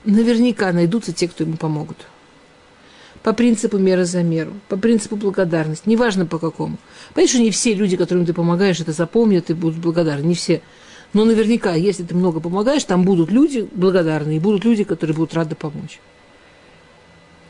наверняка 0.04 0.74
найдутся 0.74 1.14
те, 1.14 1.30
кто 1.30 1.46
ему 1.46 1.56
помогут 1.56 1.96
по 3.24 3.32
принципу 3.32 3.78
мера 3.78 4.04
за 4.04 4.22
меру, 4.22 4.52
по 4.68 4.76
принципу 4.76 5.16
благодарности, 5.16 5.88
неважно 5.88 6.26
по 6.26 6.40
какому. 6.40 6.78
Понимаешь, 7.14 7.30
что 7.30 7.40
не 7.40 7.52
все 7.52 7.74
люди, 7.74 7.96
которым 7.96 8.26
ты 8.26 8.34
помогаешь, 8.34 8.82
это 8.82 8.92
запомнят 8.92 9.50
и 9.50 9.54
будут 9.54 9.80
благодарны, 9.80 10.26
не 10.26 10.36
все. 10.36 10.62
Но 11.14 11.24
наверняка, 11.24 11.74
если 11.74 12.04
ты 12.04 12.16
много 12.16 12.42
помогаешь, 12.42 12.84
там 12.84 13.04
будут 13.04 13.32
люди 13.32 13.66
благодарные, 13.72 14.42
будут 14.42 14.66
люди, 14.66 14.84
которые 14.84 15.16
будут 15.16 15.36
рады 15.36 15.56
помочь. 15.56 16.02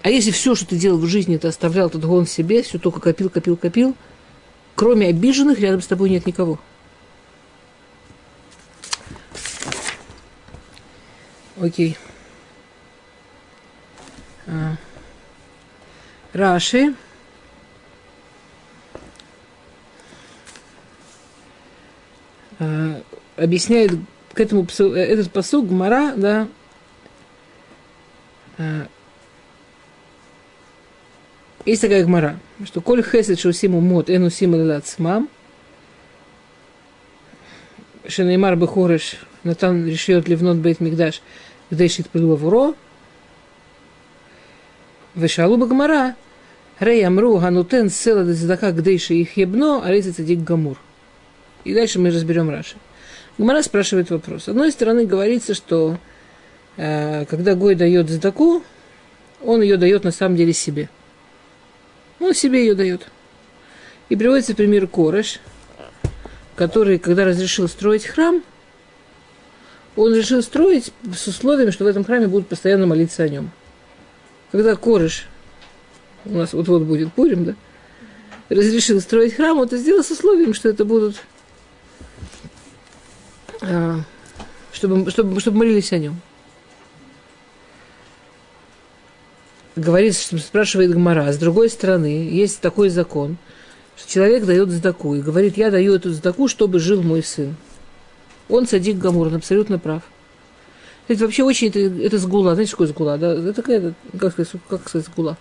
А 0.04 0.10
если 0.10 0.32
все, 0.32 0.56
что 0.56 0.66
ты 0.66 0.78
делал 0.78 0.98
в 0.98 1.06
жизни, 1.06 1.38
ты 1.38 1.48
оставлял 1.48 1.88
этот 1.88 2.06
гон 2.06 2.26
себе, 2.26 2.64
все 2.64 2.80
только 2.80 3.00
копил, 3.00 3.30
копил, 3.30 3.56
копил, 3.56 3.96
кроме 4.76 5.08
обиженных, 5.08 5.60
рядом 5.60 5.82
с 5.82 5.88
тобой 5.88 6.10
нет 6.10 6.26
никого. 6.26 6.60
Окей. 11.60 11.98
А. 14.48 14.76
Раши. 16.34 16.96
Э, 22.58 23.02
объясняет 23.38 23.92
к 24.34 24.40
этому 24.40 24.64
этот 24.64 25.32
посуг 25.32 25.68
Гмара, 25.68 26.14
да, 26.16 26.48
э, 28.58 28.88
есть 31.66 31.82
такая 31.82 32.04
гмара, 32.04 32.40
что 32.66 32.82
коль 32.82 33.04
хесед 33.04 33.40
шусиму 33.40 33.82
мод 33.82 34.10
эну 34.10 34.30
симу 34.30 34.58
мам, 34.98 35.30
Шенеймар 38.08 38.56
Бехореш, 38.56 39.20
Натан 39.44 39.88
решит 39.88 40.28
ливнот 40.28 40.58
бейт 40.58 40.80
мигдаш, 40.80 41.22
где 41.70 41.86
ищет 41.86 42.10
пылу 42.10 42.76
Вешалу 45.16 45.58
Багмара, 45.58 46.16
Рей 46.80 47.06
Амру 47.06 47.38
Ганутен 47.38 47.90
Села 47.90 48.24
Дезадака 48.24 48.72
Гдейши 48.72 49.14
их 49.14 49.36
ебно, 49.38 49.82
а 49.84 50.02
Цадик 50.02 50.40
Гамур. 50.40 50.78
И 51.64 51.74
дальше 51.74 52.00
мы 52.00 52.10
разберем 52.10 52.50
Раши. 52.50 52.76
Гмара 53.38 53.62
спрашивает 53.62 54.10
вопрос. 54.10 54.46
С 54.46 54.50
одной 54.50 54.72
стороны, 54.72 55.06
говорится, 55.06 55.54
что 55.54 55.98
э, 56.78 57.26
когда 57.26 57.56
Гой 57.56 57.76
дает 57.76 58.10
задаку, 58.10 58.64
он 59.44 59.62
ее 59.62 59.78
дает 59.78 60.04
на 60.04 60.12
самом 60.12 60.36
деле 60.36 60.54
себе. 60.54 60.90
Он 62.22 62.34
себе 62.34 62.62
ее 62.62 62.76
дает. 62.76 63.08
И 64.08 64.16
приводится 64.16 64.56
пример 64.56 64.88
Кореш, 64.88 65.40
который, 66.56 67.00
когда 67.00 67.26
разрешил 67.26 67.68
строить 67.68 68.06
храм, 68.06 68.42
он 69.98 70.16
решил 70.16 70.42
строить 70.42 70.94
с 71.14 71.28
условием, 71.28 71.74
что 71.74 71.84
в 71.84 71.88
этом 71.88 72.06
храме 72.06 72.28
будут 72.28 72.48
постоянно 72.48 72.88
молиться 72.88 73.24
о 73.24 73.28
нем 73.28 73.52
когда 74.52 74.76
Корыш, 74.76 75.28
у 76.26 76.38
нас 76.38 76.54
вот-вот 76.54 76.84
будет 76.84 77.14
Пурим, 77.14 77.46
да, 77.46 77.56
разрешил 78.50 79.00
строить 79.00 79.36
храм, 79.36 79.58
он 79.58 79.66
это 79.66 79.78
сделал 79.78 80.04
с 80.04 80.12
условием, 80.12 80.54
что 80.54 80.70
это 80.70 80.84
будут, 80.84 81.16
а, 83.62 84.02
чтобы, 84.74 85.10
чтобы, 85.10 85.40
чтобы 85.40 85.58
молились 85.58 85.94
о 85.94 86.00
нем. 86.00 86.20
Говорится, 89.76 90.22
что 90.22 90.38
спрашивает 90.38 90.92
Гмара. 90.92 91.32
С 91.32 91.38
другой 91.38 91.70
стороны, 91.70 92.28
есть 92.30 92.60
такой 92.60 92.90
закон, 92.90 93.38
что 93.96 94.12
человек 94.12 94.46
дает 94.46 94.70
сдаку 94.70 95.16
и 95.16 95.22
говорит, 95.22 95.58
я 95.58 95.72
даю 95.72 95.94
эту 95.94 96.12
сдаку, 96.12 96.48
чтобы 96.48 96.80
жил 96.80 97.02
мой 97.02 97.24
сын. 97.24 97.56
Он 98.50 98.68
садик 98.68 98.98
Гамур, 98.98 99.28
он 99.28 99.36
абсолютно 99.36 99.80
прав. 99.80 100.04
Это 101.08 101.26
вообще 101.26 101.44
очень, 101.44 101.70
это, 101.70 101.80
это 101.80 102.18
сгула, 102.18 102.54
знаете, 102.54 102.70
что 102.70 102.78
такое 102.78 102.88
сгула? 102.88 103.18
Да? 103.18 103.34
Это 103.34 103.54
такая, 103.54 103.94
как 104.18 104.34
сказать, 104.34 104.52
как 104.70 104.88
сказать 104.90 105.08
сгула? 105.08 105.38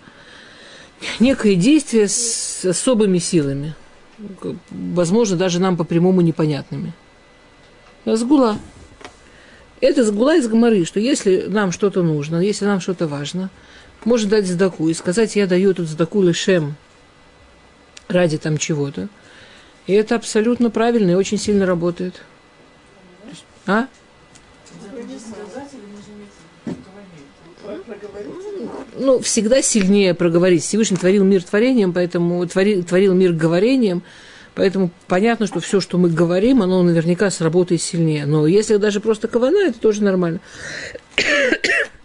Некое 1.19 1.55
действие 1.55 2.07
с 2.07 2.63
особыми 2.63 3.17
силами, 3.17 3.75
возможно, 4.69 5.35
даже 5.35 5.59
нам 5.59 5.77
по-прямому 5.77 6.21
непонятными. 6.21 6.93
А 8.05 8.15
сгула. 8.15 8.57
Это 9.79 10.05
сгула 10.05 10.35
из 10.35 10.47
гоморы, 10.47 10.85
что 10.85 10.99
если 10.99 11.45
нам 11.47 11.71
что-то 11.71 12.03
нужно, 12.03 12.37
если 12.39 12.65
нам 12.65 12.79
что-то 12.79 13.07
важно, 13.07 13.49
можно 14.05 14.29
дать 14.29 14.47
сдаку 14.47 14.89
и 14.89 14.93
сказать, 14.93 15.35
я 15.35 15.47
даю 15.47 15.71
эту 15.71 15.85
сдаку 15.85 16.21
лишем 16.21 16.75
ради 18.07 18.37
там 18.37 18.57
чего-то. 18.57 19.09
И 19.87 19.93
это 19.93 20.15
абсолютно 20.15 20.69
правильно 20.69 21.11
и 21.11 21.15
очень 21.15 21.37
сильно 21.37 21.65
работает. 21.65 22.21
А? 23.65 23.87
ну, 28.97 29.19
всегда 29.19 29.61
сильнее 29.61 30.13
проговорить. 30.13 30.63
Всевышний 30.63 30.97
творил 30.97 31.23
мир 31.23 31.43
творением, 31.43 31.93
поэтому 31.93 32.45
творил, 32.47 32.83
творил 32.83 33.13
мир 33.13 33.33
говорением, 33.33 34.03
Поэтому 34.53 34.91
понятно, 35.07 35.47
что 35.47 35.61
все, 35.61 35.79
что 35.79 35.97
мы 35.97 36.09
говорим, 36.09 36.61
оно 36.61 36.83
наверняка 36.83 37.29
сработает 37.29 37.81
сильнее. 37.81 38.25
Но 38.25 38.45
если 38.47 38.75
даже 38.75 38.99
просто 38.99 39.29
кавана, 39.29 39.69
это 39.69 39.79
тоже 39.79 40.03
нормально. 40.03 40.41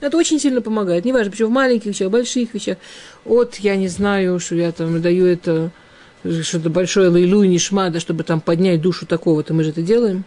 Это 0.01 0.17
очень 0.17 0.39
сильно 0.39 0.61
помогает. 0.61 1.05
Неважно, 1.05 1.31
почему 1.31 1.49
в 1.49 1.53
маленьких 1.53 1.87
вещах, 1.87 2.11
больших 2.11 2.55
вещах. 2.55 2.79
От, 3.25 3.57
я 3.57 3.77
не 3.77 3.89
знаю, 3.89 4.39
что 4.41 4.55
я 4.55 4.73
там 4.73 5.01
даю 5.01 5.27
это 5.27 5.71
что-то 6.43 6.71
большое 6.71 7.09
лейлу 7.09 7.43
и 7.43 7.49
нишма, 7.49 7.91
да, 7.91 8.01
чтобы 8.01 8.25
там 8.25 8.41
поднять 8.41 8.81
душу 8.81 9.07
такого-то, 9.07 9.55
мы 9.55 9.65
же 9.65 9.71
это 9.71 9.83
делаем. 9.83 10.25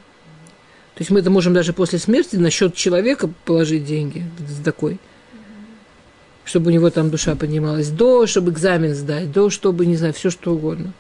То 0.95 1.01
есть 1.01 1.11
мы 1.11 1.19
это 1.19 1.29
можем 1.29 1.53
даже 1.53 1.73
после 1.73 1.99
смерти 1.99 2.35
на 2.35 2.49
счет 2.49 2.73
человека 2.75 3.29
положить 3.45 3.85
деньги 3.85 4.23
с 4.47 4.63
такой 4.63 4.99
чтобы 6.49 6.71
у 6.71 6.73
него 6.73 6.89
там 6.89 7.11
душа 7.11 7.35
поднималась, 7.35 7.89
до, 7.89 8.25
чтобы 8.25 8.49
экзамен 8.49 8.95
сдать, 8.95 9.31
до, 9.31 9.51
чтобы, 9.51 9.85
не 9.85 9.95
знаю, 9.95 10.15
все 10.15 10.31
что 10.31 10.53
угодно. 10.53 10.93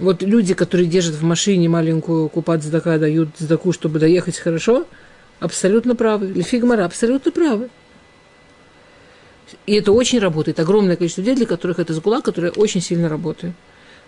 Вот 0.00 0.20
люди, 0.20 0.52
которые 0.52 0.88
держат 0.88 1.14
в 1.14 1.22
машине 1.22 1.68
маленькую 1.68 2.28
купат 2.28 2.64
сдака, 2.64 2.98
дают 2.98 3.28
сдаку, 3.38 3.72
чтобы 3.72 4.00
доехать 4.00 4.36
хорошо, 4.36 4.84
абсолютно 5.40 5.94
правы. 5.94 6.26
Лефигмара 6.26 6.84
абсолютно 6.84 7.32
правы. 7.32 7.68
И 9.66 9.74
это 9.74 9.92
очень 9.92 10.18
работает. 10.18 10.58
Огромное 10.58 10.96
количество 10.96 11.20
людей, 11.20 11.36
для 11.36 11.46
которых 11.46 11.78
это 11.78 11.92
сгула, 11.94 12.20
которая 12.20 12.50
очень 12.52 12.80
сильно 12.80 13.08
работает. 13.08 13.54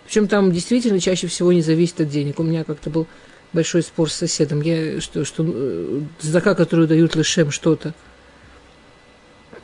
Причем 0.05 0.27
там 0.27 0.51
действительно 0.51 0.99
чаще 0.99 1.27
всего 1.27 1.53
не 1.53 1.61
зависит 1.61 2.01
от 2.01 2.09
денег. 2.09 2.39
У 2.39 2.43
меня 2.43 2.63
как-то 2.63 2.89
был 2.89 3.07
большой 3.53 3.83
спор 3.83 4.09
с 4.09 4.15
соседом. 4.15 4.61
Я, 4.61 4.99
что, 5.01 5.23
что 5.23 5.45
э, 5.47 6.01
сдака, 6.19 6.55
которую 6.55 6.87
дают 6.87 7.15
лишем 7.15 7.51
что-то, 7.51 7.93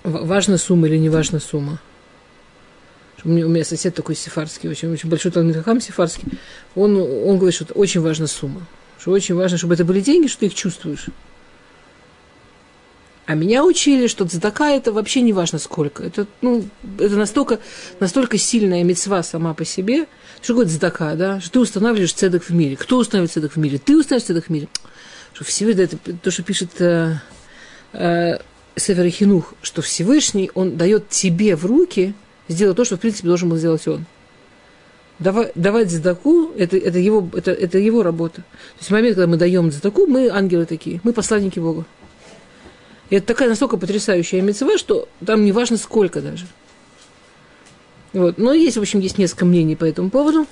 важна 0.03 0.57
сумма 0.57 0.87
или 0.87 0.97
не 0.97 1.09
важна 1.09 1.39
сумма. 1.39 1.79
У 3.23 3.29
меня, 3.29 3.47
у 3.47 3.49
меня 3.49 3.65
сосед 3.65 3.95
такой 3.95 4.15
сефарский, 4.15 4.69
очень, 4.69 4.91
очень 4.91 5.09
большой 5.09 5.31
талмитхахам 5.31 5.81
сефарский. 5.81 6.25
Он, 6.75 6.95
он 6.95 7.37
говорит, 7.37 7.55
что 7.55 7.65
очень 7.73 8.01
важна 8.01 8.27
сумма. 8.27 8.67
Что 8.99 9.11
очень 9.11 9.33
важно, 9.33 9.57
чтобы 9.57 9.73
это 9.73 9.83
были 9.83 9.99
деньги, 9.99 10.27
что 10.27 10.41
ты 10.41 10.45
их 10.45 10.53
чувствуешь. 10.53 11.07
А 13.25 13.33
меня 13.33 13.65
учили, 13.65 14.05
что 14.05 14.25
цдака 14.25 14.71
это 14.71 14.91
вообще 14.91 15.21
не 15.21 15.33
важно 15.33 15.57
сколько. 15.57 16.03
Это, 16.03 16.27
ну, 16.41 16.63
это 16.99 17.15
настолько, 17.15 17.59
настолько 17.99 18.37
сильная 18.37 18.83
мецва 18.83 19.23
сама 19.23 19.55
по 19.55 19.65
себе. 19.65 20.05
Что 20.41 20.53
такое 20.53 20.67
цдака, 20.67 21.15
да? 21.15 21.41
Что 21.41 21.53
ты 21.53 21.59
устанавливаешь 21.59 22.13
цедок 22.13 22.43
в 22.43 22.51
мире. 22.51 22.75
Кто 22.75 22.97
устанавливает 22.97 23.31
цедок 23.31 23.53
в 23.53 23.57
мире? 23.57 23.79
Ты 23.79 23.97
устанавливаешь 23.97 24.27
цедок 24.27 24.45
в 24.45 24.49
мире. 24.49 24.67
Что 25.33 25.43
Всевышний, 25.43 25.83
это 25.83 25.97
то, 25.97 26.29
что 26.29 26.43
пишет 26.43 26.69
э, 26.79 27.15
э, 27.93 28.37
Север 28.75 29.09
Хинух, 29.09 29.55
что 29.63 29.81
Всевышний, 29.81 30.51
он 30.53 30.77
дает 30.77 31.09
тебе 31.09 31.55
в 31.55 31.65
руки 31.65 32.13
сделать 32.47 32.77
то, 32.77 32.85
что, 32.85 32.97
в 32.97 32.99
принципе, 32.99 33.27
должен 33.27 33.49
был 33.49 33.57
сделать 33.57 33.87
он. 33.87 34.05
Давать, 35.17 35.51
давать 35.55 35.89
задаку 35.89 36.51
это, 36.57 36.77
это, 36.77 36.99
его, 36.99 37.27
это, 37.33 37.51
это 37.51 37.79
его 37.79 38.03
работа. 38.03 38.35
То 38.35 38.79
есть 38.79 38.89
в 38.89 38.93
момент, 38.93 39.15
когда 39.15 39.27
мы 39.27 39.37
даем 39.37 39.71
задаку, 39.71 40.05
мы 40.05 40.29
ангелы 40.29 40.65
такие, 40.65 41.01
мы 41.03 41.11
посланники 41.11 41.57
Бога. 41.57 41.85
И 43.09 43.15
это 43.15 43.27
такая 43.27 43.49
настолько 43.49 43.77
потрясающая 43.77 44.41
мецва, 44.41 44.77
что 44.77 45.07
там 45.25 45.45
не 45.45 45.51
важно 45.51 45.77
сколько 45.77 46.21
даже. 46.21 46.47
Вот. 48.13 48.37
Но 48.37 48.53
есть, 48.53 48.77
в 48.77 48.81
общем, 48.81 48.99
есть 48.99 49.17
несколько 49.17 49.45
мнений 49.45 49.75
по 49.75 49.85
этому 49.85 50.09
поводу. 50.09 50.47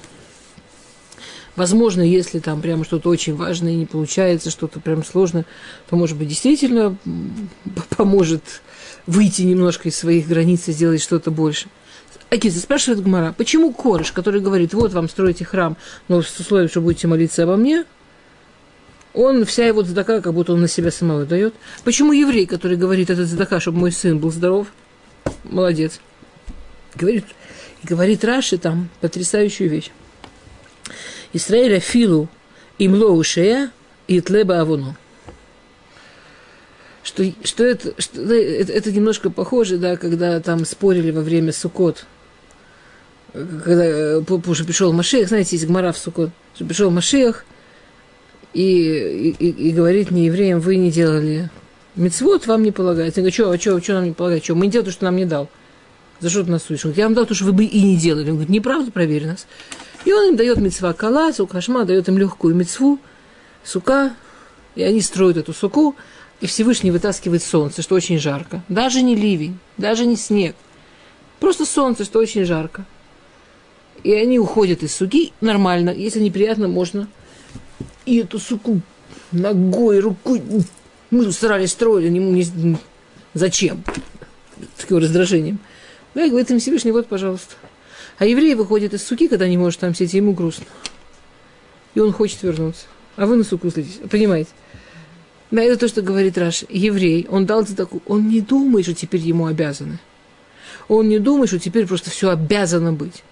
Возможно, 1.55 2.01
если 2.01 2.39
там 2.39 2.61
прямо 2.61 2.83
что-то 2.83 3.09
очень 3.09 3.35
важное 3.35 3.75
не 3.75 3.85
получается, 3.85 4.49
что-то 4.49 4.79
прям 4.79 5.03
сложно, 5.05 5.45
то, 5.89 5.95
может 5.95 6.17
быть, 6.17 6.27
действительно 6.27 6.97
поможет 7.97 8.61
выйти 9.05 9.43
немножко 9.43 9.89
из 9.89 9.95
своих 9.95 10.27
границ 10.27 10.67
и 10.67 10.71
сделать 10.71 11.01
что-то 11.01 11.31
больше. 11.31 11.67
Акиза 12.29 12.59
спрашивает 12.59 13.03
Гмара, 13.03 13.35
почему 13.37 13.71
Корыш, 13.71 14.11
который 14.11 14.41
говорит, 14.41 14.73
вот 14.73 14.91
вам 14.93 15.07
строите 15.07 15.45
храм, 15.45 15.77
но 16.07 16.23
с 16.23 16.39
условием, 16.39 16.69
что 16.69 16.81
будете 16.81 17.07
молиться 17.07 17.43
обо 17.43 17.55
мне, 17.55 17.85
он 19.13 19.45
вся 19.45 19.65
его 19.65 19.83
задака, 19.83 20.21
как 20.21 20.33
будто 20.33 20.53
он 20.53 20.61
на 20.61 20.67
себя 20.67 20.91
самого 20.91 21.25
дает. 21.25 21.53
Почему 21.83 22.13
еврей, 22.13 22.45
который 22.45 22.77
говорит, 22.77 23.09
этот 23.09 23.27
задака, 23.27 23.59
чтобы 23.59 23.77
мой 23.77 23.91
сын 23.91 24.17
был 24.17 24.31
здоров, 24.31 24.67
молодец. 25.43 25.99
Говорит, 26.95 27.25
говорит 27.83 28.23
Раши 28.23 28.57
там 28.57 28.89
потрясающую 29.01 29.69
вещь. 29.69 29.91
Израиля 31.31 31.79
филу 31.79 32.27
имло 32.77 33.09
ушея 33.09 33.71
и 34.07 34.19
тлеба 34.21 34.59
авуну. 34.59 34.95
Что, 37.03 37.23
что, 37.43 37.63
это, 37.65 38.01
что 38.01 38.21
это, 38.21 38.71
это 38.71 38.91
немножко 38.91 39.29
похоже, 39.29 39.77
да, 39.77 39.97
когда 39.97 40.39
там 40.39 40.65
спорили 40.65 41.11
во 41.11 41.21
время 41.21 41.51
Сукот, 41.51 42.05
когда 43.33 44.19
уже 44.19 44.63
пришел 44.63 44.93
Машех, 44.93 45.27
знаете, 45.27 45.55
есть 45.55 45.67
Гмара 45.67 45.91
в 45.91 45.97
Сукот, 45.97 46.29
что 46.55 46.65
пришел 46.65 46.89
Машех 46.91 47.45
и, 48.53 49.35
и, 49.39 49.69
и 49.69 49.71
говорит 49.71 50.11
не 50.11 50.25
евреям, 50.25 50.59
вы 50.59 50.75
не 50.75 50.91
делали 50.91 51.49
мецвод, 51.95 52.47
вам 52.47 52.63
не 52.63 52.71
полагается. 52.71 53.19
Я 53.19 53.23
говорю, 53.23 53.33
что, 53.33 53.51
а 53.51 53.59
что, 53.59 53.81
что 53.81 53.93
нам 53.93 54.05
не 54.05 54.11
полагается? 54.11 54.45
Что, 54.45 54.55
мы 54.55 54.65
не 54.67 54.71
делаем 54.71 54.85
то, 54.85 54.91
что 54.91 55.05
нам 55.05 55.15
не 55.15 55.25
дал. 55.25 55.49
За 56.19 56.29
что 56.29 56.43
ты 56.43 56.51
нас 56.51 56.63
судишь? 56.63 56.85
Он 56.85 56.91
говорит, 56.91 56.97
я 56.99 57.05
вам 57.05 57.13
дал 57.15 57.25
то, 57.25 57.33
что 57.33 57.45
вы 57.45 57.53
бы 57.53 57.65
и 57.65 57.81
не 57.81 57.97
делали. 57.97 58.25
Он 58.25 58.35
говорит, 58.35 58.49
неправда, 58.49 58.91
проверь 58.91 59.27
нас. 59.27 59.47
И 60.05 60.13
он 60.13 60.29
им 60.29 60.35
дает 60.35 60.57
мецва 60.57 60.93
кала, 60.93 61.31
сукашма, 61.31 61.85
дает 61.85 62.07
им 62.07 62.17
легкую 62.17 62.55
мецву, 62.55 62.99
сука, 63.63 64.13
и 64.75 64.83
они 64.83 65.01
строят 65.01 65.37
эту 65.37 65.53
суку, 65.53 65.95
и 66.41 66.45
Всевышний 66.45 66.91
вытаскивает 66.91 67.41
солнце, 67.41 67.81
что 67.81 67.95
очень 67.95 68.19
жарко. 68.19 68.63
Даже 68.67 69.01
не 69.01 69.15
ливень, 69.15 69.59
даже 69.77 70.05
не 70.05 70.17
снег. 70.17 70.55
Просто 71.39 71.65
солнце, 71.65 72.03
что 72.03 72.19
очень 72.19 72.45
жарко. 72.45 72.85
И 74.03 74.13
они 74.13 74.39
уходят 74.39 74.83
из 74.83 74.93
суки 74.93 75.31
нормально. 75.39 75.89
Если 75.89 76.19
неприятно, 76.19 76.67
можно 76.67 77.07
и 78.05 78.17
эту 78.17 78.39
суку 78.39 78.81
ногой, 79.31 79.99
рукой. 79.99 80.41
Мы 81.11 81.31
старались 81.31 81.71
строили, 81.71 82.09
не, 82.09 82.19
не, 82.19 82.77
зачем? 83.33 83.83
Таким 84.77 84.97
раздражением. 84.97 85.59
Ну, 86.13 86.21
я 86.21 86.29
говорю, 86.29 86.45
им 86.47 86.59
Всевышний, 86.59 86.91
вот, 86.91 87.07
пожалуйста. 87.07 87.55
А 88.17 88.25
еврей 88.25 88.55
выходит 88.55 88.93
из 88.93 89.03
суки, 89.03 89.27
когда 89.27 89.47
не 89.47 89.57
может 89.57 89.79
там 89.79 89.95
сидеть, 89.95 90.13
ему 90.13 90.33
грустно. 90.33 90.65
И 91.95 91.99
он 91.99 92.11
хочет 92.13 92.43
вернуться. 92.43 92.85
А 93.15 93.25
вы 93.25 93.35
на 93.35 93.43
суку 93.43 93.69
злитесь. 93.69 93.99
Понимаете? 94.09 94.49
Да, 95.51 95.61
это 95.61 95.77
то, 95.77 95.87
что 95.87 96.01
говорит 96.01 96.37
Раш. 96.37 96.63
Еврей, 96.69 97.27
он 97.29 97.45
дал 97.45 97.65
такую... 97.65 98.01
Он 98.07 98.27
не 98.27 98.41
думает, 98.41 98.85
что 98.85 98.95
теперь 98.95 99.21
ему 99.21 99.45
обязаны. 99.45 99.99
Он 100.87 101.07
не 101.07 101.19
думает, 101.19 101.49
что 101.49 101.59
теперь 101.59 101.85
просто 101.85 102.09
все 102.09 102.29
обязано 102.29 102.93
быть. 102.93 103.23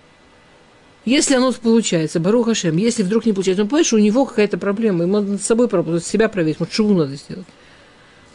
Если 1.04 1.34
оно 1.34 1.52
получается, 1.52 2.20
Барух 2.20 2.46
Хашем, 2.46 2.78
если 2.78 3.02
вдруг 3.02 3.26
не 3.26 3.34
получается, 3.34 3.64
он 3.64 3.70
понимает, 3.70 3.88
что 3.88 3.96
у 3.96 4.00
него 4.00 4.26
какая-то 4.26 4.58
проблема, 4.60 5.04
ему 5.04 5.14
надо 5.14 5.32
над 5.34 5.42
собой 5.42 5.68
поработать, 5.68 6.06
себя 6.06 6.30
проверить, 6.30 6.60
вот 6.60 6.70
чего 6.70 6.94
надо 6.94 7.16
сделать. 7.16 7.48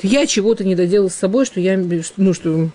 Я 0.03 0.27
чего-то 0.27 0.65
не 0.65 0.75
доделал 0.75 1.09
с 1.09 1.15
собой, 1.15 1.47
что 1.47 1.61
я, 1.61 1.79
ну, 1.79 2.35
что 2.35 2.71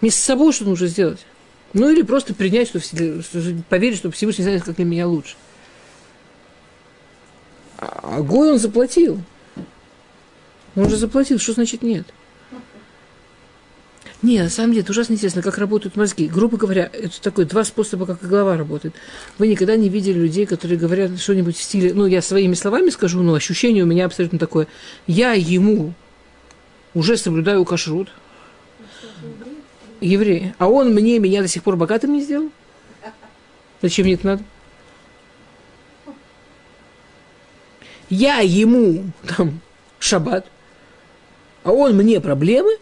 мне 0.00 0.10
с 0.10 0.16
собой 0.16 0.52
что 0.52 0.64
нужно 0.64 0.86
сделать. 0.86 1.24
Ну 1.72 1.90
или 1.90 2.02
просто 2.02 2.34
принять, 2.34 2.68
что, 2.68 2.80
что 2.80 3.22
поверить, 3.68 3.98
что 3.98 4.10
Всевышний 4.10 4.44
знает, 4.44 4.64
как 4.64 4.76
для 4.76 4.84
меня 4.84 5.08
лучше. 5.08 5.36
А 7.78 8.20
Гой 8.20 8.52
он 8.52 8.58
заплатил. 8.58 9.20
Он 10.76 10.84
уже 10.84 10.96
заплатил. 10.96 11.38
Что 11.38 11.54
значит 11.54 11.82
нет? 11.82 12.06
Не, 14.24 14.42
на 14.42 14.48
самом 14.48 14.70
деле, 14.70 14.80
это 14.80 14.92
ужасно 14.92 15.12
интересно, 15.12 15.42
как 15.42 15.58
работают 15.58 15.96
мозги. 15.96 16.28
Грубо 16.28 16.56
говоря, 16.56 16.88
это 16.90 17.20
такой 17.20 17.44
два 17.44 17.62
способа, 17.62 18.06
как 18.06 18.22
и 18.22 18.26
голова 18.26 18.56
работает. 18.56 18.94
Вы 19.36 19.48
никогда 19.48 19.76
не 19.76 19.90
видели 19.90 20.18
людей, 20.18 20.46
которые 20.46 20.78
говорят 20.78 21.20
что-нибудь 21.20 21.58
в 21.58 21.62
стиле, 21.62 21.92
ну, 21.92 22.06
я 22.06 22.22
своими 22.22 22.54
словами 22.54 22.88
скажу, 22.88 23.22
но 23.22 23.34
ощущение 23.34 23.84
у 23.84 23.86
меня 23.86 24.06
абсолютно 24.06 24.38
такое. 24.38 24.66
Я 25.06 25.34
ему 25.34 25.92
уже 26.94 27.18
соблюдаю 27.18 27.66
кашрут, 27.66 28.08
еврея. 30.00 30.54
А 30.56 30.68
он 30.68 30.94
мне, 30.94 31.18
меня 31.18 31.42
до 31.42 31.48
сих 31.48 31.62
пор 31.62 31.76
богатым 31.76 32.14
не 32.14 32.22
сделал? 32.22 32.50
Зачем 33.82 34.06
мне 34.06 34.14
это 34.14 34.26
надо? 34.26 34.42
Я 38.08 38.38
ему 38.38 39.04
там 39.36 39.60
шаббат, 39.98 40.46
а 41.62 41.72
он 41.72 41.94
мне 41.94 42.22
проблемы? 42.22 42.78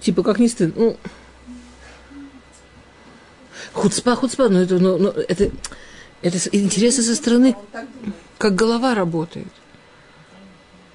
Типа, 0.00 0.22
как 0.22 0.38
не 0.38 0.48
стыдно? 0.48 0.74
Ну, 0.76 0.96
хуцпа, 3.72 4.16
хуцпа, 4.16 4.48
но 4.48 4.60
это, 4.60 4.78
но, 4.78 4.96
но 4.98 5.10
это, 5.10 5.50
это 6.22 6.38
интересно 6.52 7.02
со 7.02 7.14
стороны, 7.14 7.54
как 8.38 8.54
голова 8.54 8.94
работает 8.94 9.48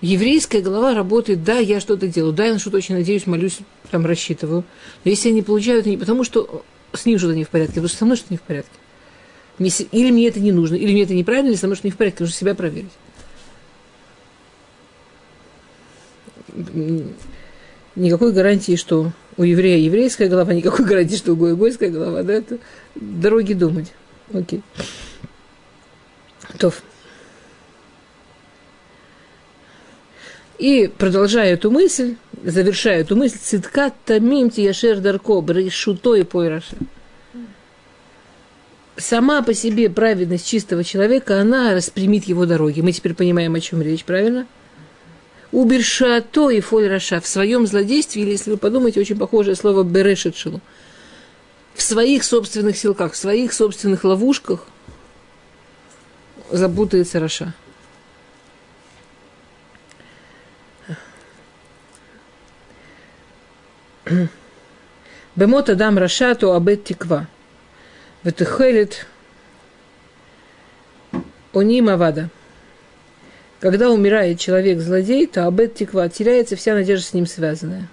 еврейская 0.06 0.62
голова 0.62 0.94
работает, 0.94 1.44
да, 1.44 1.58
я 1.58 1.80
что-то 1.80 2.08
делаю, 2.08 2.34
да, 2.34 2.46
я 2.46 2.54
на 2.54 2.60
что-то 2.60 2.78
очень 2.78 2.96
надеюсь, 2.96 3.26
молюсь, 3.26 3.60
там 3.92 4.06
рассчитываю. 4.06 4.64
Но 5.04 5.12
если 5.12 5.30
я 5.30 5.36
не 5.36 5.42
получаю, 5.42 5.80
это 5.80 5.90
не 5.90 5.98
потому, 5.98 6.24
что 6.24 6.64
с 6.94 7.06
ним 7.06 7.18
что-то 7.18 7.36
не 7.36 7.44
в 7.44 7.50
порядке, 7.50 7.74
потому 7.74 7.88
что 7.90 7.98
со 7.98 8.06
мной 8.06 8.18
что-то 8.18 8.34
не 8.34 8.38
в 8.38 8.42
порядке. 8.42 8.72
Или 9.58 10.12
мне 10.12 10.28
это 10.28 10.40
не 10.40 10.52
нужно, 10.52 10.76
или 10.76 10.92
мне 10.92 11.04
это 11.04 11.14
неправильно, 11.14 11.50
или 11.50 11.56
со 11.56 11.68
мной 11.68 11.76
что-то 11.76 11.88
не 11.88 11.92
в 11.92 11.98
порядке, 11.98 12.24
нужно 12.24 12.36
себя 12.36 12.56
проверить. 12.56 12.92
Никакой 17.96 18.34
гарантии, 18.34 18.76
что 18.76 19.12
у 19.38 19.44
еврея 19.44 19.78
еврейская 19.78 20.28
голова, 20.28 20.54
никакой 20.54 20.86
гарантии, 20.88 21.16
что 21.16 21.34
у 21.34 21.36
Гоя 21.36 21.56
гойская 21.56 21.90
голова, 21.90 22.24
да, 22.24 22.34
это 22.34 22.58
дороги 22.96 23.54
думать. 23.54 23.94
Окей. 24.34 24.62
То. 26.58 26.74
И 30.58 30.90
продолжая 30.98 31.54
эту 31.54 31.70
мысль, 31.70 32.16
завершая 32.44 33.02
эту 33.02 33.16
мысль, 33.16 33.38
циткат 33.42 33.94
тамим 34.06 34.50
тияшер 34.50 35.00
дарко, 35.00 35.44
шуто 35.70 36.16
и 36.16 36.24
пойраша. 36.24 36.76
Сама 38.98 39.42
по 39.42 39.54
себе 39.54 39.90
праведность 39.90 40.48
чистого 40.48 40.84
человека, 40.86 41.42
она 41.42 41.74
распрямит 41.74 42.26
его 42.26 42.46
дороги. 42.46 42.80
Мы 42.80 42.94
теперь 42.94 43.14
понимаем, 43.14 43.54
о 43.54 43.60
чем 43.60 43.82
речь, 43.82 44.06
правильно? 44.06 44.48
Убершато 45.56 46.50
и 46.50 46.60
фоль 46.60 46.90
раша. 46.90 47.22
В 47.22 47.28
своем 47.28 47.66
злодействе, 47.66 48.24
или 48.24 48.32
если 48.32 48.52
вы 48.52 48.58
подумаете, 48.58 49.00
очень 49.00 49.18
похожее 49.18 49.56
слово 49.56 49.84
берешетшилу. 49.84 50.60
В 51.74 51.82
своих 51.82 52.26
собственных 52.26 52.78
силках, 52.78 53.14
в 53.14 53.16
своих 53.16 53.54
собственных 53.54 54.04
ловушках 54.04 54.68
запутается 56.52 57.22
раша. 57.22 57.54
Бемот 65.38 65.70
Адам 65.70 65.98
Рашату 65.98 66.52
Абет 66.52 66.84
Тиква. 66.84 67.28
Ветехелит 68.24 69.08
Оним 71.54 71.88
Авада. 71.88 72.30
Когда 73.66 73.90
умирает 73.90 74.40
человек-злодей, 74.40 75.26
то 75.26 75.48
Абет 75.48 75.74
Тиква 75.74 76.08
теряется 76.08 76.56
вся 76.56 76.76
надежда 76.76 77.04
с 77.04 77.14
ним 77.16 77.26
связанная. 77.26 77.90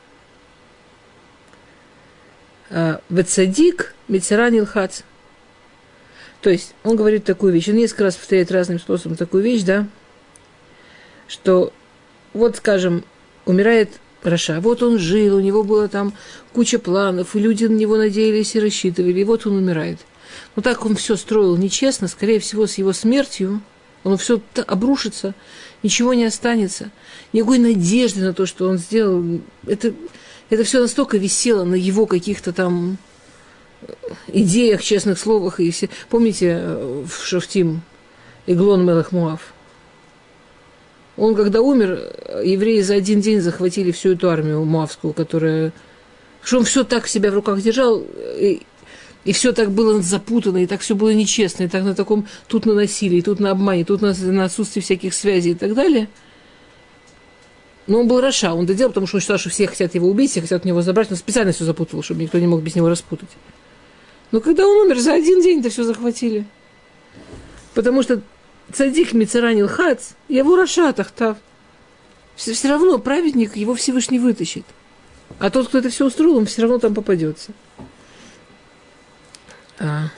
А, 2.68 3.00
Вецадик 3.08 3.94
Мицаран 4.06 4.52
Илхац. 4.52 5.00
То 6.42 6.50
есть 6.50 6.74
он 6.84 6.94
говорит 6.96 7.24
такую 7.24 7.54
вещь, 7.54 7.70
он 7.70 7.76
несколько 7.76 8.04
раз 8.04 8.16
повторяет 8.16 8.52
разным 8.52 8.78
способом 8.80 9.16
такую 9.16 9.42
вещь, 9.42 9.62
да, 9.62 9.86
что 11.26 11.72
вот, 12.34 12.56
скажем, 12.56 13.02
умирает 13.46 13.92
Раша. 14.22 14.60
Вот 14.60 14.82
он 14.82 14.98
жил, 14.98 15.36
у 15.36 15.40
него 15.40 15.62
было 15.64 15.88
там 15.88 16.12
куча 16.52 16.78
планов, 16.78 17.34
и 17.34 17.40
люди 17.40 17.64
на 17.64 17.76
него 17.76 17.96
надеялись 17.96 18.54
и 18.54 18.60
рассчитывали, 18.60 19.20
и 19.20 19.24
вот 19.24 19.46
он 19.46 19.56
умирает. 19.56 20.00
Но 20.54 20.60
так 20.60 20.84
он 20.84 20.96
все 20.96 21.16
строил 21.16 21.56
нечестно, 21.56 22.08
скорее 22.08 22.40
всего, 22.40 22.66
с 22.66 22.74
его 22.74 22.92
смертью 22.92 23.62
он 24.04 24.16
все 24.16 24.40
обрушится, 24.66 25.34
ничего 25.82 26.14
не 26.14 26.24
останется, 26.24 26.90
никакой 27.32 27.58
надежды 27.58 28.22
на 28.22 28.32
то, 28.32 28.46
что 28.46 28.68
он 28.68 28.78
сделал. 28.78 29.40
Это, 29.66 29.94
это 30.50 30.64
все 30.64 30.80
настолько 30.80 31.18
висело 31.18 31.64
на 31.64 31.74
его 31.74 32.06
каких-то 32.06 32.52
там 32.52 32.98
идеях, 34.28 34.82
честных 34.82 35.18
словах. 35.18 35.60
И 35.60 35.70
все... 35.70 35.88
Помните 36.08 36.58
э, 36.60 37.04
в 37.06 37.24
Шафтим 37.24 37.82
Иглон 38.46 38.84
Мелах 38.84 39.12
Муав? 39.12 39.52
Он, 41.16 41.34
когда 41.34 41.60
умер, 41.60 42.00
евреи 42.42 42.80
за 42.80 42.94
один 42.94 43.20
день 43.20 43.40
захватили 43.40 43.90
всю 43.90 44.12
эту 44.12 44.30
армию 44.30 44.64
муавскую, 44.64 45.12
которая... 45.12 45.72
Что 46.42 46.58
он 46.58 46.64
все 46.64 46.82
так 46.82 47.06
себя 47.06 47.30
в 47.30 47.34
руках 47.34 47.60
держал, 47.60 48.02
и, 48.36 48.62
и 49.24 49.32
все 49.32 49.52
так 49.52 49.70
было 49.70 50.02
запутано, 50.02 50.58
и 50.58 50.66
так 50.66 50.80
все 50.80 50.94
было 50.94 51.10
нечестно, 51.10 51.64
и 51.64 51.68
так 51.68 51.84
на 51.84 51.94
таком, 51.94 52.26
тут 52.48 52.66
на 52.66 52.74
насилии, 52.74 53.20
тут 53.20 53.40
на 53.40 53.52
обмане, 53.52 53.84
тут 53.84 54.02
на, 54.02 54.14
на 54.14 54.44
отсутствии 54.44 54.80
всяких 54.80 55.14
связей 55.14 55.52
и 55.52 55.54
так 55.54 55.74
далее. 55.74 56.08
Но 57.86 58.00
он 58.00 58.08
был 58.08 58.20
רשע, 58.20 58.52
он 58.54 58.64
это 58.64 58.74
делал, 58.74 58.90
потому 58.90 59.06
что 59.06 59.16
он 59.16 59.20
считал, 59.20 59.38
что 59.38 59.50
все 59.50 59.66
хотят 59.66 59.94
его 59.94 60.08
убить, 60.08 60.30
все 60.30 60.40
хотят 60.40 60.64
у 60.64 60.68
него 60.68 60.82
забрать, 60.82 61.10
он 61.10 61.16
специально 61.16 61.52
все 61.52 61.64
запутывал, 61.64 62.02
чтобы 62.02 62.22
никто 62.22 62.38
не 62.38 62.46
мог 62.46 62.62
без 62.62 62.74
него 62.74 62.88
распутать. 62.88 63.28
Но 64.30 64.40
когда 64.40 64.66
он 64.66 64.86
умер, 64.86 64.98
за 64.98 65.14
один 65.14 65.42
день 65.42 65.60
это 65.60 65.70
все 65.70 65.84
захватили. 65.84 66.46
Потому 67.74 68.02
что 68.02 68.22
צדיק 68.72 69.12
מצרה 69.12 69.68
נחלץ 69.68 70.10
ויבא 70.28 70.56
רשע 70.56 70.92
תחתיו. 70.92 71.38
Все, 72.34 72.54
все 72.54 72.68
равно 72.68 72.98
праведник 72.98 73.56
его 73.56 73.74
Всевышний 73.74 74.18
вытащит. 74.18 74.64
А 75.38 75.50
тот, 75.50 75.68
кто 75.68 75.78
это 75.78 75.90
все 75.90 76.06
устроил, 76.06 76.36
он 76.38 76.46
все 76.46 76.62
равно 76.62 76.78
там 76.78 76.94
попадется. 76.94 77.52
А. 79.82 80.08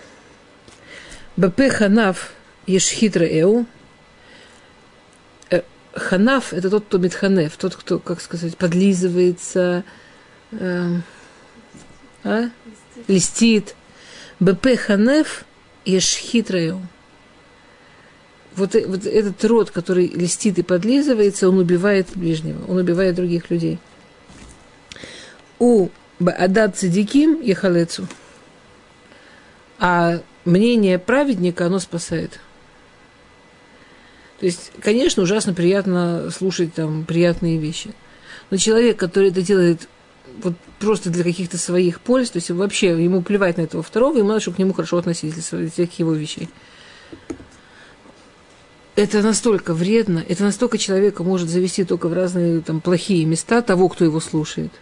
בפה 1.36 1.70
חנף 1.70 2.32
ישחת 2.66 3.24
רעהו. 3.24 3.66
Э, 5.50 5.62
Ханаф– 5.94 6.52
это 6.52 6.68
тот, 6.68 6.84
кто 6.84 6.98
Митханев, 6.98 7.56
тот, 7.56 7.74
кто, 7.74 7.98
как 7.98 8.20
сказать, 8.20 8.56
подлизывается, 8.58 9.84
э, 10.52 11.00
а? 12.24 12.50
листит. 13.08 13.74
БП 14.38 14.76
Ханеф 14.76 15.44
Ешхитра 15.84 16.58
Эу 16.58 16.82
вот, 18.56 18.74
э, 18.74 18.86
вот 18.86 19.06
этот 19.06 19.44
род, 19.44 19.70
который 19.70 20.08
листит 20.08 20.58
и 20.58 20.62
подлизывается, 20.62 21.48
он 21.48 21.58
убивает 21.58 22.08
ближнего, 22.14 22.64
он 22.68 22.78
убивает 22.78 23.14
других 23.16 23.50
людей. 23.50 23.78
У 25.58 25.88
Адад 26.20 26.76
Цадиким 26.76 27.40
Ехалецу. 27.40 28.06
А 29.78 30.20
мнение 30.44 30.98
праведника, 30.98 31.66
оно 31.66 31.78
спасает. 31.78 32.40
То 34.40 34.46
есть, 34.46 34.72
конечно, 34.80 35.22
ужасно 35.22 35.54
приятно 35.54 36.30
слушать 36.30 36.74
там 36.74 37.04
приятные 37.04 37.58
вещи. 37.58 37.94
Но 38.50 38.56
человек, 38.56 38.98
который 38.98 39.30
это 39.30 39.42
делает 39.42 39.88
вот 40.42 40.54
просто 40.78 41.10
для 41.10 41.22
каких-то 41.22 41.58
своих 41.58 42.00
польз, 42.00 42.30
то 42.30 42.38
есть 42.38 42.50
вообще 42.50 42.88
ему 43.02 43.22
плевать 43.22 43.56
на 43.56 43.62
этого 43.62 43.82
второго, 43.82 44.18
ему 44.18 44.28
надо, 44.28 44.40
чтобы 44.40 44.56
к 44.56 44.58
нему 44.58 44.72
хорошо 44.72 44.98
относились 44.98 45.50
для 45.50 45.70
всяких 45.70 45.98
его 45.98 46.12
вещей 46.12 46.48
это 48.96 49.22
настолько 49.22 49.74
вредно, 49.74 50.24
это 50.28 50.44
настолько 50.44 50.78
человека 50.78 51.24
может 51.24 51.48
завести 51.48 51.84
только 51.84 52.08
в 52.08 52.12
разные 52.12 52.60
там 52.60 52.80
плохие 52.80 53.24
места 53.24 53.60
того, 53.60 53.88
кто 53.88 54.04
его 54.04 54.20
слушает. 54.20 54.72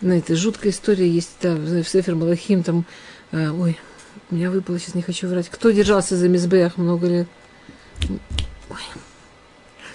Знаете, 0.00 0.34
жуткая 0.34 0.72
история 0.72 1.08
есть, 1.08 1.30
да, 1.40 1.54
в 1.54 1.84
Сефер 1.84 2.16
Малахим, 2.16 2.64
там, 2.64 2.84
ой, 3.32 3.78
у 4.30 4.34
меня 4.34 4.50
выпало, 4.50 4.78
сейчас 4.78 4.94
не 4.94 5.02
хочу 5.02 5.28
врать. 5.28 5.48
Кто 5.48 5.70
держался 5.70 6.16
за 6.16 6.28
Мизбеях 6.28 6.76
много 6.76 7.06
лет? 7.06 7.28
Ой. 8.70 8.80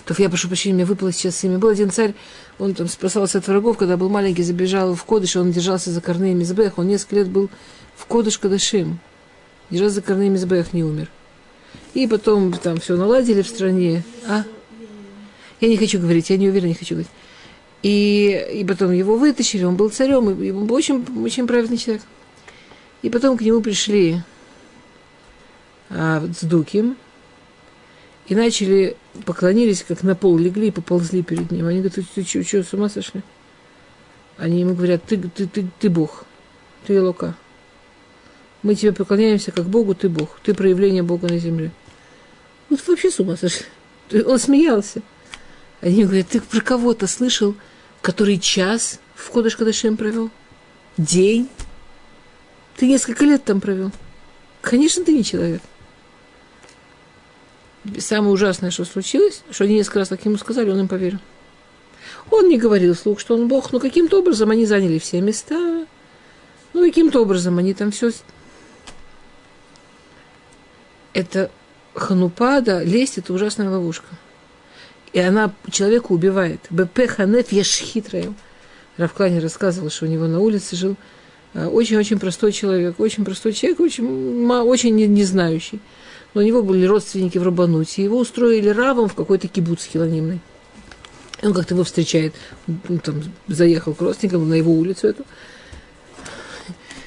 То 0.06 0.16
я 0.20 0.30
прошу 0.30 0.48
прощения, 0.48 0.74
мне 0.74 0.86
выпало 0.86 1.12
сейчас 1.12 1.44
имя. 1.44 1.58
Был 1.58 1.70
один 1.70 1.92
царь, 1.92 2.14
он 2.60 2.74
там 2.74 2.88
спасался 2.88 3.40
от 3.40 3.48
врагов, 3.48 3.78
когда 3.78 3.98
был 3.98 4.10
маленький, 4.10 4.42
забежал 4.42 4.96
в 4.96 5.04
Кодыш, 5.04 5.36
он 5.36 5.52
держался 5.52 5.92
за 5.92 6.00
корней 6.00 6.34
Мизбех, 6.34 6.78
он 6.78 6.88
несколько 6.88 7.18
лет 7.18 7.28
был 7.28 7.50
в 7.96 8.06
Кодыш 8.06 8.38
Кадашим. 8.38 9.00
Держался 9.70 9.96
за 9.96 10.02
корней 10.02 10.30
Мизбех, 10.30 10.72
не 10.72 10.84
умер. 10.84 11.10
И 11.94 12.08
потом 12.08 12.54
там 12.54 12.80
все 12.80 12.96
наладили 12.96 13.42
в 13.42 13.48
стране. 13.48 14.04
А? 14.28 14.44
Я 15.60 15.68
не 15.68 15.76
хочу 15.76 16.00
говорить, 16.00 16.30
я 16.30 16.38
не 16.38 16.48
уверена, 16.48 16.70
не 16.70 16.76
хочу 16.76 16.96
говорить. 16.96 17.12
И, 17.84 18.48
и 18.54 18.64
потом 18.64 18.94
его 18.94 19.18
вытащили, 19.18 19.66
он 19.66 19.76
был 19.76 19.90
царем, 19.90 20.30
и 20.30 20.52
он 20.52 20.68
был 20.68 20.76
очень, 20.76 21.06
очень 21.22 21.48
праведный 21.48 21.78
человек. 21.78 22.04
И 23.02 23.10
потом 23.10 23.38
к 23.38 23.42
нему 23.42 23.62
пришли 23.62 24.22
а, 25.90 26.26
Дуким 26.42 26.98
и 28.28 28.36
начали, 28.36 28.98
поклонились, 29.26 29.84
как 29.84 30.04
на 30.04 30.16
пол 30.16 30.38
легли 30.38 30.68
и 30.68 30.72
поползли 30.72 31.24
перед 31.24 31.52
ним. 31.52 31.68
Они 31.68 31.80
говорят, 31.80 31.96
ты, 31.96 32.24
ты 32.24 32.44
что, 32.44 32.64
с 32.64 32.74
ума 32.74 32.90
сошли? 32.90 33.22
Они 34.38 34.60
ему 34.60 34.76
говорят, 34.76 35.04
ты, 35.06 35.18
ты, 35.18 35.48
ты, 35.48 35.68
ты 35.80 35.90
Бог, 35.90 36.26
ты 36.86 37.02
Лука. 37.02 37.36
Мы 38.64 38.76
тебе 38.76 38.92
поклоняемся 38.92 39.52
как 39.52 39.66
Богу, 39.66 39.96
ты 39.96 40.10
Бог, 40.10 40.40
ты 40.44 40.54
проявление 40.54 41.04
Бога 41.04 41.28
на 41.28 41.38
земле. 41.38 41.72
Вот 42.70 42.86
вообще 42.88 43.10
с 43.10 43.20
ума 43.20 43.38
сошли. 43.38 43.66
Он 44.26 44.40
смеялся. 44.40 45.02
Они 45.82 46.04
говорят, 46.04 46.28
ты 46.28 46.42
про 46.42 46.62
кого-то 46.62 47.08
слышал, 47.08 47.56
который 48.02 48.40
час 48.40 49.00
в 49.16 49.30
Кодыш 49.30 49.56
Кадашем 49.56 49.96
провел? 49.96 50.32
День? 50.98 51.50
Ты 52.78 52.88
несколько 52.88 53.26
лет 53.26 53.44
там 53.44 53.60
провел. 53.60 53.92
Конечно, 54.62 55.04
ты 55.04 55.14
не 55.14 55.24
человек. 55.24 55.62
Самое 57.98 58.32
ужасное, 58.32 58.70
что 58.70 58.86
случилось, 58.86 59.44
что 59.50 59.64
они 59.64 59.76
несколько 59.76 60.00
раз 60.00 60.10
так 60.10 60.24
ему 60.26 60.38
сказали, 60.38 60.70
он 60.70 60.82
им 60.82 60.88
поверил. 60.88 61.20
Он 62.30 62.48
не 62.48 62.58
говорил 62.58 62.94
вслух, 62.94 63.20
что 63.20 63.36
он 63.36 63.48
Бог, 63.48 63.72
но 63.72 63.80
каким-то 63.80 64.20
образом 64.20 64.52
они 64.52 64.66
заняли 64.66 65.00
все 65.00 65.22
места. 65.22 65.86
Ну, 66.74 66.82
каким-то 66.82 67.22
образом 67.22 67.58
они 67.58 67.74
там 67.74 67.92
все... 67.92 68.12
Это 71.14 71.50
ханупада, 71.96 72.84
лесть– 72.84 73.18
это 73.18 73.34
ужасная 73.34 73.70
ловушка. 73.70 74.08
И 75.14 75.20
она 75.20 75.52
человека 75.72 76.12
убивает. 76.12 76.60
БП 76.70 77.08
ханеф 77.08 77.52
ешхитраем. 77.52 78.36
Равклани 78.98 79.40
рассказывал, 79.40 79.90
что 79.90 80.06
у 80.06 80.10
него 80.10 80.28
на 80.28 80.40
улице 80.40 80.76
жил 80.76 80.96
очень-очень 81.66 82.20
простой 82.20 82.52
человек, 82.52 83.00
очень 83.00 83.26
простой 83.26 83.54
человек, 83.54 83.80
очень, 83.80 84.48
очень 84.48 84.96
не, 84.96 85.24
знающий. 85.24 85.80
Но 86.34 86.42
у 86.42 86.44
него 86.44 86.62
были 86.62 86.86
родственники 86.86 87.38
в 87.38 87.44
Рабануте. 87.44 88.04
Его 88.04 88.20
устроили 88.20 88.70
равом 88.70 89.10
в 89.10 89.16
какой-то 89.16 89.48
кибуц 89.48 89.86
хилонимный. 89.86 90.40
Он 91.42 91.54
как-то 91.54 91.74
его 91.74 91.84
встречает, 91.84 92.34
он 92.90 93.00
там 93.00 93.24
заехал 93.48 93.94
к 93.94 94.02
родственникам 94.02 94.48
на 94.50 94.56
его 94.56 94.72
улицу 94.72 95.08
эту. 95.08 95.26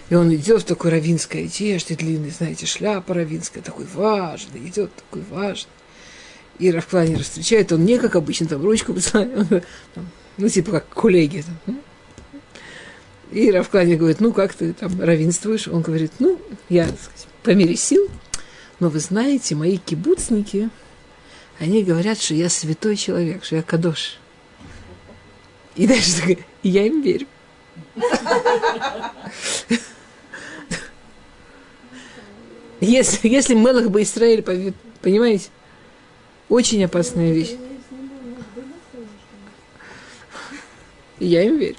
И 0.09 0.15
он 0.17 0.35
идет 0.35 0.63
в 0.63 0.65
такой 0.65 0.91
равинской 0.91 1.45
одежде, 1.45 1.95
длинный, 1.95 2.31
знаете, 2.31 2.67
шляпа 2.67 3.15
равинская, 3.15 3.63
такой 3.63 3.87
важный, 3.95 4.67
идет 4.67 4.91
такой 4.95 5.23
важный. 5.31 5.71
И 6.59 6.71
Равкланер 6.71 7.23
встречает, 7.23 7.73
он 7.73 7.85
не 7.85 7.99
как 7.99 8.17
обычно, 8.17 8.47
там 8.47 8.63
ручку 8.63 8.95
ну, 10.37 10.49
типа 10.49 10.73
как 10.73 10.89
коллеги. 10.89 11.45
Там. 11.65 11.81
И 13.33 13.51
Равкланер 13.51 13.97
говорит, 13.97 14.21
ну, 14.21 14.33
как 14.33 14.55
ты 14.55 14.73
там 14.73 15.01
равенствуешь? 15.01 15.69
Он 15.69 15.83
говорит, 15.83 16.13
ну, 16.19 16.41
я, 16.69 16.87
сказать, 16.87 17.29
по 17.43 17.51
мере 17.51 17.77
сил, 17.77 18.09
но 18.81 18.89
вы 18.89 18.99
знаете, 18.99 19.55
мои 19.55 19.79
кибуцники, 19.79 20.69
они 21.61 21.85
говорят, 21.85 22.21
что 22.21 22.35
я 22.35 22.49
святой 22.49 22.97
человек, 22.97 23.45
что 23.45 23.57
я 23.57 23.63
кадош. 23.63 24.19
И 25.77 25.87
дальше 25.87 26.17
такая, 26.17 26.39
я 26.63 26.87
им 26.87 27.03
верю. 27.03 27.27
Если, 32.81 33.29
если 33.29 33.55
Мелах 33.55 33.91
бы 33.91 34.03
Израиль, 34.03 34.43
понимаете, 35.03 35.51
очень 36.49 36.83
опасная 36.85 37.31
вещь. 37.33 37.55
Я 41.19 41.45
им 41.45 41.59
верю. 41.59 41.77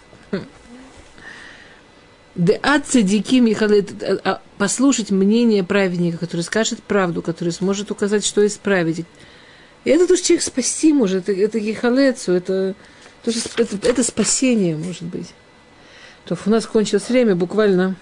Да 2.36 2.54
от 2.62 2.88
цадики 2.88 3.36
Михаил, 3.36 3.86
а, 4.24 4.42
послушать 4.58 5.12
мнение 5.12 5.64
праведника, 5.64 6.18
который 6.18 6.42
скажет 6.42 6.82
правду, 6.82 7.22
который 7.22 7.52
сможет 7.52 7.92
указать, 7.92 8.26
что 8.26 8.46
исправить. 8.46 9.06
И 9.84 9.90
это 9.90 10.08
тоже 10.08 10.24
человек 10.24 10.44
спасти 10.44 10.94
может, 10.94 11.28
это, 11.28 11.34
это 11.34 11.58
ехалецу, 11.58 12.32
это, 12.32 12.76
это, 13.26 13.40
это, 13.58 13.88
это 13.88 14.04
спасение, 14.04 14.78
может 14.78 15.04
быть. 15.04 15.34
То 16.26 16.38
у 16.46 16.50
нас 16.50 16.66
кончилось 16.66 17.10
время, 17.10 17.36
буквально 17.36 17.96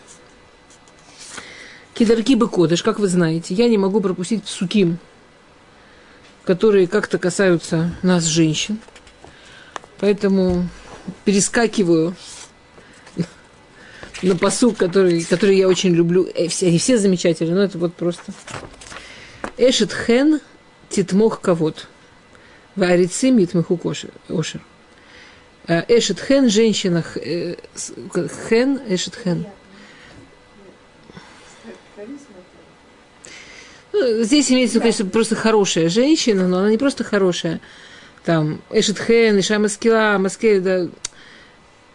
Кидарки 1.99 2.35
бы 2.35 2.47
кодыш, 2.47 2.81
как 2.81 2.97
вы 2.97 3.09
знаете, 3.09 3.53
я 3.53 3.67
не 3.67 3.77
могу 3.77 3.99
пропустить 3.99 4.47
суким, 4.47 4.99
которые 6.45 6.87
как-то 6.87 7.17
касаются 7.17 7.93
нас, 8.03 8.23
женщин. 8.23 8.79
Поэтому 9.99 10.69
перескакиваю 11.25 12.15
на 14.21 14.35
посук, 14.35 14.77
который, 14.77 15.23
который 15.23 15.57
я 15.57 15.67
очень 15.67 15.93
люблю. 15.93 16.27
Э, 16.27 16.47
они 16.61 16.77
все 16.77 16.97
замечательные, 16.97 17.55
но 17.55 17.63
это 17.63 17.77
вот 17.77 17.93
просто. 17.93 18.31
Эшет 19.57 19.93
хен 19.93 20.39
титмох 20.89 21.41
кавод. 21.41 21.87
Варицы 22.75 23.31
митмаху 23.31 23.79
ошер. 24.29 24.61
Э, 25.67 25.83
эшет 25.87 26.19
хен, 26.19 26.49
женщина, 26.49 27.03
э, 27.15 27.55
хен, 28.49 28.81
эшет 28.87 29.17
хен. 29.23 29.45
Ну, 33.91 34.23
здесь 34.23 34.51
имеется, 34.51 34.75
виду, 34.75 34.83
конечно, 34.83 35.05
просто 35.05 35.35
хорошая 35.35 35.89
женщина, 35.89 36.47
но 36.47 36.59
она 36.59 36.69
не 36.69 36.77
просто 36.77 37.03
хорошая. 37.03 37.59
Там, 38.23 38.61
Эшет 38.69 38.99
Хен, 38.99 39.39
Иша 39.39 39.59
Маскила, 39.59 40.17
Маскея, 40.19 40.61
да, 40.61 40.87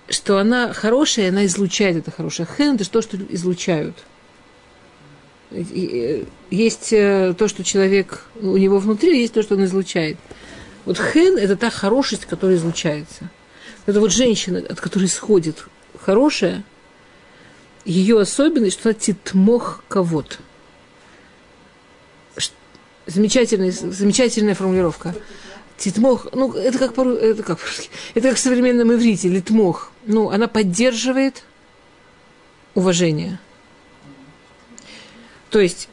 что 0.09 0.39
она 0.39 0.73
хорошая, 0.73 1.31
она 1.31 1.47
излучает 1.47 1.97
это 1.97 2.11
хорошее. 2.11 2.47
Хен– 2.57 2.75
это 2.77 2.89
то, 2.89 3.03
что 3.03 3.17
излучают. 3.17 3.97
Есть 5.51 6.93
э, 6.93 7.35
то, 7.39 7.49
что 7.49 7.63
человек, 7.65 8.25
у 8.41 8.57
него 8.57 8.79
внутри, 8.79 9.21
есть 9.21 9.35
то, 9.35 9.43
что 9.43 9.55
он 9.55 9.65
излучает. 9.65 10.19
Вот 10.85 10.99
хен– 10.99 11.37
это 11.39 11.57
та 11.57 11.71
хорошесть, 11.71 12.27
которая 12.27 12.57
излучается. 12.57 13.31
Это 13.87 14.01
вот 14.01 14.13
женщина, 14.13 14.59
от 14.59 14.81
которой 14.81 15.05
исходит 15.05 15.65
хорошая, 16.01 16.65
ее 17.85 18.21
особенность, 18.21 18.79
что 18.79 18.91
она 18.91 18.99
титмох 18.99 19.85
кого-то. 19.89 20.37
Замечательная, 23.07 23.71
замечательная 23.71 24.55
формулировка. 24.55 25.15
Титмох, 25.77 26.29
ну, 26.33 26.53
это 26.53 26.79
как, 26.79 26.95
по, 26.95 27.03
это 27.03 27.43
как, 27.43 27.59
это 28.15 28.29
как 28.29 28.37
в 28.37 28.41
современном 28.41 28.93
иврите, 28.93 29.29
литмох. 29.29 29.91
Ну, 30.07 30.31
она 30.31 30.47
поддерживает 30.47 31.45
уважение. 32.75 33.41
То 35.51 35.61
есть, 35.61 35.89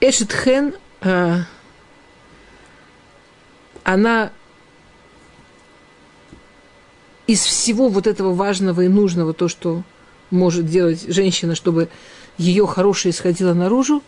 Эшетхен, 0.00 0.74
а, 1.02 1.40
она 3.84 4.32
из 7.26 7.42
всего 7.42 7.88
вот 7.88 8.06
этого 8.06 8.34
важного 8.34 8.80
и 8.80 8.88
нужного, 8.88 9.34
то, 9.34 9.48
что 9.48 9.82
может 10.30 10.66
делать 10.66 11.04
женщина, 11.06 11.54
чтобы 11.54 11.88
ее 12.38 12.66
хорошее 12.66 13.12
исходило 13.12 13.54
наружу, 13.54 14.02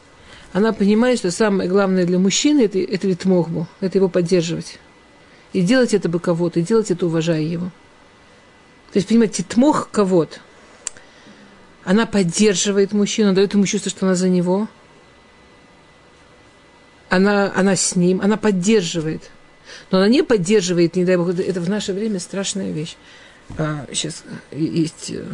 она 0.53 0.73
понимает, 0.73 1.19
что 1.19 1.31
самое 1.31 1.69
главное 1.69 2.05
для 2.05 2.19
мужчины 2.19 2.63
это, 2.63 2.79
это 2.79 3.09
литмохбу, 3.09 3.67
это 3.81 3.99
его 3.99 4.09
поддерживать. 4.09 4.79
И 5.53 5.63
делать 5.63 5.95
это 5.95 6.09
бы 6.09 6.21
кого-то, 6.21 6.61
и 6.61 6.63
делать 6.63 6.91
это 6.91 7.07
уважая 7.07 7.41
его. 7.41 7.67
То 8.93 8.99
есть, 8.99 9.09
понимаете, 9.09 9.43
тмох 9.43 9.91
кого-то. 9.91 10.39
Она 11.85 12.07
поддерживает 12.07 12.93
мужчину, 12.93 13.33
дает 13.33 13.55
ему 13.55 13.65
чувство, 13.67 13.91
что 13.91 14.07
она 14.07 14.15
за 14.15 14.29
него. 14.29 14.69
Она, 17.09 17.53
она 17.55 17.75
с 17.75 17.97
ним, 17.97 18.21
она 18.21 18.37
поддерживает. 18.37 19.31
Но 19.91 19.99
она 19.99 20.09
не 20.09 20.23
поддерживает, 20.23 20.97
не 20.97 21.05
дай 21.05 21.17
бог, 21.17 21.31
это 21.31 21.61
в 21.61 21.69
наше 21.69 21.93
время 21.93 22.21
страшная 22.21 22.73
вещь. 22.73 22.97
А, 23.59 23.87
сейчас 23.93 24.25
есть 24.51 25.11
э, 25.11 25.25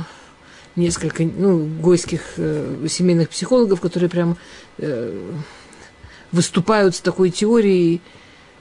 несколько 0.79 1.25
ну, 1.25 1.67
гойских 1.67 2.23
э, 2.37 2.87
семейных 2.89 3.29
психологов, 3.29 3.81
которые 3.81 4.09
прям 4.09 4.39
э, 4.79 5.33
выступают 6.33 6.95
с 6.95 7.01
такой 7.01 7.31
теорией. 7.31 8.01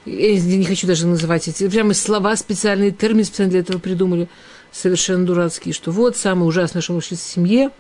Я 0.06 0.40
не 0.40 0.66
хочу 0.66 0.88
даже 0.88 1.06
называть 1.08 1.48
эти. 1.48 1.68
Прямо 1.70 1.94
слова 1.94 2.36
специальные, 2.36 2.92
термины 2.92 3.24
специально 3.24 3.52
для 3.52 3.60
этого 3.62 3.78
придумали, 3.78 4.28
совершенно 4.72 5.26
дурацкие, 5.26 5.74
что 5.74 5.92
вот 5.92 6.18
самое 6.18 6.48
ужасное, 6.48 6.82
что 6.82 6.94
может 6.94 7.12
в 7.12 7.22
семье, 7.22 7.72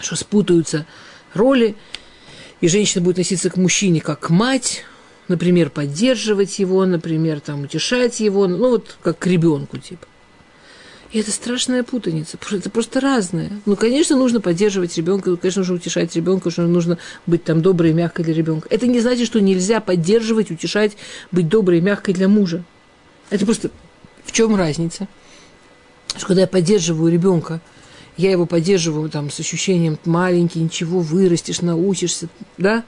что 0.00 0.16
спутаются 0.16 0.86
роли, 1.34 1.76
и 2.60 2.68
женщина 2.68 3.04
будет 3.04 3.16
относиться 3.16 3.50
к 3.50 3.56
мужчине 3.56 4.00
как 4.00 4.20
к 4.20 4.30
мать, 4.30 4.84
например, 5.28 5.70
поддерживать 5.70 6.58
его, 6.58 6.84
например, 6.86 7.40
там, 7.40 7.62
утешать 7.62 8.20
его, 8.20 8.46
ну 8.46 8.70
вот 8.70 8.96
как 9.02 9.18
к 9.18 9.26
ребенку, 9.26 9.78
типа. 9.78 10.06
И 11.10 11.20
это 11.20 11.30
страшная 11.30 11.82
путаница. 11.82 12.38
Это 12.50 12.68
просто 12.68 13.00
разное. 13.00 13.50
Ну, 13.64 13.76
конечно, 13.76 14.16
нужно 14.16 14.40
поддерживать 14.40 14.96
ребенка, 14.98 15.34
конечно, 15.36 15.60
нужно 15.60 15.76
утешать 15.76 16.14
ребенка, 16.14 16.50
что 16.50 16.62
нужно 16.62 16.98
быть 17.26 17.44
там 17.44 17.62
доброй 17.62 17.90
и 17.90 17.94
мягкой 17.94 18.26
для 18.26 18.34
ребенка. 18.34 18.68
Это 18.70 18.86
не 18.86 19.00
значит, 19.00 19.26
что 19.26 19.40
нельзя 19.40 19.80
поддерживать, 19.80 20.50
утешать, 20.50 20.96
быть 21.32 21.48
доброй 21.48 21.78
и 21.78 21.80
мягкой 21.80 22.12
для 22.12 22.28
мужа. 22.28 22.62
Это 23.30 23.46
просто 23.46 23.70
в 24.24 24.32
чем 24.32 24.54
разница? 24.54 25.08
Что 26.14 26.26
когда 26.26 26.42
я 26.42 26.46
поддерживаю 26.46 27.10
ребенка, 27.10 27.60
я 28.18 28.30
его 28.30 28.44
поддерживаю 28.44 29.08
там 29.08 29.30
с 29.30 29.40
ощущением 29.40 29.98
маленький, 30.04 30.60
ничего, 30.60 31.00
вырастешь, 31.00 31.62
научишься, 31.62 32.28
да? 32.58 32.84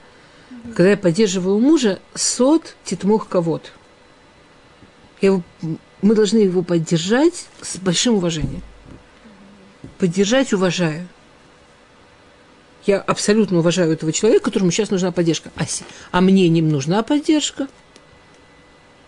Когда 0.75 0.91
я 0.91 0.97
поддерживаю 0.97 1.59
мужа, 1.59 1.99
сот 2.13 2.75
титмух 2.83 3.27
кого-то. 3.27 3.69
Я 5.21 5.29
его 5.29 5.43
мы 6.01 6.15
должны 6.15 6.39
его 6.39 6.63
поддержать 6.63 7.47
с 7.61 7.77
большим 7.77 8.15
уважением. 8.15 8.61
Поддержать, 9.97 10.53
уважая. 10.53 11.07
Я 12.85 12.99
абсолютно 12.99 13.59
уважаю 13.59 13.91
этого 13.91 14.11
человека, 14.11 14.45
которому 14.45 14.71
сейчас 14.71 14.89
нужна 14.89 15.11
поддержка. 15.11 15.51
А, 15.55 15.65
а 16.11 16.21
мне 16.21 16.49
не 16.49 16.61
нужна 16.61 17.03
поддержка. 17.03 17.67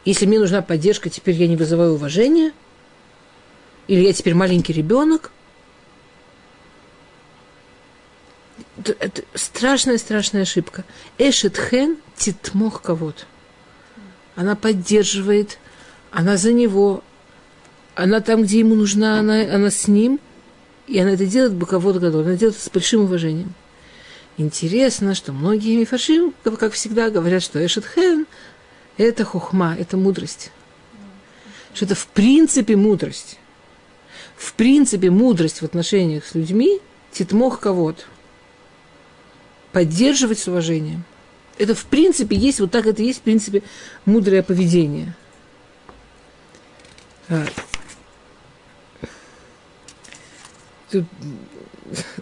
Если 0.06 0.26
мне 0.26 0.40
нужна 0.40 0.62
поддержка, 0.62 1.10
теперь 1.10 1.36
я 1.36 1.48
не 1.48 1.56
вызываю 1.56 1.94
уважения. 1.94 2.54
Или 3.88 4.02
я 4.02 4.14
теперь 4.14 4.36
маленький 4.36 4.74
ребенок. 4.74 5.32
Это 8.78 9.24
страшная-страшная 9.34 10.44
ошибка. 10.44 10.84
Эшет 11.18 11.58
хен 11.58 11.98
титмох 12.16 12.82
кого-то. 12.82 13.26
Она 14.36 14.56
поддерживает 14.56 15.58
она 16.14 16.38
за 16.38 16.54
него, 16.54 17.04
она 17.96 18.22
там, 18.22 18.44
где 18.44 18.60
ему 18.60 18.76
нужна, 18.76 19.20
она, 19.20 19.42
она 19.42 19.72
с 19.72 19.88
ним, 19.88 20.20
и 20.88 21.00
она 21.00 21.12
это 21.12 21.26
делает 21.26 21.54
боковод 21.54 21.98
годов, 21.98 22.26
она 22.26 22.36
делает 22.36 22.56
это 22.56 22.64
с 22.64 22.70
большим 22.70 23.02
уважением. 23.02 23.54
Интересно, 24.38 25.16
что 25.16 25.34
многие 25.34 25.76
мифашим, 25.76 26.34
как 26.44 26.74
всегда, 26.74 27.10
говорят, 27.10 27.42
что 27.42 27.64
Эшетхен– 27.66 28.28
это 28.98 29.26
хухма, 29.26 29.76
это 29.78 29.98
мудрость. 29.98 30.52
Что 31.74 31.86
это 31.86 31.96
в 31.96 32.06
принципе 32.08 32.76
мудрость. 32.76 33.40
В 34.36 34.54
принципе 34.54 35.10
мудрость 35.10 35.62
в 35.62 35.66
отношениях 35.66 36.26
с 36.26 36.36
людьми– 36.36 36.80
титмох 37.12 37.60
кого-то. 37.60 38.04
Поддерживать 39.72 40.40
с 40.40 40.48
уважением. 40.48 41.06
Это 41.58 41.74
в 41.74 41.86
принципе 41.86 42.36
есть, 42.36 42.60
вот 42.60 42.70
так 42.72 42.86
это 42.86 43.02
есть 43.02 43.20
в 43.20 43.24
принципе 43.24 43.64
мудрое 44.06 44.44
поведение– 44.44 45.16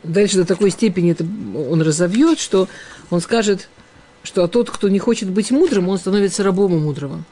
дальше 0.04 0.38
до 0.38 0.46
такой 0.46 0.72
степени 0.72 1.12
это 1.12 1.24
он 1.24 1.82
разовьет, 1.82 2.40
что 2.40 2.68
он 3.10 3.22
скажет, 3.22 3.70
что 4.24 4.44
а 4.44 4.48
тот, 4.48 4.70
кто 4.70 4.90
не 4.90 5.00
хочет 5.00 5.30
быть 5.30 5.52
мудрым, 5.52 5.90
он 5.90 5.98
становится 5.98 6.44
рабом 6.44 6.74
у 6.74 6.80
мудрого. 6.80 7.24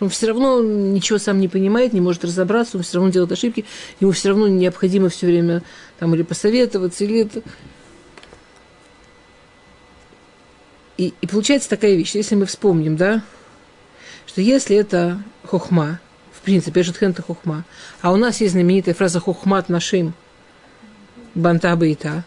Он 0.00 0.08
все 0.08 0.28
равно 0.28 0.62
ничего 0.62 1.18
сам 1.18 1.40
не 1.40 1.48
понимает, 1.48 1.92
не 1.92 2.00
может 2.00 2.24
разобраться, 2.24 2.78
он 2.78 2.82
все 2.82 2.96
равно 2.96 3.12
делает 3.12 3.32
ошибки, 3.32 3.66
ему 4.00 4.12
все 4.12 4.30
равно 4.30 4.48
необходимо 4.48 5.10
все 5.10 5.26
время 5.26 5.62
там 5.98 6.14
или 6.14 6.22
посоветоваться, 6.22 7.04
или 7.04 7.20
это. 7.20 7.42
И, 10.96 11.12
и 11.20 11.26
получается 11.26 11.68
такая 11.68 11.96
вещь, 11.96 12.14
если 12.14 12.34
мы 12.34 12.46
вспомним, 12.46 12.96
да, 12.96 13.22
что 14.26 14.40
если 14.40 14.76
это 14.76 15.22
хохма, 15.44 16.00
в 16.40 16.44
принципе, 16.44 16.80
это 16.80 17.22
хохма, 17.22 17.64
а 18.00 18.12
у 18.12 18.16
нас 18.16 18.40
есть 18.40 18.52
знаменитая 18.52 18.94
фраза 18.94 19.20
хохмат 19.20 19.68
нашим– 19.68 20.14
банта 21.34 21.74
бейта, 21.76 22.24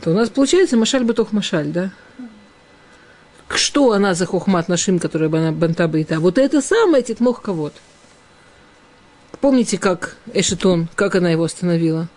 то 0.00 0.10
у 0.10 0.14
нас 0.14 0.28
получается 0.28 0.76
машаль 0.76 1.04
бытох 1.04 1.32
машаль, 1.32 1.68
да? 1.68 1.92
Что 3.48 3.92
она 3.92 4.14
за 4.14 4.26
хохмат 4.26 4.68
нашим, 4.68 4.98
которая 4.98 5.28
она 5.28 5.52
банта 5.52 5.88
бейта? 5.88 6.20
Вот 6.20 6.38
это 6.38 6.60
самое 6.60 7.02
титмох 7.02 7.42
кого 7.42 7.72
Помните, 9.40 9.78
как 9.78 10.16
Эшетон, 10.34 10.88
как 10.94 11.14
она 11.14 11.30
его 11.30 11.44
остановила? 11.44 12.08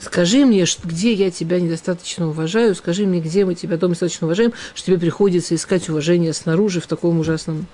Скажи 0.00 0.44
мне, 0.44 0.66
где 0.82 1.12
я 1.12 1.30
тебя 1.30 1.60
недостаточно 1.60 2.28
уважаю, 2.28 2.74
скажи 2.74 3.06
мне, 3.06 3.20
где 3.20 3.44
мы 3.44 3.54
тебя 3.54 3.76
дома 3.76 3.92
достаточно 3.92 4.26
уважаем, 4.26 4.52
что 4.74 4.86
тебе 4.86 4.98
приходится 4.98 5.54
искать 5.54 5.88
уважение 5.88 6.32
снаружи 6.32 6.80
в 6.80 6.88
таком 6.88 7.20
ужасном 7.20 7.66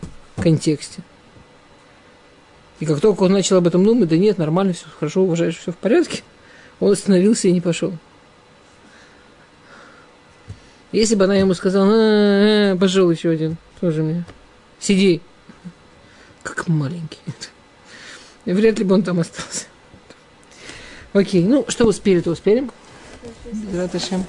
контексте. 0.42 1.02
И 2.80 2.86
как 2.86 3.00
только 3.00 3.24
он 3.24 3.32
начал 3.32 3.56
об 3.56 3.66
этом 3.66 3.84
думать, 3.84 4.08
да 4.08 4.16
нет, 4.16 4.38
нормально, 4.38 4.72
все 4.72 4.86
хорошо, 4.98 5.22
уважаешь, 5.22 5.58
все 5.58 5.72
в 5.72 5.76
порядке, 5.76 6.22
он 6.80 6.92
остановился 6.92 7.48
и 7.48 7.52
не 7.52 7.60
пошел. 7.60 7.92
Если 10.92 11.16
бы 11.16 11.24
она 11.24 11.34
ему 11.34 11.54
сказала, 11.54 11.92
э, 11.92 12.76
пошел 12.76 13.10
еще 13.10 13.30
один, 13.30 13.56
тоже 13.80 14.02
мне, 14.02 14.24
сиди, 14.78 15.20
как 16.42 16.68
маленький. 16.68 17.18
Вряд 18.46 18.78
ли 18.78 18.84
бы 18.84 18.94
он 18.94 19.02
там 19.02 19.20
остался. 19.20 19.66
Окей, 21.12 21.44
ну, 21.44 21.64
что 21.68 21.84
успели, 21.84 22.20
то 22.20 22.30
успели. 22.30 22.68
Раташем. 23.74 24.24